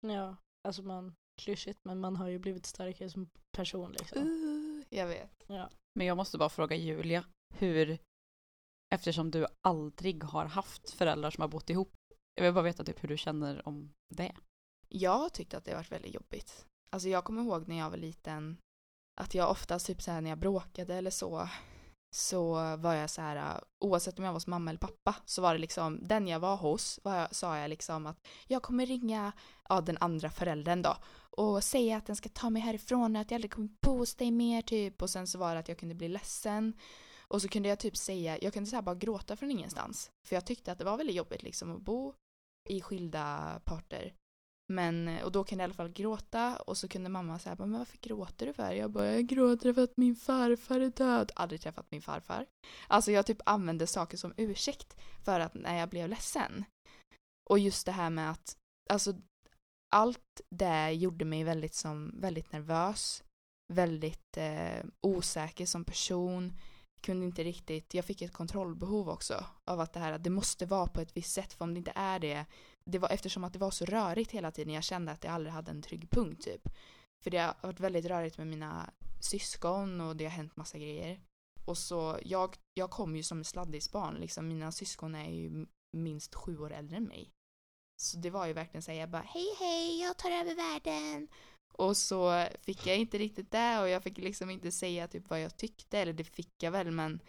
Ja, 0.07 0.35
alltså 0.67 0.81
man, 0.81 1.15
klyschigt 1.41 1.79
men 1.83 1.99
man 1.99 2.15
har 2.15 2.27
ju 2.27 2.39
blivit 2.39 2.65
starkare 2.65 3.09
som 3.09 3.29
person 3.57 3.91
liksom. 3.91 4.21
Uh, 4.21 4.83
jag 4.89 5.07
vet. 5.07 5.43
Ja. 5.47 5.69
Men 5.93 6.07
jag 6.07 6.17
måste 6.17 6.37
bara 6.37 6.49
fråga 6.49 6.75
Julia, 6.75 7.25
hur, 7.53 7.97
eftersom 8.95 9.31
du 9.31 9.47
aldrig 9.61 10.23
har 10.23 10.45
haft 10.45 10.89
föräldrar 10.89 11.31
som 11.31 11.41
har 11.41 11.47
bott 11.47 11.69
ihop, 11.69 11.95
jag 12.35 12.43
vill 12.43 12.53
bara 12.53 12.63
veta 12.63 12.83
typ 12.83 13.03
hur 13.03 13.09
du 13.09 13.17
känner 13.17 13.67
om 13.67 13.93
det. 14.15 14.35
Jag 14.87 15.19
har 15.19 15.29
tyckt 15.29 15.53
att 15.53 15.65
det 15.65 15.71
har 15.71 15.77
varit 15.77 15.91
väldigt 15.91 16.13
jobbigt. 16.13 16.65
Alltså 16.89 17.09
jag 17.09 17.23
kommer 17.23 17.41
ihåg 17.41 17.67
när 17.67 17.77
jag 17.77 17.89
var 17.89 17.97
liten 17.97 18.57
att 19.21 19.33
jag 19.35 19.51
oftast 19.51 19.85
typ 19.85 20.01
så 20.01 20.11
här 20.11 20.21
när 20.21 20.29
jag 20.29 20.39
bråkade 20.39 20.95
eller 20.95 21.11
så 21.11 21.49
så 22.15 22.53
var 22.77 22.93
jag 22.93 23.09
så 23.09 23.21
här 23.21 23.63
oavsett 23.79 24.19
om 24.19 24.25
jag 24.25 24.31
var 24.31 24.35
hos 24.35 24.47
mamma 24.47 24.71
eller 24.71 24.79
pappa 24.79 25.15
så 25.25 25.41
var 25.41 25.53
det 25.53 25.59
liksom 25.59 26.07
den 26.07 26.27
jag 26.27 26.39
var 26.39 26.55
hos 26.55 26.99
var 27.03 27.15
jag, 27.15 27.35
sa 27.35 27.57
jag 27.57 27.69
liksom 27.69 28.05
att 28.05 28.27
jag 28.47 28.61
kommer 28.61 28.85
ringa 28.85 29.31
ja, 29.69 29.81
den 29.81 29.97
andra 29.99 30.29
föräldern 30.29 30.81
då 30.81 30.97
och 31.31 31.63
säga 31.63 31.97
att 31.97 32.05
den 32.05 32.15
ska 32.15 32.29
ta 32.29 32.49
mig 32.49 32.61
härifrån 32.61 33.15
och 33.15 33.21
att 33.21 33.31
jag 33.31 33.37
aldrig 33.37 33.51
kommer 33.51 33.69
bo 33.81 33.97
hos 33.97 34.15
dig 34.15 34.31
mer 34.31 34.61
typ 34.61 35.01
och 35.01 35.09
sen 35.09 35.27
så 35.27 35.37
var 35.37 35.53
det 35.53 35.59
att 35.59 35.69
jag 35.69 35.77
kunde 35.77 35.95
bli 35.95 36.07
ledsen 36.07 36.73
och 37.33 37.41
så 37.41 37.47
kunde 37.47 37.69
jag 37.69 37.79
typ 37.79 37.97
säga, 37.97 38.37
jag 38.41 38.53
kunde 38.53 38.69
så 38.69 38.75
här 38.75 38.83
bara 38.83 38.95
gråta 38.95 39.35
från 39.35 39.51
ingenstans 39.51 40.11
för 40.27 40.35
jag 40.35 40.45
tyckte 40.45 40.71
att 40.71 40.77
det 40.77 40.83
var 40.83 40.97
väldigt 40.97 41.15
jobbigt 41.15 41.43
liksom 41.43 41.75
att 41.75 41.81
bo 41.81 42.13
i 42.69 42.81
skilda 42.81 43.61
parter 43.65 44.13
men, 44.71 45.07
eh, 45.07 45.23
och 45.23 45.31
då 45.31 45.43
kunde 45.43 45.63
jag 45.63 45.67
i 45.67 45.69
alla 45.69 45.73
fall 45.73 45.89
gråta 45.89 46.57
och 46.57 46.77
så 46.77 46.87
kunde 46.87 47.09
mamma 47.09 47.39
säga 47.39 47.55
men 47.59 47.71
varför 47.71 47.97
gråter 47.97 48.45
du 48.45 48.53
för? 48.53 48.71
Jag 48.71 48.91
bara, 48.91 49.11
jag 49.11 49.27
gråter 49.27 49.73
för 49.73 49.83
att 49.83 49.97
min 49.97 50.15
farfar 50.15 50.79
är 50.79 50.89
död. 50.89 51.31
Aldrig 51.35 51.61
träffat 51.61 51.91
min 51.91 52.01
farfar. 52.01 52.45
Alltså 52.87 53.11
jag 53.11 53.25
typ 53.25 53.41
använde 53.45 53.87
saker 53.87 54.17
som 54.17 54.33
ursäkt 54.37 54.97
för 55.23 55.39
att 55.39 55.53
när 55.53 55.79
jag 55.79 55.89
blev 55.89 56.09
ledsen. 56.09 56.65
Och 57.49 57.59
just 57.59 57.85
det 57.85 57.91
här 57.91 58.09
med 58.09 58.31
att, 58.31 58.57
alltså 58.89 59.13
allt 59.95 60.41
det 60.49 60.91
gjorde 60.91 61.25
mig 61.25 61.43
väldigt 61.43 61.75
som, 61.75 62.11
väldigt 62.21 62.51
nervös. 62.51 63.23
Väldigt 63.73 64.37
eh, 64.37 64.85
osäker 65.01 65.65
som 65.65 65.85
person. 65.85 66.53
Kunde 67.01 67.25
inte 67.25 67.43
riktigt, 67.43 67.93
jag 67.93 68.05
fick 68.05 68.21
ett 68.21 68.33
kontrollbehov 68.33 69.09
också 69.09 69.45
av 69.65 69.79
att 69.79 69.93
det 69.93 69.99
här, 69.99 70.11
att 70.11 70.23
det 70.23 70.29
måste 70.29 70.65
vara 70.65 70.87
på 70.87 71.01
ett 71.01 71.17
visst 71.17 71.33
sätt 71.33 71.53
för 71.53 71.65
om 71.65 71.73
det 71.73 71.77
inte 71.77 71.93
är 71.95 72.19
det 72.19 72.45
det 72.91 72.99
var 72.99 73.09
eftersom 73.09 73.43
att 73.43 73.53
det 73.53 73.59
var 73.59 73.71
så 73.71 73.85
rörigt 73.85 74.31
hela 74.31 74.51
tiden 74.51 74.73
jag 74.73 74.83
kände 74.83 75.11
att 75.11 75.23
jag 75.23 75.33
aldrig 75.33 75.53
hade 75.53 75.71
en 75.71 75.81
trygg 75.81 76.09
punkt 76.09 76.43
typ. 76.43 76.69
För 77.23 77.31
det 77.31 77.37
har 77.37 77.55
varit 77.61 77.79
väldigt 77.79 78.05
rörigt 78.05 78.37
med 78.37 78.47
mina 78.47 78.93
syskon 79.19 80.01
och 80.01 80.15
det 80.15 80.23
har 80.23 80.31
hänt 80.31 80.55
massa 80.55 80.77
grejer. 80.77 81.21
Och 81.65 81.77
så, 81.77 82.19
jag, 82.23 82.55
jag 82.73 82.91
kom 82.91 83.15
ju 83.15 83.23
som 83.23 83.43
sladdisbarn 83.43 84.15
liksom, 84.15 84.47
mina 84.47 84.71
syskon 84.71 85.15
är 85.15 85.29
ju 85.29 85.65
minst 85.97 86.35
sju 86.35 86.57
år 86.57 86.71
äldre 86.71 86.97
än 86.97 87.03
mig. 87.03 87.31
Så 88.01 88.17
det 88.17 88.29
var 88.29 88.45
ju 88.45 88.53
verkligen 88.53 88.81
såhär, 88.81 88.99
jag 88.99 89.09
bara 89.09 89.21
hej 89.21 89.55
hej, 89.59 90.01
jag 90.01 90.17
tar 90.17 90.31
över 90.31 90.55
världen. 90.55 91.27
Och 91.79 91.97
så 91.97 92.47
fick 92.61 92.87
jag 92.87 92.97
inte 92.97 93.17
riktigt 93.17 93.51
det 93.51 93.79
och 93.79 93.89
jag 93.89 94.03
fick 94.03 94.17
liksom 94.17 94.49
inte 94.49 94.71
säga 94.71 95.07
typ 95.07 95.29
vad 95.29 95.41
jag 95.41 95.57
tyckte, 95.57 95.99
eller 95.99 96.13
det 96.13 96.23
fick 96.23 96.63
jag 96.63 96.71
väl 96.71 96.91
men 96.91 97.21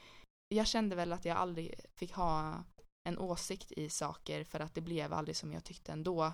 jag 0.48 0.66
kände 0.66 0.96
väl 0.96 1.12
att 1.12 1.24
jag 1.24 1.36
aldrig 1.36 1.74
fick 1.96 2.12
ha 2.12 2.64
en 3.09 3.18
åsikt 3.18 3.72
i 3.72 3.88
saker 3.88 4.44
för 4.44 4.61
att 4.61 4.74
det 4.74 4.80
blev 4.80 5.12
aldrig 5.12 5.36
som 5.36 5.53
jag 5.53 5.64
tyckte 5.64 5.92
ändå. 5.92 6.32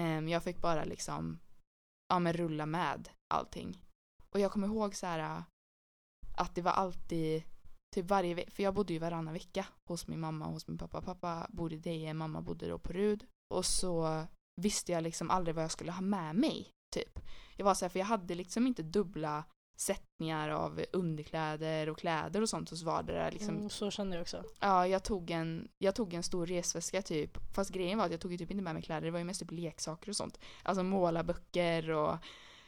Um, 0.00 0.28
jag 0.28 0.42
fick 0.42 0.60
bara 0.60 0.84
liksom, 0.84 1.38
ja 2.08 2.18
men 2.18 2.32
rulla 2.32 2.66
med 2.66 3.08
allting. 3.34 3.84
Och 4.34 4.40
jag 4.40 4.52
kommer 4.52 4.66
ihåg 4.66 4.94
så 4.94 5.06
här 5.06 5.44
att 6.36 6.54
det 6.54 6.62
var 6.62 6.72
alltid, 6.72 7.42
typ 7.94 8.06
varje 8.06 8.34
vecka, 8.34 8.50
för 8.50 8.62
jag 8.62 8.74
bodde 8.74 8.92
ju 8.92 8.98
varannan 8.98 9.34
vecka 9.34 9.66
hos 9.88 10.06
min 10.06 10.20
mamma 10.20 10.46
och 10.46 10.52
hos 10.52 10.68
min 10.68 10.78
pappa. 10.78 11.02
Pappa 11.02 11.46
bodde 11.50 11.74
i 11.74 11.78
Deje, 11.78 12.14
mamma 12.14 12.42
bodde 12.42 12.68
då 12.68 12.78
på 12.78 12.92
Rud. 12.92 13.26
Och 13.54 13.64
så 13.66 14.26
visste 14.60 14.92
jag 14.92 15.02
liksom 15.02 15.30
aldrig 15.30 15.54
vad 15.54 15.64
jag 15.64 15.70
skulle 15.70 15.92
ha 15.92 16.00
med 16.00 16.36
mig, 16.36 16.72
typ. 16.92 17.18
Jag 17.56 17.64
var 17.64 17.74
så 17.74 17.84
här, 17.84 17.90
för 17.90 17.98
jag 17.98 18.06
hade 18.06 18.34
liksom 18.34 18.66
inte 18.66 18.82
dubbla 18.82 19.44
sättningar 19.76 20.48
av 20.48 20.84
underkläder 20.92 21.88
och 21.88 21.98
kläder 21.98 22.42
och 22.42 22.48
sånt 22.48 22.70
hos 22.70 22.82
vardera. 22.82 23.30
Liksom. 23.30 23.56
Mm, 23.56 23.70
så 23.70 23.90
kände 23.90 24.16
jag 24.16 24.22
också. 24.22 24.44
Ja, 24.60 24.86
jag 24.86 25.02
tog, 25.02 25.30
en, 25.30 25.68
jag 25.78 25.94
tog 25.94 26.14
en 26.14 26.22
stor 26.22 26.46
resväska 26.46 27.02
typ. 27.02 27.54
Fast 27.54 27.70
grejen 27.70 27.98
var 27.98 28.04
att 28.04 28.10
jag 28.10 28.20
tog 28.20 28.32
ju 28.32 28.38
typ 28.38 28.50
inte 28.50 28.62
med 28.62 28.74
mig 28.74 28.82
kläder, 28.82 29.00
det 29.00 29.10
var 29.10 29.18
ju 29.18 29.24
mest 29.24 29.40
typ 29.40 29.50
leksaker 29.50 30.10
och 30.10 30.16
sånt. 30.16 30.38
Alltså 30.62 30.82
målarböcker 30.82 31.90
och 31.90 32.16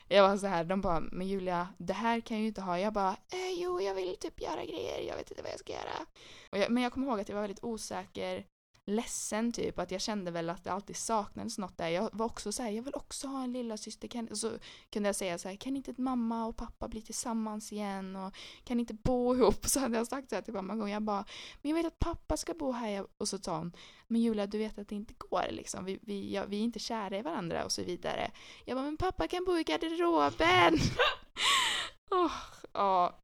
jag 0.09 0.29
var 0.29 0.37
så 0.37 0.47
här, 0.47 0.64
de 0.64 0.81
bara, 0.81 1.01
men 1.01 1.27
Julia, 1.27 1.68
det 1.79 1.93
här 1.93 2.20
kan 2.20 2.37
jag 2.37 2.43
ju 2.43 2.49
inte 2.49 2.61
ha. 2.61 2.79
Jag 2.79 2.93
bara, 2.93 3.11
eh, 3.11 3.51
jo, 3.57 3.81
jag 3.81 3.95
vill 3.95 4.16
typ 4.16 4.41
göra 4.41 4.64
grejer, 4.64 5.09
jag 5.09 5.16
vet 5.16 5.31
inte 5.31 5.43
vad 5.43 5.53
jag 5.53 5.59
ska 5.59 5.72
göra. 5.72 6.07
Jag, 6.51 6.70
men 6.70 6.83
jag 6.83 6.93
kommer 6.93 7.07
ihåg 7.07 7.20
att 7.20 7.29
jag 7.29 7.37
var 7.37 7.43
väldigt 7.43 7.64
osäker, 7.64 8.47
ledsen 8.87 9.53
typ, 9.53 9.78
att 9.78 9.91
jag 9.91 10.01
kände 10.01 10.30
väl 10.30 10.51
att 10.51 10.64
det 10.64 10.72
alltid 10.72 10.97
saknades 10.97 11.59
något 11.59 11.78
där. 11.78 11.89
Jag 11.89 12.11
var 12.12 12.26
också 12.26 12.53
så 12.53 12.62
här, 12.62 12.70
jag 12.70 12.82
vill 12.82 12.95
också 12.95 13.26
ha 13.26 13.45
en 13.45 13.53
lilla 13.53 13.76
syster. 13.76 14.09
Kan, 14.09 14.28
och 14.28 14.39
så 14.39 14.51
kunde 14.91 15.09
jag 15.09 15.16
säga 15.16 15.39
så 15.39 15.49
här, 15.49 15.57
kan 15.57 15.76
inte 15.76 15.95
mamma 15.97 16.47
och 16.47 16.57
pappa 16.57 16.89
bli 16.89 17.03
tillsammans 17.03 17.72
igen 17.72 18.16
och 18.16 18.35
kan 18.64 18.80
inte 18.80 18.95
bo 18.95 19.35
ihop? 19.35 19.66
Så 19.66 19.80
hade 19.80 19.97
jag 19.97 20.07
sagt 20.07 20.28
så 20.28 20.35
här 20.35 20.43
till 20.43 20.55
mamma 20.55 20.72
en 20.72 20.78
gång, 20.78 20.91
jag 20.91 21.03
bara, 21.03 21.24
men 21.62 21.70
jag 21.70 21.76
vet 21.76 21.87
att 21.87 21.99
pappa 21.99 22.37
ska 22.37 22.55
bo 22.55 22.72
här. 22.72 23.07
Och 23.18 23.28
så 23.28 23.39
sa 23.39 23.59
hon, 23.59 23.72
men 24.07 24.20
Julia 24.20 24.47
du 24.47 24.59
vet 24.59 24.78
att 24.78 24.89
det 24.89 24.95
inte 24.95 25.14
går 25.18 25.47
liksom, 25.51 25.85
vi, 25.85 25.99
vi, 26.03 26.35
ja, 26.35 26.45
vi 26.45 26.57
är 26.57 26.62
inte 26.62 26.78
kära 26.78 27.18
i 27.18 27.22
varandra 27.22 27.64
och 27.64 27.72
så 27.72 27.82
vidare. 27.82 28.30
Jag 28.64 28.76
bara, 28.76 28.85
men 28.85 28.97
pappa 28.97 29.28
kan 29.28 29.45
bo 29.45 29.59
i 29.59 29.64
garderoben. 29.64 30.74
oh, 32.11 32.32
ja. 32.72 33.18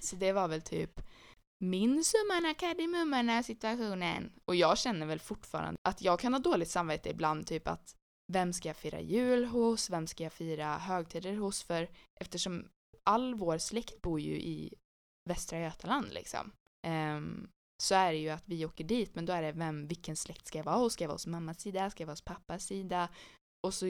Så 0.00 0.16
det 0.16 0.32
var 0.32 0.48
väl 0.48 0.62
typ 0.62 1.00
min 1.58 2.04
summan 2.04 2.54
kardemummarna 2.54 3.42
situationen. 3.42 4.32
Och 4.44 4.56
jag 4.56 4.78
känner 4.78 5.06
väl 5.06 5.20
fortfarande 5.20 5.80
att 5.82 6.02
jag 6.02 6.20
kan 6.20 6.32
ha 6.32 6.40
dåligt 6.40 6.70
samvete 6.70 7.10
ibland, 7.10 7.46
typ 7.46 7.68
att 7.68 7.96
vem 8.32 8.52
ska 8.52 8.68
jag 8.68 8.76
fira 8.76 9.00
jul 9.00 9.44
hos, 9.44 9.90
vem 9.90 10.06
ska 10.06 10.24
jag 10.24 10.32
fira 10.32 10.78
högtider 10.78 11.36
hos, 11.36 11.62
för 11.62 11.88
eftersom 12.20 12.68
all 13.04 13.34
vår 13.34 13.58
släkt 13.58 14.02
bor 14.02 14.20
ju 14.20 14.40
i 14.40 14.74
Västra 15.28 15.60
Götaland 15.60 16.12
liksom. 16.12 16.52
Um, 16.86 17.48
så 17.82 17.94
är 17.94 18.12
det 18.12 18.18
ju 18.18 18.28
att 18.28 18.48
vi 18.48 18.66
åker 18.66 18.84
dit, 18.84 19.14
men 19.14 19.26
då 19.26 19.32
är 19.32 19.42
det 19.42 19.52
vem, 19.52 19.86
vilken 19.86 20.16
släkt 20.16 20.46
ska 20.46 20.58
jag 20.58 20.64
vara 20.64 20.76
hos? 20.76 20.92
Ska 20.92 21.04
jag 21.04 21.08
vara 21.08 21.14
hos 21.14 21.26
mammas 21.26 21.60
sida? 21.60 21.90
Ska 21.90 22.02
jag 22.02 22.06
vara 22.06 22.12
hos 22.12 22.24
pappas 22.24 22.66
sida? 22.66 23.08
Och 23.66 23.74
så, 23.74 23.86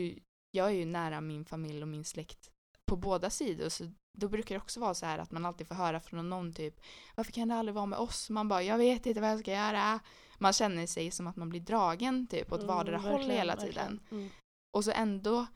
jag 0.50 0.66
är 0.66 0.74
ju 0.74 0.84
nära 0.84 1.20
min 1.20 1.44
familj 1.44 1.82
och 1.82 1.88
min 1.88 2.04
släkt 2.04 2.50
på 2.90 2.96
båda 2.96 3.30
sidor, 3.30 3.68
så 3.68 3.92
då 4.16 4.28
brukar 4.28 4.54
det 4.54 4.60
också 4.60 4.80
vara 4.80 4.94
så 4.94 5.06
här 5.06 5.18
att 5.18 5.30
man 5.30 5.46
alltid 5.46 5.68
får 5.68 5.74
höra 5.74 6.00
från 6.00 6.30
någon 6.30 6.52
typ 6.52 6.80
Varför 7.14 7.32
kan 7.32 7.48
det 7.48 7.54
aldrig 7.54 7.74
vara 7.74 7.86
med 7.86 7.98
oss? 7.98 8.30
Man 8.30 8.48
bara, 8.48 8.62
jag 8.62 8.78
vet 8.78 9.06
inte 9.06 9.20
vad 9.20 9.30
jag 9.30 9.40
ska 9.40 9.52
göra. 9.52 10.00
Man 10.38 10.52
känner 10.52 10.86
sig 10.86 11.10
som 11.10 11.26
att 11.26 11.36
man 11.36 11.48
blir 11.48 11.60
dragen 11.60 12.26
typ 12.26 12.52
åt 12.52 12.62
vardera 12.62 12.98
håll 12.98 13.12
verkligen, 13.12 13.36
hela 13.36 13.56
verkligen. 13.56 13.98
tiden. 13.98 14.00
Mm. 14.10 14.30
Och 14.76 14.84
så 14.84 14.90
ändå 14.90 15.46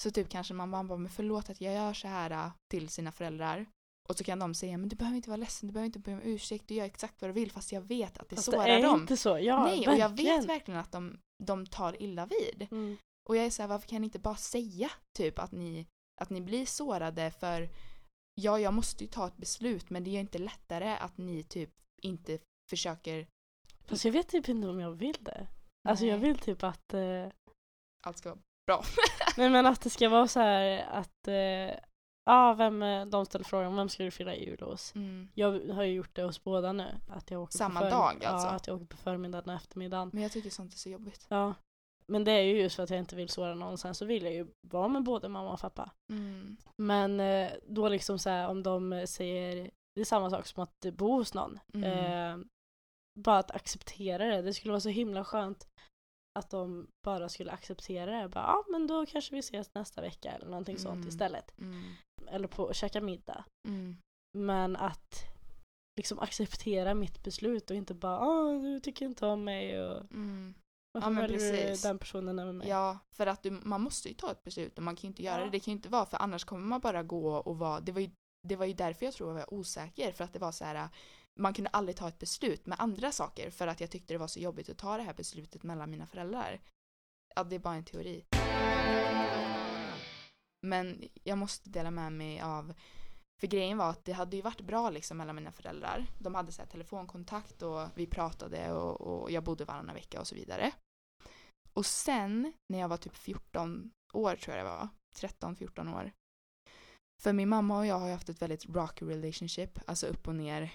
så 0.00 0.10
typ 0.10 0.28
kanske 0.28 0.54
man 0.54 0.70
bara, 0.70 0.98
men 0.98 1.08
förlåt 1.10 1.50
att 1.50 1.60
jag 1.60 1.74
gör 1.74 1.92
så 1.92 2.08
här 2.08 2.30
äh, 2.30 2.50
till 2.70 2.88
sina 2.88 3.12
föräldrar. 3.12 3.66
Och 4.08 4.16
så 4.16 4.24
kan 4.24 4.38
de 4.38 4.54
säga, 4.54 4.78
men 4.78 4.88
du 4.88 4.96
behöver 4.96 5.16
inte 5.16 5.30
vara 5.30 5.36
ledsen, 5.36 5.66
du 5.66 5.72
behöver 5.72 5.86
inte 5.86 5.98
be 5.98 6.12
om 6.12 6.20
ursäkt, 6.22 6.68
du 6.68 6.74
gör 6.74 6.84
exakt 6.84 7.20
vad 7.20 7.30
du 7.30 7.32
vill 7.34 7.52
fast 7.52 7.72
jag 7.72 7.80
vet 7.80 8.18
att 8.18 8.28
det 8.28 8.36
Fast 8.36 8.46
sårar 8.50 8.66
det 8.66 8.72
är 8.72 8.82
dem. 8.82 9.00
inte 9.00 9.16
så, 9.16 9.38
ja 9.38 9.64
Nej, 9.64 9.88
och 9.88 9.94
jag 9.94 10.08
verkligen. 10.08 10.40
vet 10.40 10.48
verkligen 10.48 10.80
att 10.80 10.92
de, 10.92 11.18
de 11.44 11.66
tar 11.66 12.02
illa 12.02 12.26
vid. 12.26 12.68
Mm. 12.70 12.96
Och 13.28 13.36
jag 13.36 13.44
är 13.46 13.50
så 13.50 13.62
här, 13.62 13.68
varför 13.68 13.88
kan 13.88 14.00
ni 14.00 14.04
inte 14.04 14.18
bara 14.18 14.36
säga 14.36 14.90
typ 15.18 15.38
att 15.38 15.52
ni, 15.52 15.86
att 16.20 16.30
ni 16.30 16.40
blir 16.40 16.66
sårade 16.66 17.30
för 17.30 17.68
ja, 18.40 18.58
jag 18.58 18.74
måste 18.74 19.04
ju 19.04 19.10
ta 19.10 19.26
ett 19.26 19.36
beslut 19.36 19.90
men 19.90 20.04
det 20.04 20.10
är 20.10 20.20
inte 20.20 20.38
lättare 20.38 20.96
att 20.96 21.18
ni 21.18 21.42
typ 21.42 21.70
inte 22.02 22.38
försöker 22.70 23.26
Fast 23.84 24.04
jag 24.04 24.12
vet 24.12 24.28
typ 24.28 24.48
inte 24.48 24.68
om 24.68 24.80
jag 24.80 24.90
vill 24.90 25.16
det. 25.20 25.46
Alltså 25.88 26.06
jag 26.06 26.18
vill 26.18 26.38
typ 26.38 26.62
att 26.62 26.94
eh, 26.94 27.26
allt 28.02 28.18
ska 28.18 28.28
vara 28.28 28.40
bra. 28.66 28.84
Nej 29.36 29.50
men 29.50 29.66
att 29.66 29.80
det 29.80 29.90
ska 29.90 30.08
vara 30.08 30.28
så 30.28 30.40
här 30.40 30.86
att, 30.90 31.28
eh, 31.28 31.80
Ja, 32.24 32.54
vem, 32.54 32.82
eh, 32.82 33.06
de 33.06 33.26
ställer 33.26 33.44
frågan 33.44 33.76
vem 33.76 33.88
ska 33.88 34.04
du 34.04 34.10
fira 34.10 34.36
jul 34.36 34.60
hos? 34.60 34.94
Mm. 34.94 35.28
Jag 35.34 35.68
har 35.74 35.82
ju 35.82 35.92
gjort 35.92 36.14
det 36.14 36.22
hos 36.22 36.44
båda 36.44 36.72
nu. 36.72 36.86
Att 37.08 37.30
jag 37.30 37.42
åker 37.42 37.58
Samma 37.58 37.80
dag, 37.80 38.24
alltså? 38.24 38.48
Ja, 38.48 38.50
att 38.50 38.66
jag 38.66 38.76
åker 38.76 38.86
på 38.86 38.96
förmiddagen 38.96 39.48
och 39.48 39.54
eftermiddagen. 39.54 40.10
Men 40.12 40.22
jag 40.22 40.32
tycker 40.32 40.50
sånt 40.50 40.72
är 40.72 40.78
så 40.78 40.88
jobbigt. 40.88 41.26
Ja. 41.28 41.54
Men 42.10 42.24
det 42.24 42.32
är 42.32 42.42
ju 42.42 42.60
just 42.62 42.76
för 42.76 42.82
att 42.82 42.90
jag 42.90 42.98
inte 42.98 43.16
vill 43.16 43.28
såra 43.28 43.54
någon. 43.54 43.78
Sen 43.78 43.94
så 43.94 44.04
vill 44.04 44.24
jag 44.24 44.34
ju 44.34 44.46
vara 44.66 44.88
med 44.88 45.02
både 45.02 45.28
mamma 45.28 45.52
och 45.52 45.60
pappa. 45.60 45.90
Mm. 46.12 46.56
Men 46.76 47.20
eh, 47.20 47.50
då 47.66 47.88
liksom 47.88 48.18
så 48.18 48.30
här, 48.30 48.48
om 48.48 48.62
de 48.62 49.06
säger, 49.06 49.70
det 49.94 50.00
är 50.00 50.04
samma 50.04 50.30
sak 50.30 50.46
som 50.46 50.62
att 50.62 50.80
bo 50.92 51.12
hos 51.12 51.34
någon. 51.34 51.58
Mm. 51.74 51.84
Eh, 51.84 52.46
bara 53.20 53.38
att 53.38 53.50
acceptera 53.50 54.24
det. 54.26 54.42
Det 54.42 54.54
skulle 54.54 54.72
vara 54.72 54.80
så 54.80 54.88
himla 54.88 55.24
skönt 55.24 55.68
att 56.38 56.50
de 56.50 56.86
bara 57.04 57.28
skulle 57.28 57.50
acceptera 57.52 58.22
det. 58.22 58.28
Bara, 58.28 58.44
ja 58.44 58.64
men 58.68 58.86
då 58.86 59.06
kanske 59.06 59.34
vi 59.34 59.38
ses 59.38 59.74
nästa 59.74 60.00
vecka 60.00 60.32
eller 60.32 60.46
någonting 60.46 60.78
sånt 60.78 60.96
Mm. 60.96 61.08
istället. 61.08 61.58
Mm. 61.58 61.82
Eller 62.26 62.48
på 62.48 62.72
käka 62.72 63.00
middag. 63.00 63.44
Mm. 63.68 63.96
Men 64.38 64.76
att 64.76 65.14
liksom 65.98 66.18
acceptera 66.18 66.94
mitt 66.94 67.22
beslut 67.22 67.70
och 67.70 67.76
inte 67.76 67.94
bara 67.94 68.20
Åh, 68.28 68.62
du 68.62 68.80
tycker 68.80 69.06
inte 69.06 69.26
om 69.26 69.44
mig 69.44 69.82
och 69.82 70.00
Mm. 70.12 70.54
Varför 70.92 71.08
Ja, 71.08 71.10
men 71.10 71.28
precis. 71.28 71.82
du 71.82 71.88
den 71.88 71.98
personen 71.98 72.38
över 72.38 72.52
mig? 72.52 72.68
Ja, 72.68 72.98
för 73.10 73.26
att 73.26 73.42
du, 73.42 73.50
man 73.50 73.80
måste 73.80 74.08
ju 74.08 74.14
ta 74.14 74.30
ett 74.30 74.42
beslut 74.44 74.76
och 74.78 74.82
man 74.84 74.96
kan 74.96 75.02
ju 75.02 75.08
inte 75.08 75.22
göra 75.22 75.38
Ja. 75.38 75.44
det. 75.44 75.50
Det 75.50 75.60
kan 75.60 75.72
ju 75.72 75.76
inte 75.76 75.88
vara 75.88 76.06
för 76.06 76.16
annars 76.22 76.44
kommer 76.44 76.66
man 76.66 76.80
bara 76.80 77.02
gå 77.02 77.34
och 77.36 77.58
vara, 77.58 77.80
det 77.80 77.92
var 77.92 78.00
ju, 78.00 78.10
det 78.48 78.56
var 78.56 78.66
ju 78.66 78.72
därför 78.74 79.04
jag 79.06 79.14
tror 79.14 79.28
jag 79.28 79.34
var 79.34 79.54
osäker 79.54 80.12
för 80.12 80.24
att 80.24 80.32
det 80.32 80.38
var 80.38 80.52
så 80.52 80.64
här 80.64 80.88
man 81.40 81.54
kunde 81.54 81.70
aldrig 81.70 81.96
ta 81.96 82.08
ett 82.08 82.18
beslut 82.18 82.66
med 82.66 82.80
andra 82.80 83.12
saker 83.12 83.50
för 83.50 83.66
att 83.66 83.80
jag 83.80 83.90
tyckte 83.90 84.14
det 84.14 84.18
var 84.18 84.26
så 84.26 84.40
jobbigt 84.40 84.68
att 84.68 84.78
ta 84.78 84.96
det 84.96 85.02
här 85.02 85.14
beslutet 85.14 85.62
mellan 85.62 85.90
mina 85.90 86.06
föräldrar. 86.06 86.60
Ja, 87.34 87.44
det 87.44 87.54
är 87.56 87.60
bara 87.60 87.74
en 87.74 87.84
teori. 87.84 88.24
Men 90.62 91.08
jag 91.24 91.38
måste 91.38 91.70
dela 91.70 91.90
med 91.90 92.12
mig 92.12 92.40
av 92.40 92.74
för 93.40 93.46
grejen 93.46 93.78
var 93.78 93.90
att 93.90 94.04
det 94.04 94.12
hade 94.12 94.36
ju 94.36 94.42
varit 94.42 94.60
bra 94.60 94.90
liksom 94.90 95.16
mellan 95.16 95.36
mina 95.36 95.52
föräldrar. 95.52 96.06
De 96.18 96.34
hade 96.34 96.52
så 96.52 96.62
här 96.62 96.68
telefonkontakt 96.68 97.62
och 97.62 97.88
vi 97.94 98.06
pratade 98.06 98.72
och, 98.72 99.00
och 99.00 99.30
jag 99.30 99.44
bodde 99.44 99.64
varannan 99.64 99.94
vecka 99.94 100.20
och 100.20 100.26
så 100.26 100.34
vidare. 100.34 100.72
Och 101.72 101.86
sen 101.86 102.52
när 102.68 102.78
jag 102.78 102.88
var 102.88 102.96
typ 102.96 103.16
14 103.16 103.90
år 104.12 104.36
tror 104.36 104.56
jag 104.56 104.66
det 104.66 104.70
var, 104.70 104.88
13-14 105.16 105.96
år. 105.96 106.12
För 107.22 107.32
min 107.32 107.48
mamma 107.48 107.78
och 107.78 107.86
jag 107.86 107.98
har 107.98 108.06
ju 108.06 108.12
haft 108.12 108.28
ett 108.28 108.42
väldigt 108.42 108.66
rocky 108.66 109.04
relationship, 109.04 109.78
alltså 109.86 110.06
upp 110.06 110.28
och 110.28 110.34
ner. 110.34 110.72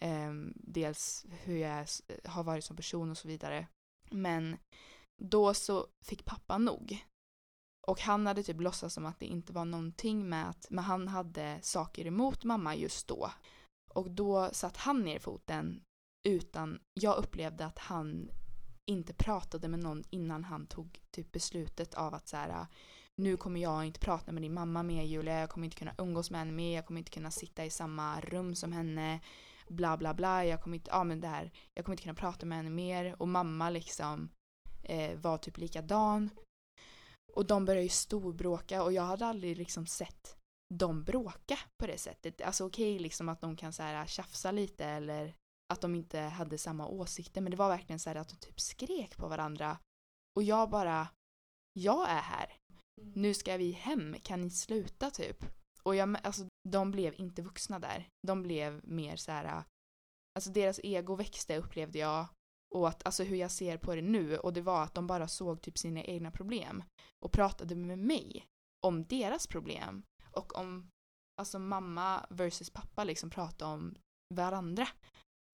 Ehm, 0.00 0.52
dels 0.56 1.26
hur 1.30 1.56
jag 1.56 1.86
har 2.24 2.44
varit 2.44 2.64
som 2.64 2.76
person 2.76 3.10
och 3.10 3.18
så 3.18 3.28
vidare. 3.28 3.66
Men 4.10 4.56
då 5.22 5.54
så 5.54 5.86
fick 6.04 6.24
pappa 6.24 6.58
nog. 6.58 7.04
Och 7.88 8.00
han 8.00 8.26
hade 8.26 8.42
typ 8.42 8.60
låtsats 8.60 8.94
som 8.94 9.06
att 9.06 9.20
det 9.20 9.26
inte 9.26 9.52
var 9.52 9.64
någonting 9.64 10.28
med 10.28 10.48
att, 10.48 10.66
men 10.70 10.84
han 10.84 11.08
hade 11.08 11.58
saker 11.62 12.06
emot 12.06 12.44
mamma 12.44 12.74
just 12.74 13.08
då. 13.08 13.30
Och 13.94 14.10
då 14.10 14.50
satt 14.52 14.76
han 14.76 15.04
ner 15.04 15.18
foten 15.18 15.82
utan, 16.28 16.78
jag 16.94 17.16
upplevde 17.16 17.66
att 17.66 17.78
han 17.78 18.30
inte 18.90 19.14
pratade 19.14 19.68
med 19.68 19.80
någon 19.80 20.04
innan 20.10 20.44
han 20.44 20.66
tog 20.66 21.00
typ 21.10 21.32
beslutet 21.32 21.94
av 21.94 22.14
att 22.14 22.28
så 22.28 22.36
här, 22.36 22.66
nu 23.16 23.36
kommer 23.36 23.60
jag 23.60 23.84
inte 23.84 24.00
prata 24.00 24.32
med 24.32 24.42
din 24.42 24.54
mamma 24.54 24.82
mer 24.82 25.02
Julia, 25.02 25.40
jag 25.40 25.50
kommer 25.50 25.64
inte 25.64 25.76
kunna 25.76 25.94
umgås 25.98 26.30
med 26.30 26.40
henne 26.40 26.52
mer, 26.52 26.74
jag 26.74 26.86
kommer 26.86 27.00
inte 27.00 27.10
kunna 27.10 27.30
sitta 27.30 27.64
i 27.64 27.70
samma 27.70 28.20
rum 28.20 28.54
som 28.54 28.72
henne, 28.72 29.20
bla 29.68 29.96
bla 29.96 30.14
bla, 30.14 30.44
jag 30.44 30.62
kommer 30.62 30.76
inte, 30.76 30.90
ja 30.90 31.04
men 31.04 31.20
det 31.20 31.28
här, 31.28 31.52
jag 31.74 31.84
kommer 31.84 31.94
inte 31.94 32.02
kunna 32.02 32.14
prata 32.14 32.46
med 32.46 32.58
henne 32.58 32.70
mer. 32.70 33.22
Och 33.22 33.28
mamma 33.28 33.70
liksom 33.70 34.28
eh, 34.82 35.18
var 35.18 35.38
typ 35.38 35.58
likadan. 35.58 36.30
Och 37.36 37.46
de 37.46 37.64
började 37.64 37.82
ju 37.82 37.88
storbråka 37.88 38.82
och 38.82 38.92
jag 38.92 39.02
hade 39.02 39.26
aldrig 39.26 39.58
liksom 39.58 39.86
sett 39.86 40.36
dem 40.74 41.04
bråka 41.04 41.58
på 41.78 41.86
det 41.86 41.98
sättet. 41.98 42.40
Alltså 42.40 42.66
okej 42.66 42.98
liksom 42.98 43.28
att 43.28 43.40
de 43.40 43.56
kan 43.56 43.72
så 43.72 43.82
här 43.82 44.06
tjafsa 44.06 44.50
lite 44.50 44.84
eller 44.84 45.34
att 45.72 45.80
de 45.80 45.94
inte 45.94 46.20
hade 46.20 46.58
samma 46.58 46.86
åsikter 46.86 47.40
men 47.40 47.50
det 47.50 47.56
var 47.56 47.68
verkligen 47.68 47.98
så 47.98 48.10
här 48.10 48.16
att 48.16 48.28
de 48.28 48.36
typ 48.36 48.60
skrek 48.60 49.16
på 49.16 49.28
varandra. 49.28 49.78
Och 50.36 50.42
jag 50.42 50.70
bara, 50.70 51.08
jag 51.72 52.10
är 52.10 52.20
här. 52.20 52.56
Nu 53.02 53.34
ska 53.34 53.56
vi 53.56 53.70
hem, 53.70 54.16
kan 54.22 54.40
ni 54.40 54.50
sluta 54.50 55.10
typ? 55.10 55.44
Och 55.82 55.96
jag, 55.96 56.16
alltså 56.22 56.48
de 56.68 56.90
blev 56.90 57.14
inte 57.14 57.42
vuxna 57.42 57.78
där. 57.78 58.08
De 58.26 58.42
blev 58.42 58.80
mer 58.84 59.16
så 59.16 59.32
här, 59.32 59.64
alltså 60.34 60.50
deras 60.50 60.80
ego 60.82 61.14
växte 61.14 61.56
upplevde 61.56 61.98
jag. 61.98 62.26
Och 62.74 62.88
att, 62.88 63.06
alltså 63.06 63.24
hur 63.24 63.36
jag 63.36 63.50
ser 63.50 63.76
på 63.76 63.94
det 63.94 64.02
nu 64.02 64.38
och 64.38 64.52
det 64.52 64.62
var 64.62 64.82
att 64.82 64.94
de 64.94 65.06
bara 65.06 65.28
såg 65.28 65.60
typ 65.60 65.78
sina 65.78 66.02
egna 66.02 66.30
problem. 66.30 66.84
Och 67.24 67.32
pratade 67.32 67.74
med 67.74 67.98
mig 67.98 68.46
om 68.86 69.04
deras 69.04 69.46
problem. 69.46 70.02
Och 70.30 70.58
om, 70.58 70.90
alltså 71.40 71.58
mamma 71.58 72.26
versus 72.30 72.70
pappa 72.70 73.04
liksom 73.04 73.30
pratade 73.30 73.72
om 73.72 73.94
varandra. 74.34 74.88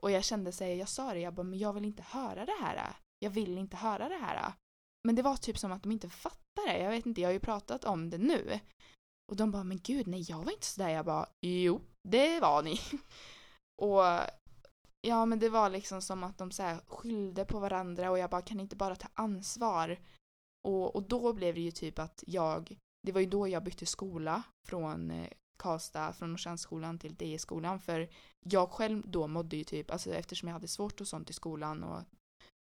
Och 0.03 0.11
jag 0.11 0.25
kände 0.25 0.53
sig, 0.53 0.77
jag 0.77 0.89
sa 0.89 1.13
det, 1.13 1.21
jag 1.21 1.35
bara, 1.35 1.43
men 1.43 1.59
jag 1.59 1.73
vill 1.73 1.85
inte 1.85 2.03
höra 2.03 2.45
det 2.45 2.57
här. 2.61 2.97
Jag 3.19 3.31
vill 3.31 3.59
inte 3.59 3.77
höra 3.77 4.09
det 4.09 4.19
här. 4.19 4.53
Men 5.05 5.15
det 5.15 5.23
var 5.23 5.37
typ 5.37 5.59
som 5.59 5.73
att 5.73 5.83
de 5.83 5.93
inte 5.93 6.09
fattade. 6.09 6.79
Jag 6.79 6.91
vet 6.91 7.07
inte, 7.07 7.21
jag 7.21 7.29
har 7.29 7.33
ju 7.33 7.41
pratat 7.41 7.85
om 7.85 8.11
det 8.11 8.19
nu. 8.19 8.61
Och 9.33 9.37
de 9.37 9.51
bara, 9.51 9.65
men 9.65 9.79
gud, 9.79 10.07
nej 10.07 10.25
jag 10.29 10.45
var 10.45 10.53
inte 10.53 10.67
sådär. 10.67 10.89
Jag 10.89 11.05
bara, 11.05 11.29
jo, 11.47 11.81
det 12.09 12.41
var 12.41 12.63
ni. 12.63 12.81
och 13.83 14.05
ja, 15.03 15.27
men 15.27 15.39
det 15.39 15.49
var 15.49 15.71
liksom 15.71 16.03
som 16.03 16.25
att 16.25 16.39
de 16.39 16.51
så 16.51 16.63
här 16.63 16.81
skyllde 16.87 17.45
på 17.45 17.59
varandra 17.59 18.11
och 18.11 18.19
jag 18.19 18.31
bara, 18.31 18.43
kan 18.43 18.61
inte 18.61 18.77
bara 18.77 18.97
ta 18.97 19.09
ansvar? 19.15 19.99
Och, 20.69 20.97
och 20.97 21.03
då 21.03 21.33
blev 21.33 21.55
det 21.55 21.61
ju 21.61 21.71
typ 21.71 21.99
att 21.99 22.25
jag, 22.27 22.77
det 23.07 23.13
var 23.13 23.21
ju 23.21 23.27
då 23.27 23.49
jag 23.49 23.65
bytte 23.65 23.87
skola 23.87 24.43
från 24.69 25.11
eh, 25.11 25.29
Karlstad, 25.57 26.13
från 26.13 26.31
Norrstrandsskolan 26.31 26.99
till 26.99 27.15
DE-skolan 27.15 27.81
för 27.81 28.09
jag 28.45 28.71
själv 28.71 29.03
då 29.11 29.27
mådde 29.27 29.57
ju 29.57 29.65
typ, 29.65 29.91
alltså 29.91 30.11
eftersom 30.15 30.49
jag 30.49 30.53
hade 30.55 30.69
svårt 30.69 31.01
och 31.01 31.09
sånt 31.09 31.31
i 31.31 31.33
skolan 31.33 31.83
och 31.85 32.03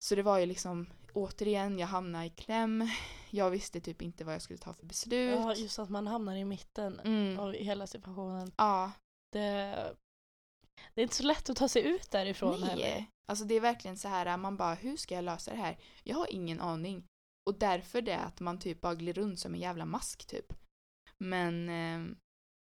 så 0.04 0.16
det 0.16 0.24
var 0.24 0.40
ju 0.40 0.46
liksom 0.46 0.88
återigen, 1.14 1.80
jag 1.80 1.88
hamnade 1.88 2.26
i 2.26 2.30
kläm. 2.30 2.90
Jag 3.30 3.50
visste 3.50 3.82
typ 3.82 4.02
inte 4.02 4.24
vad 4.24 4.34
jag 4.34 4.42
skulle 4.42 4.60
ta 4.60 4.74
för 4.74 4.86
beslut. 4.86 5.40
Ja, 5.40 5.56
just 5.56 5.80
att 5.80 5.90
man 5.90 6.08
hamnar 6.08 6.36
i 6.36 6.46
mitten 6.46 7.00
Mm. 7.00 7.40
av 7.40 7.54
hela 7.54 7.88
situationen. 7.88 8.52
Ja, 8.58 8.92
Det, 9.32 9.76
det 10.94 11.02
är 11.02 11.04
inte 11.04 11.16
så 11.16 11.24
lätt 11.24 11.50
att 11.50 11.58
ta 11.58 11.68
sig 11.68 11.82
ut 11.88 12.12
därifrån 12.12 12.64
heller. 12.64 12.84
nej. 12.84 13.10
Alltså 13.28 13.46
det 13.46 13.56
är 13.56 13.62
verkligen 13.62 13.98
så 13.98 14.08
här, 14.08 14.38
man 14.38 14.58
bara 14.58 14.74
hur 14.74 14.98
ska 14.98 15.16
jag 15.16 15.24
lösa 15.24 15.52
det 15.52 15.58
här? 15.58 15.78
Jag 16.04 16.16
har 16.16 16.34
ingen 16.34 16.62
aning. 16.62 17.08
Och 17.50 17.60
därför 17.60 18.02
det 18.02 18.18
att 18.18 18.40
man 18.40 18.60
typ 18.60 18.82
bara 18.82 18.96
glider 18.96 19.22
runt 19.22 19.40
som 19.40 19.54
en 19.54 19.60
jävla 19.60 19.86
mask 19.86 20.26
typ. 20.28 20.54
Men 21.18 21.70
eh, 21.70 22.16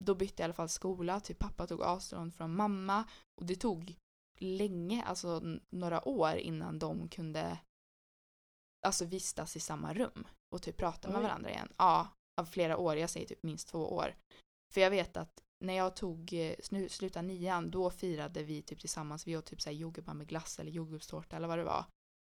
då 0.04 0.14
bytte 0.14 0.42
jag 0.42 0.44
i 0.44 0.46
alla 0.46 0.54
fall 0.54 0.68
skola, 0.68 1.20
typ 1.20 1.38
pappa 1.38 1.66
tog 1.66 1.82
avstånd 1.82 2.34
från 2.34 2.56
mamma 2.56 3.04
och 3.40 3.46
det 3.46 3.56
tog 3.56 3.96
länge, 4.40 5.02
alltså 5.02 5.42
några 5.70 6.08
år 6.08 6.36
innan 6.36 6.78
de 6.78 7.08
kunde 7.08 7.58
alltså 8.86 9.04
vistas 9.04 9.56
i 9.56 9.60
samma 9.60 9.94
rum 9.94 10.26
och 10.54 10.62
typ 10.62 10.76
prata 10.76 11.08
med 11.08 11.16
Oj. 11.16 11.22
varandra 11.22 11.50
igen. 11.50 11.72
Ja, 11.76 12.08
av 12.40 12.44
flera 12.44 12.76
år, 12.76 12.96
jag 12.96 13.10
säger 13.10 13.26
typ 13.26 13.42
minst 13.42 13.68
två 13.68 13.92
år. 13.92 14.14
För 14.74 14.80
jag 14.80 14.90
vet 14.90 15.16
att 15.16 15.42
när 15.64 15.74
jag 15.74 15.96
tog, 15.96 16.32
eh, 16.32 16.54
snu, 16.60 16.88
slutade 16.88 17.28
nian, 17.28 17.70
då 17.70 17.90
firade 17.90 18.42
vi 18.42 18.62
typ 18.62 18.80
tillsammans, 18.80 19.26
vi 19.26 19.36
åt 19.36 19.46
typ 19.46 19.62
såhär 19.62 19.76
jordgubbar 19.76 20.14
med 20.14 20.28
glass 20.28 20.58
eller 20.58 20.70
jordgubbstårta 20.70 21.36
eller 21.36 21.48
vad 21.48 21.58
det 21.58 21.64
var. 21.64 21.84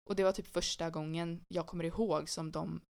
Och 0.10 0.16
det 0.16 0.24
var 0.24 0.32
typ 0.32 0.48
första 0.48 0.90
gången 0.90 1.42
jag 1.48 1.68
kommer 1.68 1.84
ihåg 1.84 2.30
som 2.30 2.52
de 2.52 2.82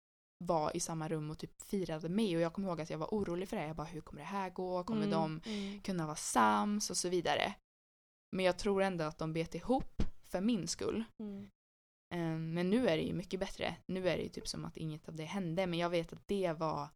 var 0.44 0.76
i 0.76 0.80
samma 0.80 1.08
rum 1.08 1.30
och 1.30 1.38
typ 1.38 1.62
firade 1.62 2.08
mig 2.08 2.36
och 2.36 2.42
jag 2.42 2.52
kommer 2.52 2.68
ihåg 2.68 2.80
att 2.80 2.90
jag 2.90 2.98
var 2.98 3.06
orolig 3.10 3.48
för 3.48 3.56
det. 3.56 3.66
Jag 3.66 3.76
bara 3.76 3.86
hur 3.86 4.00
kommer 4.00 4.20
det 4.20 4.26
här 4.26 4.50
gå? 4.50 4.84
Kommer 4.84 5.06
Mm, 5.06 5.10
de 5.10 5.40
mm. 5.44 5.80
kunna 5.80 6.06
vara 6.06 6.16
sams 6.16 6.90
och 6.90 6.96
så 6.96 7.08
vidare. 7.08 7.54
Men 8.36 8.44
jag 8.44 8.58
tror 8.58 8.82
ändå 8.82 9.04
att 9.04 9.18
de 9.18 9.32
bet 9.32 9.54
ihop 9.54 10.02
för 10.24 10.40
min 10.40 10.68
skull. 10.68 11.04
Mm. 11.18 11.50
Eh, 12.14 12.38
Men 12.54 12.70
nu 12.70 12.88
är 12.88 12.96
det 12.96 13.02
ju 13.02 13.12
mycket 13.14 13.40
bättre. 13.40 13.76
Nu 13.86 14.08
är 14.08 14.16
det 14.16 14.22
ju 14.22 14.28
typ 14.28 14.48
som 14.48 14.64
att 14.64 14.76
inget 14.76 15.08
av 15.08 15.16
det 15.16 15.24
hände. 15.24 15.66
Men 15.66 15.78
jag 15.78 15.90
vet 15.90 16.12
att 16.12 16.28
det 16.28 16.52
var 16.52 16.88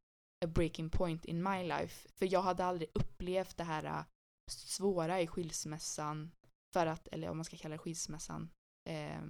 a 0.46 0.52
breaking 0.54 0.90
point 0.90 1.24
in 1.24 1.42
my 1.42 1.62
life. 1.64 2.08
För 2.18 2.32
jag 2.32 2.42
hade 2.42 2.64
aldrig 2.64 2.90
upplevt 2.94 3.56
det 3.56 3.64
här 3.64 3.84
äh, 3.84 4.04
svåra 4.50 5.20
i 5.20 5.26
skilsmässan. 5.26 6.32
För 6.72 6.86
att, 6.86 7.08
eller 7.08 7.28
om 7.28 7.36
man 7.36 7.44
ska 7.44 7.56
kalla 7.56 7.72
det 7.72 7.78
skilsmässan. 7.78 8.50
Eh, 8.88 9.20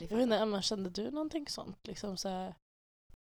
Jag 0.00 0.08
vet 0.16 0.22
inte, 0.22 0.36
Emma, 0.38 0.62
kände 0.62 0.90
du 0.90 1.10
någonting 1.10 1.46
sånt? 1.48 1.86
Liksom 1.86 2.16
så 2.16 2.28
här, 2.28 2.54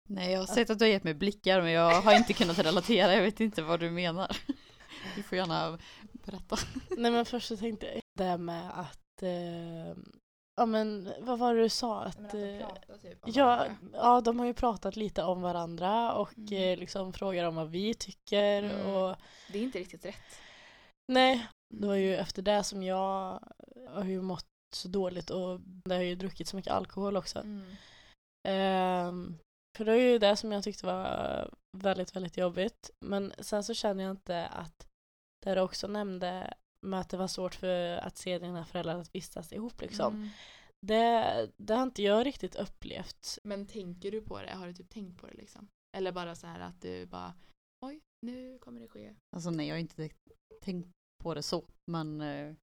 Nej, 0.08 0.32
jag 0.32 0.38
har 0.40 0.46
sett 0.46 0.70
att 0.70 0.78
du 0.78 0.84
har 0.84 0.90
gett 0.90 1.04
mig 1.04 1.14
blickar 1.14 1.62
men 1.62 1.70
jag 1.72 2.00
har 2.02 2.16
inte 2.16 2.32
kunnat 2.32 2.58
relatera. 2.58 3.14
Jag 3.14 3.22
vet 3.22 3.40
inte 3.40 3.62
vad 3.62 3.80
du 3.80 3.90
menar. 3.90 4.36
Du 5.16 5.22
får 5.22 5.38
gärna 5.38 5.78
berätta. 6.12 6.56
Nej 6.96 7.10
men 7.10 7.24
först 7.24 7.48
så 7.48 7.56
tänkte 7.56 7.86
jag 7.86 8.02
det 8.18 8.24
här 8.24 8.38
med 8.38 8.80
att, 8.80 9.22
eh, 9.22 9.96
ja 10.60 10.66
men 10.66 11.12
vad 11.20 11.38
var 11.38 11.54
det 11.54 11.62
du 11.62 11.68
sa? 11.68 12.02
Att, 12.02 12.34
eh, 12.34 12.68
typ 13.02 13.18
ja, 13.26 13.66
ja, 13.92 14.20
de 14.20 14.38
har 14.38 14.46
ju 14.46 14.54
pratat 14.54 14.96
lite 14.96 15.22
om 15.22 15.42
varandra 15.42 16.12
och 16.14 16.38
Mm. 16.38 16.52
eh, 16.72 16.78
liksom 16.78 17.12
frågar 17.12 17.44
om 17.44 17.54
vad 17.54 17.68
vi 17.70 17.94
tycker 17.94 18.62
Mm. 18.62 18.86
och 18.94 19.16
Det 19.52 19.58
är 19.58 19.62
inte 19.62 19.78
riktigt 19.78 20.04
rätt. 20.04 20.40
nej, 21.12 21.46
det 21.74 21.86
var 21.86 21.94
ju 21.94 22.16
efter 22.16 22.42
det 22.42 22.64
som 22.64 22.82
jag 22.82 23.40
har 23.88 24.04
ju 24.04 24.22
mått 24.22 24.46
så 24.74 24.88
dåligt 24.88 25.30
och 25.30 25.60
det 25.84 25.94
har 25.94 26.02
ju 26.02 26.14
druckit 26.14 26.48
så 26.48 26.56
mycket 26.56 26.72
alkohol 26.72 27.16
också. 27.16 27.38
Mm. 27.38 27.76
Ehm, 28.48 29.38
För 29.76 29.84
det 29.84 29.92
är 29.92 29.96
ju 29.96 30.18
det 30.18 30.36
som 30.36 30.52
jag 30.52 30.64
tyckte 30.64 30.86
var 30.86 31.50
väldigt, 31.76 32.16
väldigt 32.16 32.36
jobbigt. 32.36 32.90
Men 33.04 33.32
sen 33.38 33.64
så 33.64 33.74
känner 33.74 34.04
jag 34.04 34.10
inte 34.10 34.46
att 34.46 34.86
det 35.44 35.54
du 35.54 35.60
också 35.60 35.86
nämnde 35.86 36.54
med 36.86 37.00
att 37.00 37.08
det 37.08 37.16
var 37.16 37.28
svårt 37.28 37.54
för 37.54 37.96
att 37.96 38.16
se 38.16 38.38
dina 38.38 38.64
föräldrar 38.64 38.98
att 38.98 39.14
vistas 39.14 39.52
ihop 39.52 39.80
liksom. 39.80 40.14
Mm. 40.14 40.28
Det, 40.86 41.50
det 41.56 41.74
har 41.74 41.82
inte 41.82 42.02
jag 42.02 42.26
riktigt 42.26 42.54
upplevt. 42.54 43.38
Men 43.44 43.66
tänker 43.66 44.10
du 44.10 44.22
på 44.22 44.42
det? 44.42 44.50
Har 44.50 44.66
du 44.66 44.72
typ 44.72 44.90
tänkt 44.90 45.20
på 45.20 45.26
det 45.26 45.34
liksom? 45.34 45.68
Eller 45.96 46.12
bara 46.12 46.34
så 46.34 46.46
här 46.46 46.60
att 46.60 46.80
du 46.82 47.06
bara 47.06 47.34
oj, 47.86 48.00
nu 48.26 48.58
kommer 48.58 48.80
det 48.80 48.88
ske. 48.88 49.14
Alltså 49.36 49.50
nej, 49.50 49.66
jag 49.66 49.74
har 49.74 49.80
inte 49.80 50.10
tänkt 50.62 50.90
på 51.22 51.34
det 51.34 51.42
så. 51.42 51.64
Men 51.90 52.20
eh, 52.20 52.54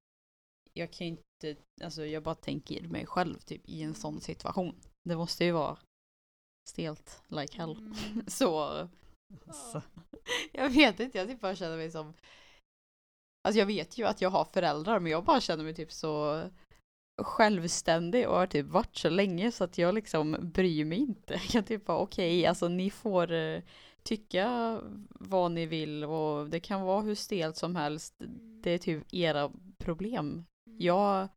jag 0.73 0.91
kan 0.91 1.07
inte, 1.07 1.61
alltså 1.83 2.05
jag 2.05 2.23
bara 2.23 2.35
tänker 2.35 2.87
mig 2.87 3.05
själv 3.05 3.39
typ 3.39 3.69
i 3.69 3.81
en 3.83 3.95
sån 3.95 4.21
situation. 4.21 4.75
Det 5.09 5.15
måste 5.15 5.45
ju 5.45 5.51
vara 5.51 5.77
stelt 6.69 7.23
like 7.27 7.57
hell. 7.57 7.77
Mm. 7.77 8.25
Så, 8.27 8.63
alltså, 9.47 9.81
jag 10.51 10.69
vet 10.69 10.99
inte, 10.99 11.17
jag 11.17 11.27
typ 11.27 11.41
bara 11.41 11.55
känner 11.55 11.77
mig 11.77 11.91
som 11.91 12.13
Alltså 13.47 13.59
jag 13.59 13.65
vet 13.65 13.97
ju 13.97 14.07
att 14.07 14.21
jag 14.21 14.29
har 14.29 14.45
föräldrar 14.45 14.99
men 14.99 15.11
jag 15.11 15.23
bara 15.23 15.41
känner 15.41 15.63
mig 15.63 15.73
typ 15.73 15.91
så 15.91 16.43
självständig 17.21 18.27
och 18.27 18.35
har 18.35 18.47
typ 18.47 18.65
varit 18.65 18.95
så 18.95 19.09
länge 19.09 19.51
så 19.51 19.63
att 19.63 19.77
jag 19.77 19.95
liksom 19.95 20.37
bryr 20.41 20.85
mig 20.85 20.97
inte. 20.97 21.41
Jag 21.53 21.65
typ 21.65 21.85
bara 21.85 21.97
okej, 21.97 22.45
alltså 22.45 22.67
ni 22.67 22.89
får 22.89 23.31
eh, 23.31 23.61
tycka 24.03 24.79
vad 25.09 25.51
ni 25.51 25.65
vill 25.65 26.03
och 26.03 26.49
det 26.49 26.59
kan 26.59 26.81
vara 26.81 27.01
hur 27.01 27.15
stelt 27.15 27.57
som 27.57 27.75
helst. 27.75 28.13
Det 28.61 28.71
är 28.71 28.77
typ 28.77 29.13
era 29.13 29.51
problem. 29.77 30.45
Jag, 30.77 31.27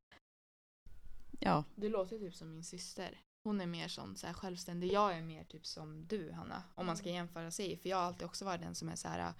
ja, 1.40 1.64
Du 1.74 1.88
låter 1.88 2.18
typ 2.18 2.34
som 2.34 2.50
min 2.50 2.64
syster. 2.64 3.20
Hon 3.44 3.60
är 3.60 3.66
mer 3.66 3.88
sån 3.88 4.16
så 4.16 4.26
här 4.26 4.34
självständig. 4.34 4.92
Jag 4.92 5.16
är 5.16 5.22
mer 5.22 5.44
typ 5.44 5.66
som 5.66 6.06
du 6.06 6.32
Hanna. 6.32 6.62
Om 6.74 6.86
man 6.86 6.96
ska 6.96 7.10
jämföra 7.10 7.50
sig. 7.50 7.76
För 7.76 7.88
jag 7.88 7.96
har 7.96 8.04
alltid 8.04 8.26
också 8.26 8.44
varit 8.44 8.60
den 8.60 8.74
som 8.74 8.88
är 8.88 8.96
så 8.96 9.08
här 9.08 9.34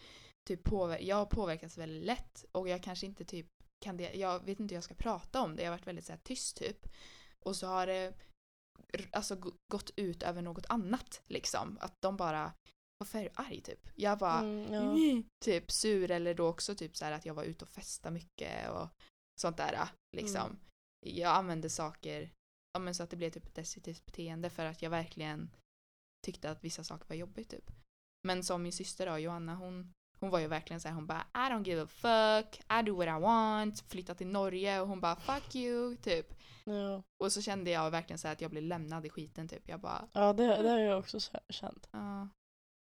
typ 0.48 0.64
påver- 0.64 0.98
jag 0.98 1.16
har 1.16 1.26
påverkats 1.26 1.78
väldigt 1.78 2.04
lätt 2.06 2.44
och 2.52 2.68
jag 2.68 2.82
kanske 2.82 3.06
inte 3.06 3.24
typ 3.24 3.46
kan 3.84 3.96
det, 3.96 4.14
jag 4.14 4.44
vet 4.44 4.60
inte 4.60 4.74
hur 4.74 4.76
jag 4.76 4.84
ska 4.84 4.94
prata 4.94 5.40
om 5.40 5.56
det. 5.56 5.62
Jag 5.62 5.70
har 5.70 5.78
varit 5.78 5.86
väldigt 5.86 6.04
så 6.04 6.12
här 6.12 6.20
tyst 6.24 6.56
typ. 6.56 6.86
Och 7.44 7.56
så 7.56 7.66
har 7.66 7.86
det 7.86 8.14
alltså 9.12 9.36
gått 9.72 9.90
ut 9.96 10.22
över 10.22 10.42
något 10.42 10.66
annat 10.68 11.22
liksom. 11.26 11.78
Att 11.80 11.94
de 12.02 12.16
bara 12.16 12.52
varför 12.98 13.18
är 13.18 13.22
du 13.22 13.30
arg 13.34 13.60
typ? 13.60 13.88
Jag 13.94 14.18
bara 14.18 14.38
Mm, 14.38 14.72
ja. 14.72 15.22
typ 15.44 15.70
sur 15.70 16.10
eller 16.10 16.34
då 16.34 16.48
också 16.48 16.74
typ 16.74 16.96
så 16.96 17.04
här 17.04 17.12
att 17.12 17.26
jag 17.26 17.34
var 17.34 17.44
ute 17.44 17.64
och 17.64 17.68
festa 17.70 18.10
mycket 18.10 18.70
och 18.70 18.88
sånt 19.40 19.56
där 19.56 19.88
liksom. 20.16 20.46
Mm. 20.46 20.58
Jag 21.06 21.36
använde 21.36 21.70
saker 21.70 22.30
ja, 22.72 22.80
men 22.80 22.94
så 22.94 23.02
att 23.02 23.10
det 23.10 23.16
blev 23.16 23.30
typ 23.30 23.46
ett 23.46 23.54
destruktivt 23.54 24.06
beteende 24.06 24.50
för 24.50 24.64
att 24.64 24.82
jag 24.82 24.90
verkligen 24.90 25.50
tyckte 26.26 26.50
att 26.50 26.64
vissa 26.64 26.84
saker 26.84 27.08
var 27.08 27.16
jobbigt 27.16 27.50
typ. 27.50 27.70
Men 28.26 28.44
som 28.44 28.62
min 28.62 28.72
syster 28.72 29.06
då, 29.06 29.18
Johanna, 29.18 29.54
hon, 29.54 29.92
hon 30.20 30.30
var 30.30 30.38
ju 30.38 30.46
verkligen 30.46 30.80
så 30.80 30.88
här, 30.88 30.94
hon 30.94 31.06
bara 31.06 31.26
I 31.34 31.38
don't 31.52 31.64
give 31.66 31.82
a 31.82 31.86
fuck, 31.86 32.60
I 32.80 32.82
do 32.82 32.96
what 32.96 33.06
I 33.08 33.22
want, 33.22 33.80
flytta 33.80 34.14
till 34.14 34.26
Norge 34.26 34.80
och 34.80 34.88
hon 34.88 35.00
bara 35.00 35.16
fuck 35.16 35.54
you, 35.54 35.96
typ. 35.96 36.26
Ja, 36.64 37.02
Och 37.24 37.32
så 37.32 37.42
kände 37.42 37.70
jag 37.70 37.90
verkligen 37.90 38.18
så 38.18 38.28
här 38.28 38.32
att 38.32 38.40
jag 38.40 38.50
blev 38.50 38.62
lämnad 38.62 39.06
i 39.06 39.10
skiten 39.10 39.48
typ. 39.48 39.68
Jag 39.68 39.80
bara, 39.80 40.08
ja 40.12 40.32
det, 40.32 40.62
det 40.62 40.68
har 40.70 40.78
jag 40.78 40.98
också 40.98 41.20
så- 41.20 41.38
känt. 41.48 41.88
ja, 41.92 42.28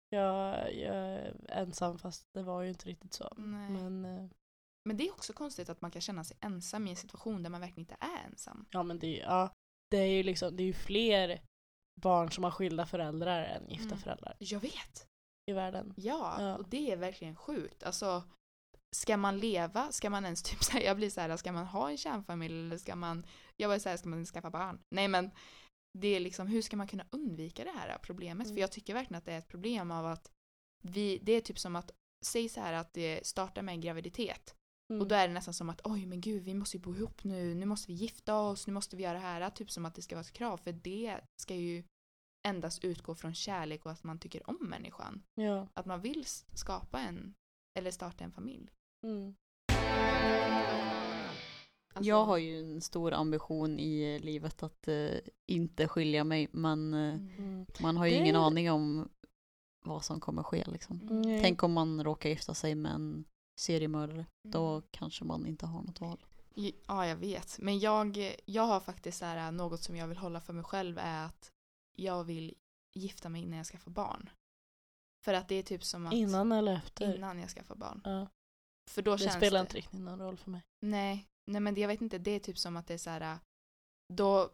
Jag, 0.09 0.75
jag 0.75 0.95
är 0.95 1.35
ensam 1.49 1.99
fast 1.99 2.25
det 2.33 2.43
var 2.43 2.61
ju 2.61 2.69
inte 2.69 2.89
riktigt 2.89 3.13
så. 3.13 3.33
nej. 3.37 3.69
Men 3.69 4.05
eh, 4.05 4.29
Men 4.85 4.97
det 4.97 5.07
är 5.07 5.11
också 5.11 5.33
konstigt 5.33 5.69
att 5.69 5.81
man 5.81 5.91
kan 5.91 6.01
känna 6.01 6.23
sig 6.23 6.37
ensam 6.41 6.87
i 6.87 6.89
en 6.89 6.95
situation 6.95 7.43
där 7.43 7.49
man 7.49 7.61
verkligen 7.61 7.79
inte 7.79 7.97
är 7.99 8.25
ensam. 8.31 8.65
ja 8.71 8.83
men 8.83 8.99
det, 8.99 9.17
ja, 9.17 9.49
det 9.91 9.97
är 9.97 10.07
ju 10.07 10.23
liksom, 10.23 10.55
det 10.55 10.63
är 10.63 10.65
ju 10.67 10.73
fler 10.73 11.41
barn 12.01 12.31
som 12.31 12.43
har 12.43 12.51
skilda 12.51 12.85
föräldrar 12.85 13.43
än 13.43 13.69
gifta 13.69 13.85
Mm. 13.85 13.97
föräldrar 13.99 14.35
Jag 14.39 14.59
vet. 14.59 15.07
I 15.45 15.53
världen. 15.53 15.93
Ja, 15.97 16.35
Ja. 16.41 16.57
och 16.57 16.69
det 16.69 16.91
är 16.91 16.97
verkligen 16.97 17.35
sjukt. 17.35 17.83
Alltså, 17.83 18.23
ska 18.95 19.17
man 19.17 19.39
leva, 19.39 19.91
ska 19.91 20.09
man 20.09 20.25
ens 20.25 20.43
typ 20.49 20.63
säga, 20.63 20.85
jag 20.85 20.97
blir 20.97 21.09
så 21.09 21.21
här, 21.21 21.37
ska 21.37 21.51
man 21.51 21.65
ha 21.65 21.89
en 21.89 21.97
kärnfamilj 21.97 22.59
eller 22.59 22.77
ska 22.77 22.95
man, 22.95 23.25
jag 23.57 23.69
var 23.69 23.79
så 23.79 23.89
här, 23.89 23.97
ska 23.97 24.09
man 24.09 24.25
skaffa 24.25 24.49
barn? 24.49 24.79
Nej 24.95 25.07
men, 25.07 25.31
det 25.99 26.07
är 26.07 26.19
liksom, 26.19 26.47
hur 26.47 26.61
ska 26.61 26.77
man 26.77 26.87
kunna 26.87 27.05
undvika 27.11 27.63
det 27.63 27.71
här 27.71 27.97
problemet? 27.97 28.47
Mm. 28.47 28.55
För 28.55 28.61
jag 28.61 28.71
tycker 28.71 28.93
verkligen 28.93 29.17
att 29.17 29.25
det 29.25 29.33
är 29.33 29.37
ett 29.39 29.47
problem 29.47 29.91
av 29.91 30.05
att 30.05 30.31
vi, 30.83 31.19
det 31.21 31.31
är 31.31 31.41
typ 31.41 31.59
som 31.59 31.75
att, 31.75 31.91
säg 32.25 32.49
så 32.49 32.61
här 32.61 32.73
att 32.73 32.93
det 32.93 33.27
startar 33.27 33.61
med 33.61 33.73
en 33.73 33.81
graviditet. 33.81 34.55
Mm. 34.89 35.01
Och 35.01 35.07
då 35.07 35.15
är 35.15 35.27
det 35.27 35.33
nästan 35.33 35.53
som 35.53 35.69
att 35.69 35.81
oj 35.83 36.05
men 36.05 36.21
gud 36.21 36.43
vi 36.43 36.53
måste 36.53 36.77
ju 36.77 36.83
bo 36.83 36.95
ihop 36.95 37.23
nu, 37.23 37.53
nu 37.55 37.65
måste 37.65 37.91
vi 37.91 37.93
gifta 37.93 38.39
oss, 38.39 38.67
nu 38.67 38.73
måste 38.73 38.95
vi 38.95 39.03
göra 39.03 39.13
det 39.13 39.19
här. 39.19 39.49
Typ 39.49 39.71
som 39.71 39.85
att 39.85 39.95
det 39.95 40.01
ska 40.01 40.15
vara 40.15 40.25
ett 40.25 40.33
krav 40.33 40.57
för 40.57 40.71
det 40.71 41.21
ska 41.41 41.55
ju 41.55 41.83
endast 42.43 42.83
utgå 42.83 43.15
från 43.15 43.33
kärlek 43.33 43.85
och 43.85 43.91
att 43.91 44.03
man 44.03 44.19
tycker 44.19 44.49
om 44.49 44.57
människan. 44.61 45.23
Ja. 45.35 45.67
Att 45.73 45.85
man 45.85 46.01
vill 46.01 46.25
skapa 46.53 46.99
en, 46.99 47.33
eller 47.79 47.91
starta 47.91 48.23
en 48.23 48.31
familj. 48.31 48.69
Mm. 49.03 49.35
Alltså, 51.93 52.09
jag 52.09 52.25
har 52.25 52.37
ju 52.37 52.59
en 52.59 52.81
stor 52.81 53.13
ambition 53.13 53.79
i 53.79 54.19
livet 54.19 54.63
att 54.63 54.87
eh, 54.87 55.09
inte 55.47 55.87
skilja 55.87 56.23
mig 56.23 56.47
men 56.51 56.93
eh, 56.93 56.99
Mm. 57.13 57.29
Mm. 57.37 57.65
man 57.81 57.97
har 57.97 58.05
ju 58.05 58.11
Det- 58.11 58.17
ingen 58.17 58.35
aning 58.35 58.71
om 58.71 59.09
vad 59.85 60.03
som 60.05 60.19
kommer 60.19 60.43
ske 60.43 60.63
liksom. 60.67 60.97
Nej. 61.25 61.41
Tänk 61.41 61.63
om 61.63 61.73
man 61.73 62.03
råkar 62.03 62.29
gifta 62.29 62.53
sig 62.53 62.75
med 62.75 62.91
en 62.91 63.25
seriemördare. 63.59 64.25
Då 64.47 64.67
Mm. 64.69 64.83
kanske 64.91 65.25
man 65.25 65.45
inte 65.47 65.65
har 65.65 65.81
något 65.83 66.01
val. 66.01 66.25
Ja, 66.87 67.07
jag 67.07 67.15
vet. 67.15 67.59
Men 67.59 67.79
jag, 67.79 68.35
jag 68.45 68.63
har 68.63 68.79
faktiskt 68.79 69.17
så 69.17 69.25
här, 69.25 69.51
något 69.51 69.81
som 69.83 69.95
jag 69.95 70.07
vill 70.07 70.17
hålla 70.17 70.41
för 70.41 70.53
mig 70.53 70.63
själv 70.63 70.97
är 70.97 71.25
att 71.25 71.51
jag 71.93 72.23
vill 72.23 72.55
gifta 72.93 73.29
mig 73.29 73.41
innan 73.41 73.57
jag 73.57 73.67
skaffar 73.67 73.91
barn. 73.91 74.29
För 75.23 75.33
att 75.33 75.47
det 75.47 75.55
är 75.55 75.63
typ 75.63 75.83
som 75.83 76.07
att 76.07 76.13
Innan 76.13 76.51
eller 76.51 76.75
efter? 76.75 77.15
innan 77.15 77.39
jag 77.39 77.49
skaffar 77.49 77.75
barn. 77.75 78.01
Ja. 78.03 78.27
För 78.89 79.01
då 79.01 79.11
Det 79.11 79.17
känns 79.17 79.33
spelar 79.33 79.59
det, 79.59 79.61
inte 79.61 79.77
riktigt 79.77 79.99
någon 79.99 80.19
roll 80.19 80.37
för 80.37 80.51
mig. 80.51 80.61
Nej, 80.79 81.27
nej 81.45 81.61
men 81.61 81.73
det, 81.73 81.81
jag 81.81 81.87
vet 81.87 82.01
inte, 82.01 82.17
det 82.17 82.31
är 82.31 82.39
typ 82.39 82.57
som 82.57 82.77
att 82.77 82.87
det 82.87 82.93
är 82.93 82.97
så 82.97 83.09
här. 83.09 83.39
Då, 84.13 84.49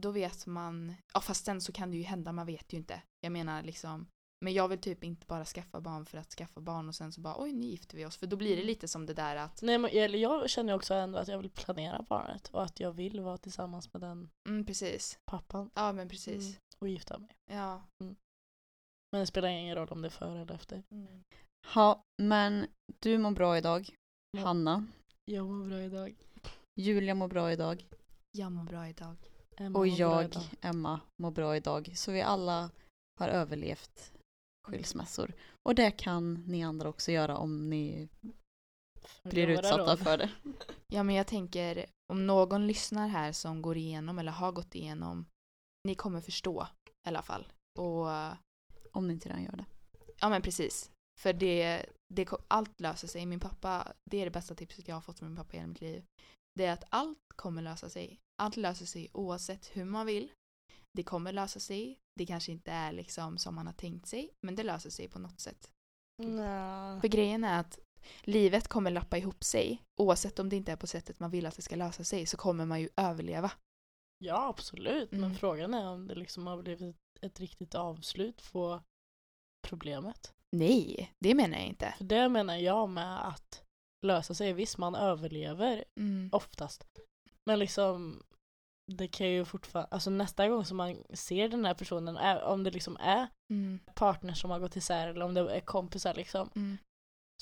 då 0.00 0.10
vet 0.10 0.46
man, 0.46 0.94
ja 1.14 1.20
fast 1.20 1.44
sen 1.44 1.60
så 1.60 1.72
kan 1.72 1.90
det 1.90 1.96
ju 1.96 2.02
hända, 2.02 2.32
man 2.32 2.46
vet 2.46 2.72
ju 2.72 2.76
inte. 2.76 3.02
Jag 3.20 3.32
menar 3.32 3.62
liksom, 3.62 4.06
men 4.40 4.52
jag 4.52 4.68
vill 4.68 4.78
typ 4.78 5.04
inte 5.04 5.26
bara 5.26 5.44
skaffa 5.44 5.80
barn 5.80 6.06
för 6.06 6.18
att 6.18 6.30
skaffa 6.30 6.60
barn 6.60 6.88
och 6.88 6.94
sen 6.94 7.12
så 7.12 7.20
bara 7.20 7.42
oj 7.42 7.52
nu 7.52 7.66
gifter 7.66 7.96
vi 7.96 8.06
oss. 8.06 8.16
För 8.16 8.26
då 8.26 8.36
blir 8.36 8.56
det 8.56 8.62
lite 8.62 8.88
som 8.88 9.06
det 9.06 9.14
där 9.14 9.36
att, 9.36 9.62
Nej, 9.62 9.78
men, 9.78 9.90
eller 9.90 10.18
jag 10.18 10.50
känner 10.50 10.74
också 10.74 10.94
ändå 10.94 11.18
att 11.18 11.28
jag 11.28 11.38
vill 11.38 11.50
planera 11.50 12.04
barnet 12.08 12.48
och 12.48 12.62
att 12.62 12.80
jag 12.80 12.92
vill 12.92 13.20
vara 13.20 13.38
tillsammans 13.38 13.92
med 13.92 14.02
den 14.02 14.30
mm 14.48 14.64
precis. 14.66 15.18
pappan 15.24 15.70
Ja 15.74 15.92
men 15.92 16.08
precis. 16.08 16.46
Mm. 16.46 16.60
och 16.78 16.88
gifta 16.88 17.18
mig. 17.18 17.36
Ja. 17.50 17.82
Men 19.12 19.20
det 19.20 19.26
spelar 19.26 19.48
ingen 19.48 19.76
roll 19.76 19.88
om 19.88 20.02
det 20.02 20.08
är 20.08 20.10
före 20.10 20.40
eller 20.40 20.54
efter. 20.54 20.82
Ja, 21.74 22.02
men 22.22 22.66
du 23.00 23.18
mår 23.18 23.30
bra 23.30 23.58
idag. 23.58 23.88
Ja. 24.30 24.40
Hanna. 24.42 24.86
Jag 25.24 25.46
mår 25.46 25.64
bra 25.64 25.80
idag. 25.80 26.14
Julia 26.80 27.14
mår 27.14 27.28
bra 27.28 27.52
idag. 27.52 27.86
Jag 28.30 28.52
mår 28.52 28.64
bra 28.64 28.88
idag. 28.88 29.16
Emma 29.56 29.78
Och 29.78 29.86
jag, 29.86 30.24
idag. 30.24 30.42
Emma, 30.60 31.00
mår 31.22 31.30
bra 31.30 31.56
idag. 31.56 31.92
Så 31.94 32.12
vi 32.12 32.22
alla 32.22 32.70
har 33.18 33.28
överlevt 33.28 34.12
skilsmässor. 34.68 35.34
Och 35.62 35.74
det 35.74 35.90
kan 35.90 36.34
ni 36.46 36.64
andra 36.64 36.88
också 36.88 37.12
göra 37.12 37.36
om 37.36 37.70
ni 37.70 38.08
blir 39.22 39.48
utsatta 39.48 39.96
för 39.96 40.18
det. 40.18 40.30
Ja 40.92 41.02
men 41.02 41.14
jag 41.14 41.26
tänker 41.26 41.86
om 42.12 42.26
någon 42.26 42.66
lyssnar 42.66 43.08
här 43.08 43.32
som 43.32 43.62
går 43.62 43.76
igenom 43.76 44.18
eller 44.18 44.32
har 44.32 44.52
gått 44.52 44.74
igenom 44.74 45.26
ni 45.84 45.94
kommer 45.94 46.20
förstå 46.20 46.66
i 46.86 47.08
alla 47.08 47.22
fall. 47.22 47.46
Och 47.78 48.06
Om 48.92 49.06
ni 49.08 49.12
inte 49.12 49.28
redan 49.28 49.42
gör 49.42 49.56
det. 49.56 49.64
ja 50.20 50.28
men 50.28 50.42
precis. 50.42 50.90
För 51.20 51.32
det, 51.32 51.86
det, 52.14 52.28
allt 52.48 52.80
löser 52.80 53.08
sig. 53.08 53.26
Min 53.26 53.40
pappa, 53.40 53.92
det 54.10 54.20
är 54.20 54.24
det 54.24 54.30
bästa 54.30 54.54
tipset 54.54 54.88
jag 54.88 54.96
har 54.96 55.00
fått 55.00 55.18
från 55.18 55.28
min 55.28 55.36
pappa 55.36 55.52
i 55.52 55.56
hela 55.56 55.68
mitt 55.68 55.80
liv. 55.80 56.04
Det 56.54 56.64
är 56.64 56.72
att 56.72 56.84
allt 56.88 57.18
kommer 57.36 57.62
lösa 57.62 57.90
sig. 57.90 58.18
Allt 58.42 58.56
löser 58.56 58.86
sig 58.86 59.10
oavsett 59.12 59.76
hur 59.76 59.84
man 59.84 60.06
vill. 60.06 60.32
Det 60.96 61.02
kommer 61.02 61.32
lösa 61.32 61.60
sig. 61.60 61.98
Det 62.18 62.26
kanske 62.26 62.52
inte 62.52 62.70
är 62.72 62.92
liksom 62.92 63.38
som 63.38 63.54
man 63.54 63.66
har 63.66 63.74
tänkt 63.74 64.06
sig, 64.06 64.30
men 64.46 64.54
det 64.54 64.62
löser 64.62 64.90
sig 64.90 65.08
på 65.08 65.18
något 65.18 65.40
sätt. 65.40 65.70
Nja. 66.22 66.98
För 67.00 67.08
grejen 67.08 67.44
är 67.44 67.60
att 67.60 67.78
livet 68.22 68.68
kommer 68.68 68.90
lappa 68.90 69.18
ihop 69.18 69.44
sig. 69.44 69.82
Oavsett 70.00 70.38
om 70.38 70.48
det 70.48 70.56
inte 70.56 70.72
är 70.72 70.76
på 70.76 70.86
sättet 70.86 71.20
man 71.20 71.30
vill 71.30 71.46
att 71.46 71.56
det 71.56 71.62
ska 71.62 71.76
lösa 71.76 72.04
sig 72.04 72.26
så 72.26 72.36
kommer 72.36 72.66
man 72.66 72.80
ju 72.80 72.88
överleva. 72.96 73.52
Ja 74.24 74.48
absolut, 74.48 75.10
men 75.10 75.24
Mm. 75.24 75.34
frågan 75.36 75.74
är 75.74 75.88
om 75.88 76.06
det 76.06 76.14
liksom 76.14 76.46
har 76.46 76.62
blivit 76.62 76.80
ett, 76.96 77.24
ett 77.24 77.40
riktigt 77.40 77.74
avslut 77.74 78.52
på 78.52 78.82
problemet. 79.68 80.34
Nej, 80.56 81.12
det 81.24 81.34
menar 81.34 81.58
jag 81.58 81.66
inte. 81.66 81.94
För 81.98 82.04
det 82.04 82.28
menar 82.28 82.56
jag 82.56 82.88
med 82.88 83.28
att 83.28 83.62
lösa 84.06 84.34
sig. 84.34 84.52
Visst, 84.52 84.78
man 84.78 84.94
överlever 84.94 85.84
Mm. 86.00 86.30
oftast. 86.32 86.84
Men 87.46 87.58
liksom 87.58 88.22
det 88.88 89.08
kan 89.08 89.28
ju 89.28 89.44
fortfarande, 89.44 89.88
alltså 89.90 90.10
nästa 90.10 90.48
gång 90.48 90.64
som 90.64 90.76
man 90.76 90.96
ser 91.14 91.48
den 91.48 91.64
här 91.64 91.74
personen, 91.74 92.16
om 92.42 92.64
det 92.64 92.70
liksom 92.70 92.96
är 93.00 93.26
Mm. 93.50 93.78
partners 93.94 94.40
som 94.40 94.50
har 94.50 94.58
gått 94.58 94.76
isär 94.76 95.08
eller 95.08 95.24
om 95.24 95.34
det 95.34 95.56
är 95.56 95.60
kompisar 95.60 96.14
liksom, 96.14 96.50
Mm. 96.56 96.78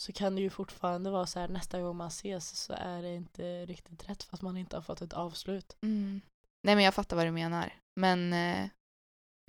så 0.00 0.12
kan 0.12 0.34
det 0.34 0.40
ju 0.42 0.50
fortfarande 0.50 1.10
vara 1.10 1.26
så 1.26 1.38
här 1.40 1.48
nästa 1.48 1.80
gång 1.80 1.96
man 1.96 2.08
ses 2.08 2.48
så 2.58 2.72
är 2.72 3.02
det 3.02 3.14
inte 3.14 3.66
riktigt 3.66 4.08
rätt 4.08 4.22
för 4.22 4.36
att 4.36 4.42
man 4.42 4.56
inte 4.56 4.76
har 4.76 4.82
fått 4.82 5.00
ett 5.02 5.12
avslut. 5.12 5.76
Mm. 5.82 6.20
Nej 6.62 6.74
men 6.74 6.84
jag 6.84 6.94
fattar 6.94 7.16
vad 7.16 7.26
du 7.26 7.30
menar. 7.30 7.72
Men 8.00 8.32
eh, 8.32 8.68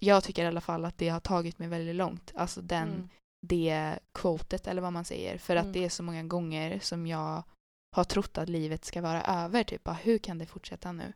jag 0.02 0.24
tycker 0.24 0.44
i 0.44 0.48
alla 0.48 0.62
fall 0.62 0.86
att 0.86 0.98
det 0.98 1.10
har 1.10 1.20
tagit 1.20 1.60
mig 1.60 1.68
väldigt 1.68 1.96
långt. 1.96 2.32
Alltså 2.36 2.62
den, 2.62 2.88
Mm. 2.90 3.10
det 3.48 4.00
quotet 4.14 4.68
eller 4.68 4.82
vad 4.82 4.94
man 4.94 5.06
säger. 5.06 5.38
För 5.38 5.56
att 5.56 5.64
Mm. 5.64 5.74
det 5.74 5.86
är 5.86 5.90
så 5.90 6.04
många 6.04 6.24
gånger 6.24 6.80
som 6.80 7.08
jag 7.08 7.44
har 7.96 8.04
trott 8.04 8.38
att 8.38 8.50
livet 8.50 8.86
ska 8.86 9.02
vara 9.02 9.24
över. 9.24 9.64
Typ, 9.64 9.84
bara, 9.84 9.96
hur 9.96 10.18
kan 10.18 10.38
det 10.38 10.46
fortsätta 10.46 10.92
nu? 10.92 11.14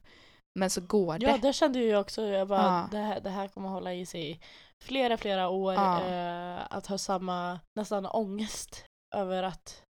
Men 0.59 0.69
så 0.69 0.81
går 0.81 1.19
det. 1.19 1.25
Ja, 1.25 1.37
det 1.37 1.53
kände 1.53 1.79
jag 1.83 2.01
också. 2.01 2.21
Jag 2.21 2.47
bara, 2.47 2.61
Ja. 2.61 2.87
det, 2.91 2.97
här, 2.97 3.19
det 3.21 3.29
här 3.29 3.47
kommer 3.47 3.69
hålla 3.69 3.93
i 3.93 4.05
sig 4.05 4.41
flera, 4.83 5.17
flera 5.17 5.49
år. 5.49 5.73
Ja. 5.73 6.01
Eh, 6.03 6.67
att 6.69 6.87
ha 6.87 6.97
samma, 6.97 7.59
nästan 7.75 8.05
ångest 8.05 8.85
över 9.15 9.43
att 9.43 9.83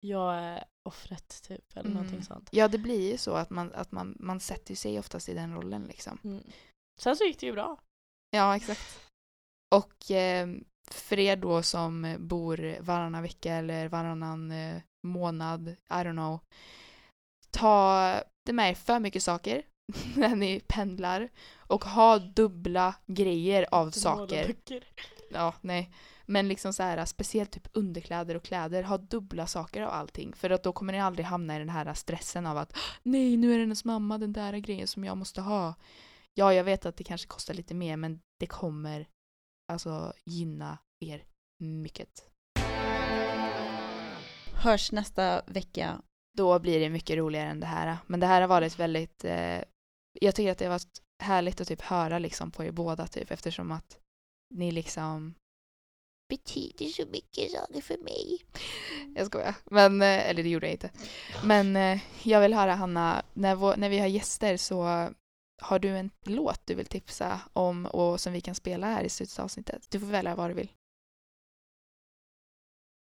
jag 0.00 0.34
är 0.34 0.64
offret 0.88 1.42
typ. 1.42 1.64
Eller 1.76 1.90
Mm. 1.90 1.92
någonting 1.92 2.22
sånt. 2.22 2.48
Ja, 2.52 2.68
det 2.68 2.78
blir 2.78 3.10
ju 3.10 3.18
så 3.18 3.34
att 3.34 3.50
man, 3.50 3.72
att 3.72 3.92
man, 3.92 4.16
man 4.20 4.40
sätter 4.40 4.74
sig 4.74 4.98
oftast 4.98 5.28
i 5.28 5.34
den 5.34 5.54
rollen 5.54 5.84
liksom. 5.84 6.18
Mm. 6.24 6.42
Sen 7.00 7.16
så 7.16 7.24
gick 7.24 7.40
det 7.40 7.46
ju 7.46 7.52
bra. 7.52 7.78
Ja, 8.30 8.56
exakt. 8.56 9.00
Och 9.74 10.10
eh, 10.10 10.48
för 10.90 11.18
er 11.18 11.36
då 11.36 11.62
som 11.62 12.16
bor 12.18 12.76
varannan 12.80 13.22
vecka 13.22 13.54
eller 13.54 13.88
varannan 13.88 14.50
eh, 14.52 14.82
månad, 15.06 15.68
I 15.68 15.74
don't 15.88 16.12
know. 16.12 16.38
Ta 17.50 18.22
det 18.46 18.52
med 18.52 18.70
er 18.70 18.74
för 18.74 18.98
mycket 19.00 19.22
saker 19.22 19.62
när 20.16 20.36
ni 20.36 20.60
pendlar 20.60 21.28
och 21.56 21.84
ha 21.84 22.18
dubbla 22.18 22.94
grejer 23.06 23.66
av 23.70 23.90
saker. 23.90 24.46
Böcker. 24.46 24.84
Ja, 25.30 25.54
nej. 25.60 25.90
Men 26.26 26.48
liksom 26.48 26.72
så 26.72 26.82
här, 26.82 27.04
speciellt 27.04 27.50
typ 27.50 27.68
underkläder 27.72 28.34
och 28.34 28.42
kläder, 28.42 28.82
ha 28.82 28.98
dubbla 28.98 29.46
saker 29.46 29.82
av 29.82 29.90
allting. 29.90 30.32
För 30.32 30.50
att 30.50 30.62
då 30.62 30.72
kommer 30.72 30.92
ni 30.92 31.00
aldrig 31.00 31.26
hamna 31.26 31.56
i 31.56 31.58
den 31.58 31.68
här 31.68 31.94
stressen 31.94 32.46
av 32.46 32.58
att 32.58 32.76
nej, 33.02 33.36
nu 33.36 33.52
är 33.52 33.54
det 33.54 33.62
hennes 33.62 33.84
mamma, 33.84 34.18
den 34.18 34.32
där 34.32 34.52
grejen 34.52 34.86
som 34.86 35.04
jag 35.04 35.16
måste 35.16 35.40
ha. 35.40 35.74
Ja, 36.34 36.54
jag 36.54 36.64
vet 36.64 36.86
att 36.86 36.96
det 36.96 37.04
kanske 37.04 37.26
kostar 37.26 37.54
lite 37.54 37.74
mer, 37.74 37.96
men 37.96 38.20
det 38.38 38.46
kommer 38.46 39.08
alltså 39.72 40.12
gynna 40.24 40.78
er 41.00 41.24
mycket. 41.58 42.24
Hörs 44.54 44.92
nästa 44.92 45.42
vecka. 45.46 46.02
Då 46.36 46.58
blir 46.58 46.80
det 46.80 46.90
mycket 46.90 47.16
roligare 47.16 47.48
än 47.48 47.60
det 47.60 47.66
här. 47.66 47.96
Men 48.06 48.20
det 48.20 48.26
här 48.26 48.40
har 48.40 48.48
varit 48.48 48.78
väldigt, 48.78 49.24
eh, 49.24 49.58
jag 50.12 50.34
tycker 50.34 50.52
att 50.52 50.58
det 50.58 50.64
har 50.64 50.72
varit 50.72 51.02
härligt 51.22 51.60
att 51.60 51.68
typ 51.68 51.80
höra 51.80 52.18
liksom 52.18 52.50
på 52.50 52.64
er 52.64 52.70
båda 52.70 53.06
typ 53.06 53.30
eftersom 53.30 53.72
att 53.72 53.98
ni 54.54 54.70
liksom 54.70 55.34
betyder 56.28 56.86
så 56.86 57.06
mycket 57.06 57.50
saker 57.50 57.80
för 57.80 57.98
mig. 57.98 58.38
Jag 59.14 59.26
skojar. 59.26 59.54
Men, 59.64 60.02
eh, 60.02 60.28
eller 60.30 60.42
det 60.42 60.48
gjorde 60.48 60.66
jag 60.66 60.74
inte. 60.74 60.90
Men 61.44 61.76
eh, 61.76 62.00
jag 62.22 62.40
vill 62.40 62.54
höra 62.54 62.74
Hanna, 62.74 63.22
när, 63.34 63.54
vår, 63.54 63.76
när 63.76 63.88
vi 63.88 63.98
har 63.98 64.06
gäster 64.06 64.56
så 64.56 65.08
har 65.62 65.78
du 65.78 65.88
en 65.88 66.10
låt 66.24 66.66
du 66.66 66.74
vill 66.74 66.86
tipsa 66.86 67.40
om 67.52 67.86
och 67.86 68.20
som 68.20 68.32
vi 68.32 68.40
kan 68.40 68.54
spela 68.54 68.86
här 68.86 69.04
i 69.04 69.08
slutet 69.08 69.38
av 69.38 69.44
avsnittet? 69.44 69.90
Du 69.90 70.00
får 70.00 70.06
välja 70.06 70.34
vad 70.36 70.50
du 70.50 70.54
vill. 70.54 70.72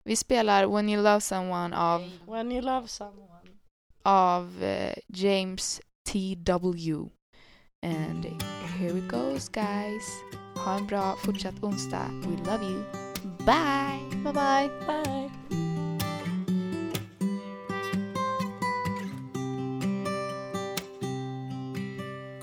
Vi 0.05 0.17
spelar 0.17 0.67
When 0.67 0.89
You 0.89 1.03
Love 1.03 1.21
Someone 1.21 1.77
av, 1.77 2.19
When 2.27 2.53
you 2.53 2.63
love 2.63 2.89
someone. 2.89 3.49
av 4.03 4.63
eh, 4.63 4.99
James 5.07 5.81
T.W. 6.13 7.09
And 7.83 8.43
here 8.77 8.95
it 8.95 9.09
goes 9.09 9.49
guys. 9.49 10.05
Ha 10.57 10.77
en 10.77 10.85
bra 10.85 11.17
fortsatt 11.17 11.55
onsdag. 11.63 12.11
We 12.27 12.37
love 12.45 12.63
you. 12.63 12.85
Bye! 13.47 13.99
Bye 14.23 14.33
bye! 14.33 14.71
Bye. 14.87 15.31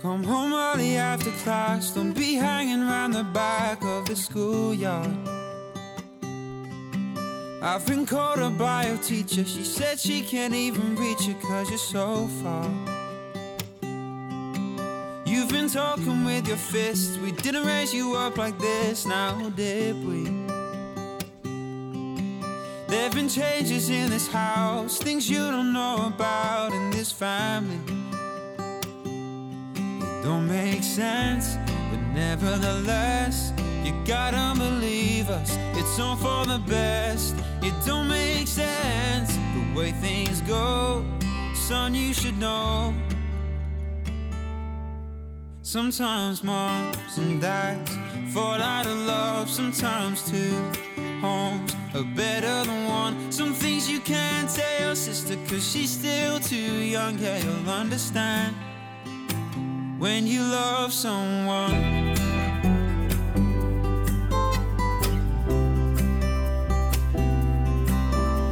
Come 0.01 0.23
home 0.23 0.51
early 0.51 0.97
after 0.97 1.29
class, 1.43 1.93
don't 1.93 2.13
be 2.13 2.33
hanging 2.33 2.81
around 2.81 3.11
the 3.11 3.23
back 3.23 3.83
of 3.83 4.07
the 4.07 4.15
schoolyard. 4.15 5.15
I've 7.61 7.85
been 7.85 8.07
called 8.07 8.39
a 8.39 8.49
bio 8.49 8.97
teacher, 8.97 9.45
she 9.45 9.63
said 9.63 9.99
she 9.99 10.23
can't 10.23 10.55
even 10.55 10.95
reach 10.95 11.27
you 11.27 11.35
cause 11.35 11.69
you're 11.69 11.77
so 11.77 12.25
far. 12.41 12.98
Talking 15.71 16.25
with 16.25 16.47
your 16.47 16.57
fists, 16.57 17.15
we 17.19 17.31
didn't 17.31 17.63
raise 17.63 17.93
you 17.93 18.15
up 18.15 18.37
like 18.39 18.57
this, 18.57 19.05
now 19.05 19.49
did 19.51 19.95
we? 20.03 20.23
There've 22.87 23.13
been 23.13 23.29
changes 23.29 23.91
in 23.91 24.09
this 24.09 24.27
house, 24.27 24.97
things 24.97 25.29
you 25.29 25.37
don't 25.51 25.71
know 25.71 26.07
about 26.07 26.73
in 26.73 26.89
this 26.89 27.11
family. 27.11 27.79
It 30.01 30.23
don't 30.23 30.47
make 30.47 30.81
sense, 30.81 31.55
but 31.91 32.01
nevertheless, 32.15 33.53
you 33.83 33.93
gotta 34.05 34.59
believe 34.59 35.29
us. 35.29 35.55
It's 35.75 35.99
all 35.99 36.15
for 36.15 36.45
the 36.47 36.59
best. 36.67 37.35
It 37.61 37.75
don't 37.85 38.07
make 38.07 38.47
sense 38.47 39.35
the 39.35 39.77
way 39.77 39.91
things 39.91 40.41
go, 40.41 41.05
son. 41.53 41.93
You 41.93 42.11
should 42.11 42.39
know. 42.39 42.91
Sometimes 45.71 46.43
moms 46.43 47.19
and 47.19 47.39
dads 47.39 47.95
fall 48.33 48.59
out 48.59 48.87
of 48.87 48.97
love. 49.05 49.47
Sometimes 49.47 50.27
two 50.27 50.51
homes 51.21 51.75
are 51.93 52.03
better 52.15 52.63
than 52.65 52.87
one. 52.87 53.31
Some 53.31 53.53
things 53.53 53.87
you 53.87 53.99
can't 53.99 54.49
tell 54.49 54.81
your 54.81 54.95
sister, 54.95 55.35
cause 55.47 55.71
she's 55.71 55.91
still 55.91 56.39
too 56.39 56.55
young. 56.55 57.19
Yeah, 57.19 57.37
you'll 57.37 57.69
understand 57.69 58.55
when 59.99 60.25
you 60.25 60.41
love 60.41 60.91
someone. 60.91 62.15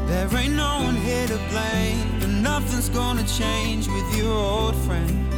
There 0.05 0.37
ain't 0.37 0.53
no 0.53 0.83
one 0.83 0.97
here 0.97 1.25
to 1.25 1.39
blame, 1.49 2.21
and 2.21 2.43
nothing's 2.43 2.89
gonna 2.89 3.25
change 3.25 3.87
with 3.87 4.15
your 4.15 4.31
old 4.31 4.75
friend. 4.85 5.36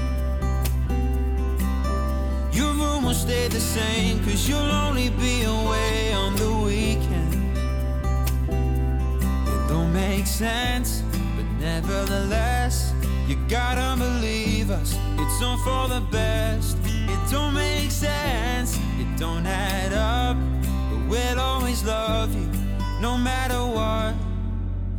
Your 2.59 2.73
room 2.73 3.05
will 3.05 3.13
stay 3.13 3.47
the 3.47 3.61
same, 3.61 4.21
cause 4.25 4.49
you'll 4.49 4.59
only 4.85 5.11
be 5.11 5.43
away 5.43 6.11
on 6.11 6.35
the 6.35 6.51
weekend. 6.51 7.33
It 9.47 9.69
don't 9.69 9.93
make 9.93 10.27
sense, 10.27 11.01
but 11.37 11.45
nevertheless, 11.61 12.93
you 13.29 13.37
gotta 13.47 13.95
believe 13.97 14.71
us. 14.71 14.93
It's 15.17 15.41
all 15.41 15.57
for 15.59 15.87
the 15.87 16.01
best. 16.11 16.75
It 16.83 17.31
don't 17.31 17.53
make 17.53 17.91
sense, 17.91 18.77
it 18.99 19.17
don't 19.17 19.47
add 19.47 19.93
up, 19.93 20.35
but 20.91 21.07
we'll 21.07 21.39
always 21.39 21.81
love 21.85 22.35
you, 22.35 22.49
no 22.99 23.17
matter 23.17 23.61
what. 23.77 24.15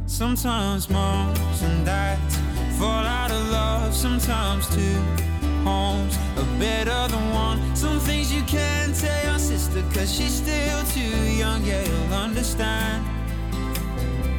Sometimes 0.06 0.88
moms 0.88 1.60
and 1.60 1.84
dads 1.84 2.38
fall 2.78 3.04
out 3.04 3.30
of 3.30 3.50
love. 3.50 3.94
Sometimes 3.94 4.66
two 4.74 5.29
homes 5.64 6.16
are 6.36 6.58
better 6.58 7.08
than 7.08 7.32
one. 7.32 7.58
Some 7.76 7.98
things 8.00 8.32
you 8.32 8.42
can't 8.42 8.94
tell 8.94 9.24
your 9.24 9.38
sister, 9.38 9.82
cause 9.94 10.14
she's 10.14 10.34
still 10.34 10.82
too 10.86 11.16
young. 11.32 11.64
Yeah, 11.64 11.82
you'll 11.82 12.14
understand 12.14 13.04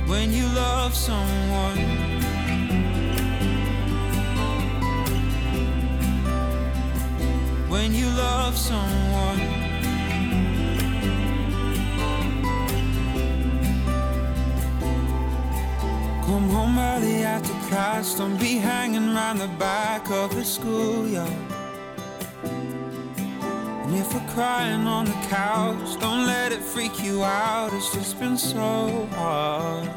when 0.07 0.31
you 0.31 0.45
love 0.47 0.95
someone. 0.95 1.77
When 7.69 7.93
you 7.93 8.07
love 8.09 8.57
someone. 8.57 9.39
Come 16.25 16.49
home 16.49 16.79
early 16.79 17.23
after 17.23 17.60
class, 17.71 18.15
don't 18.15 18.37
be 18.37 18.55
hanging 18.57 19.15
around 19.15 19.37
the 19.37 19.47
back 19.57 20.03
of 20.11 20.35
the 20.35 20.43
schoolyard. 20.43 21.31
And 23.83 23.95
if 23.95 24.13
we're 24.13 24.29
crying 24.33 24.85
on 24.87 25.05
the 25.05 25.19
couch, 25.29 25.97
don't 26.01 26.25
let 26.25 26.51
it 26.51 26.61
freak 26.61 27.01
you 27.01 27.23
out, 27.23 27.71
it's 27.71 27.93
just 27.93 28.19
been 28.19 28.37
so 28.37 29.07
hard. 29.15 29.89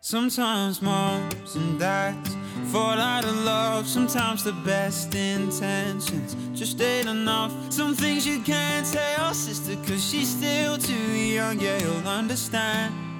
Sometimes 0.00 0.82
moms 0.82 1.54
and 1.54 1.78
dads 1.78 2.36
fall 2.72 2.98
out 2.98 3.24
of 3.24 3.36
love. 3.44 3.86
Sometimes 3.86 4.42
the 4.42 4.56
best 4.64 5.14
intentions 5.14 6.34
just 6.52 6.80
ain't 6.80 7.08
enough. 7.08 7.52
Some 7.72 7.94
things 7.94 8.26
you 8.26 8.40
can't 8.40 8.84
tell 8.92 9.12
your 9.18 9.34
sister, 9.34 9.76
cause 9.86 10.04
she's 10.04 10.30
still 10.36 10.76
too 10.78 11.12
young. 11.36 11.60
Yeah, 11.60 11.78
you'll 11.78 12.08
understand 12.08 13.11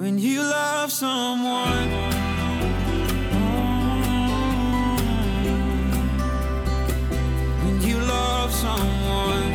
when 0.00 0.18
you 0.18 0.42
love 0.42 0.90
someone. 0.90 1.90
When 7.64 7.82
you 7.82 7.98
love 7.98 8.50
someone. 8.50 9.49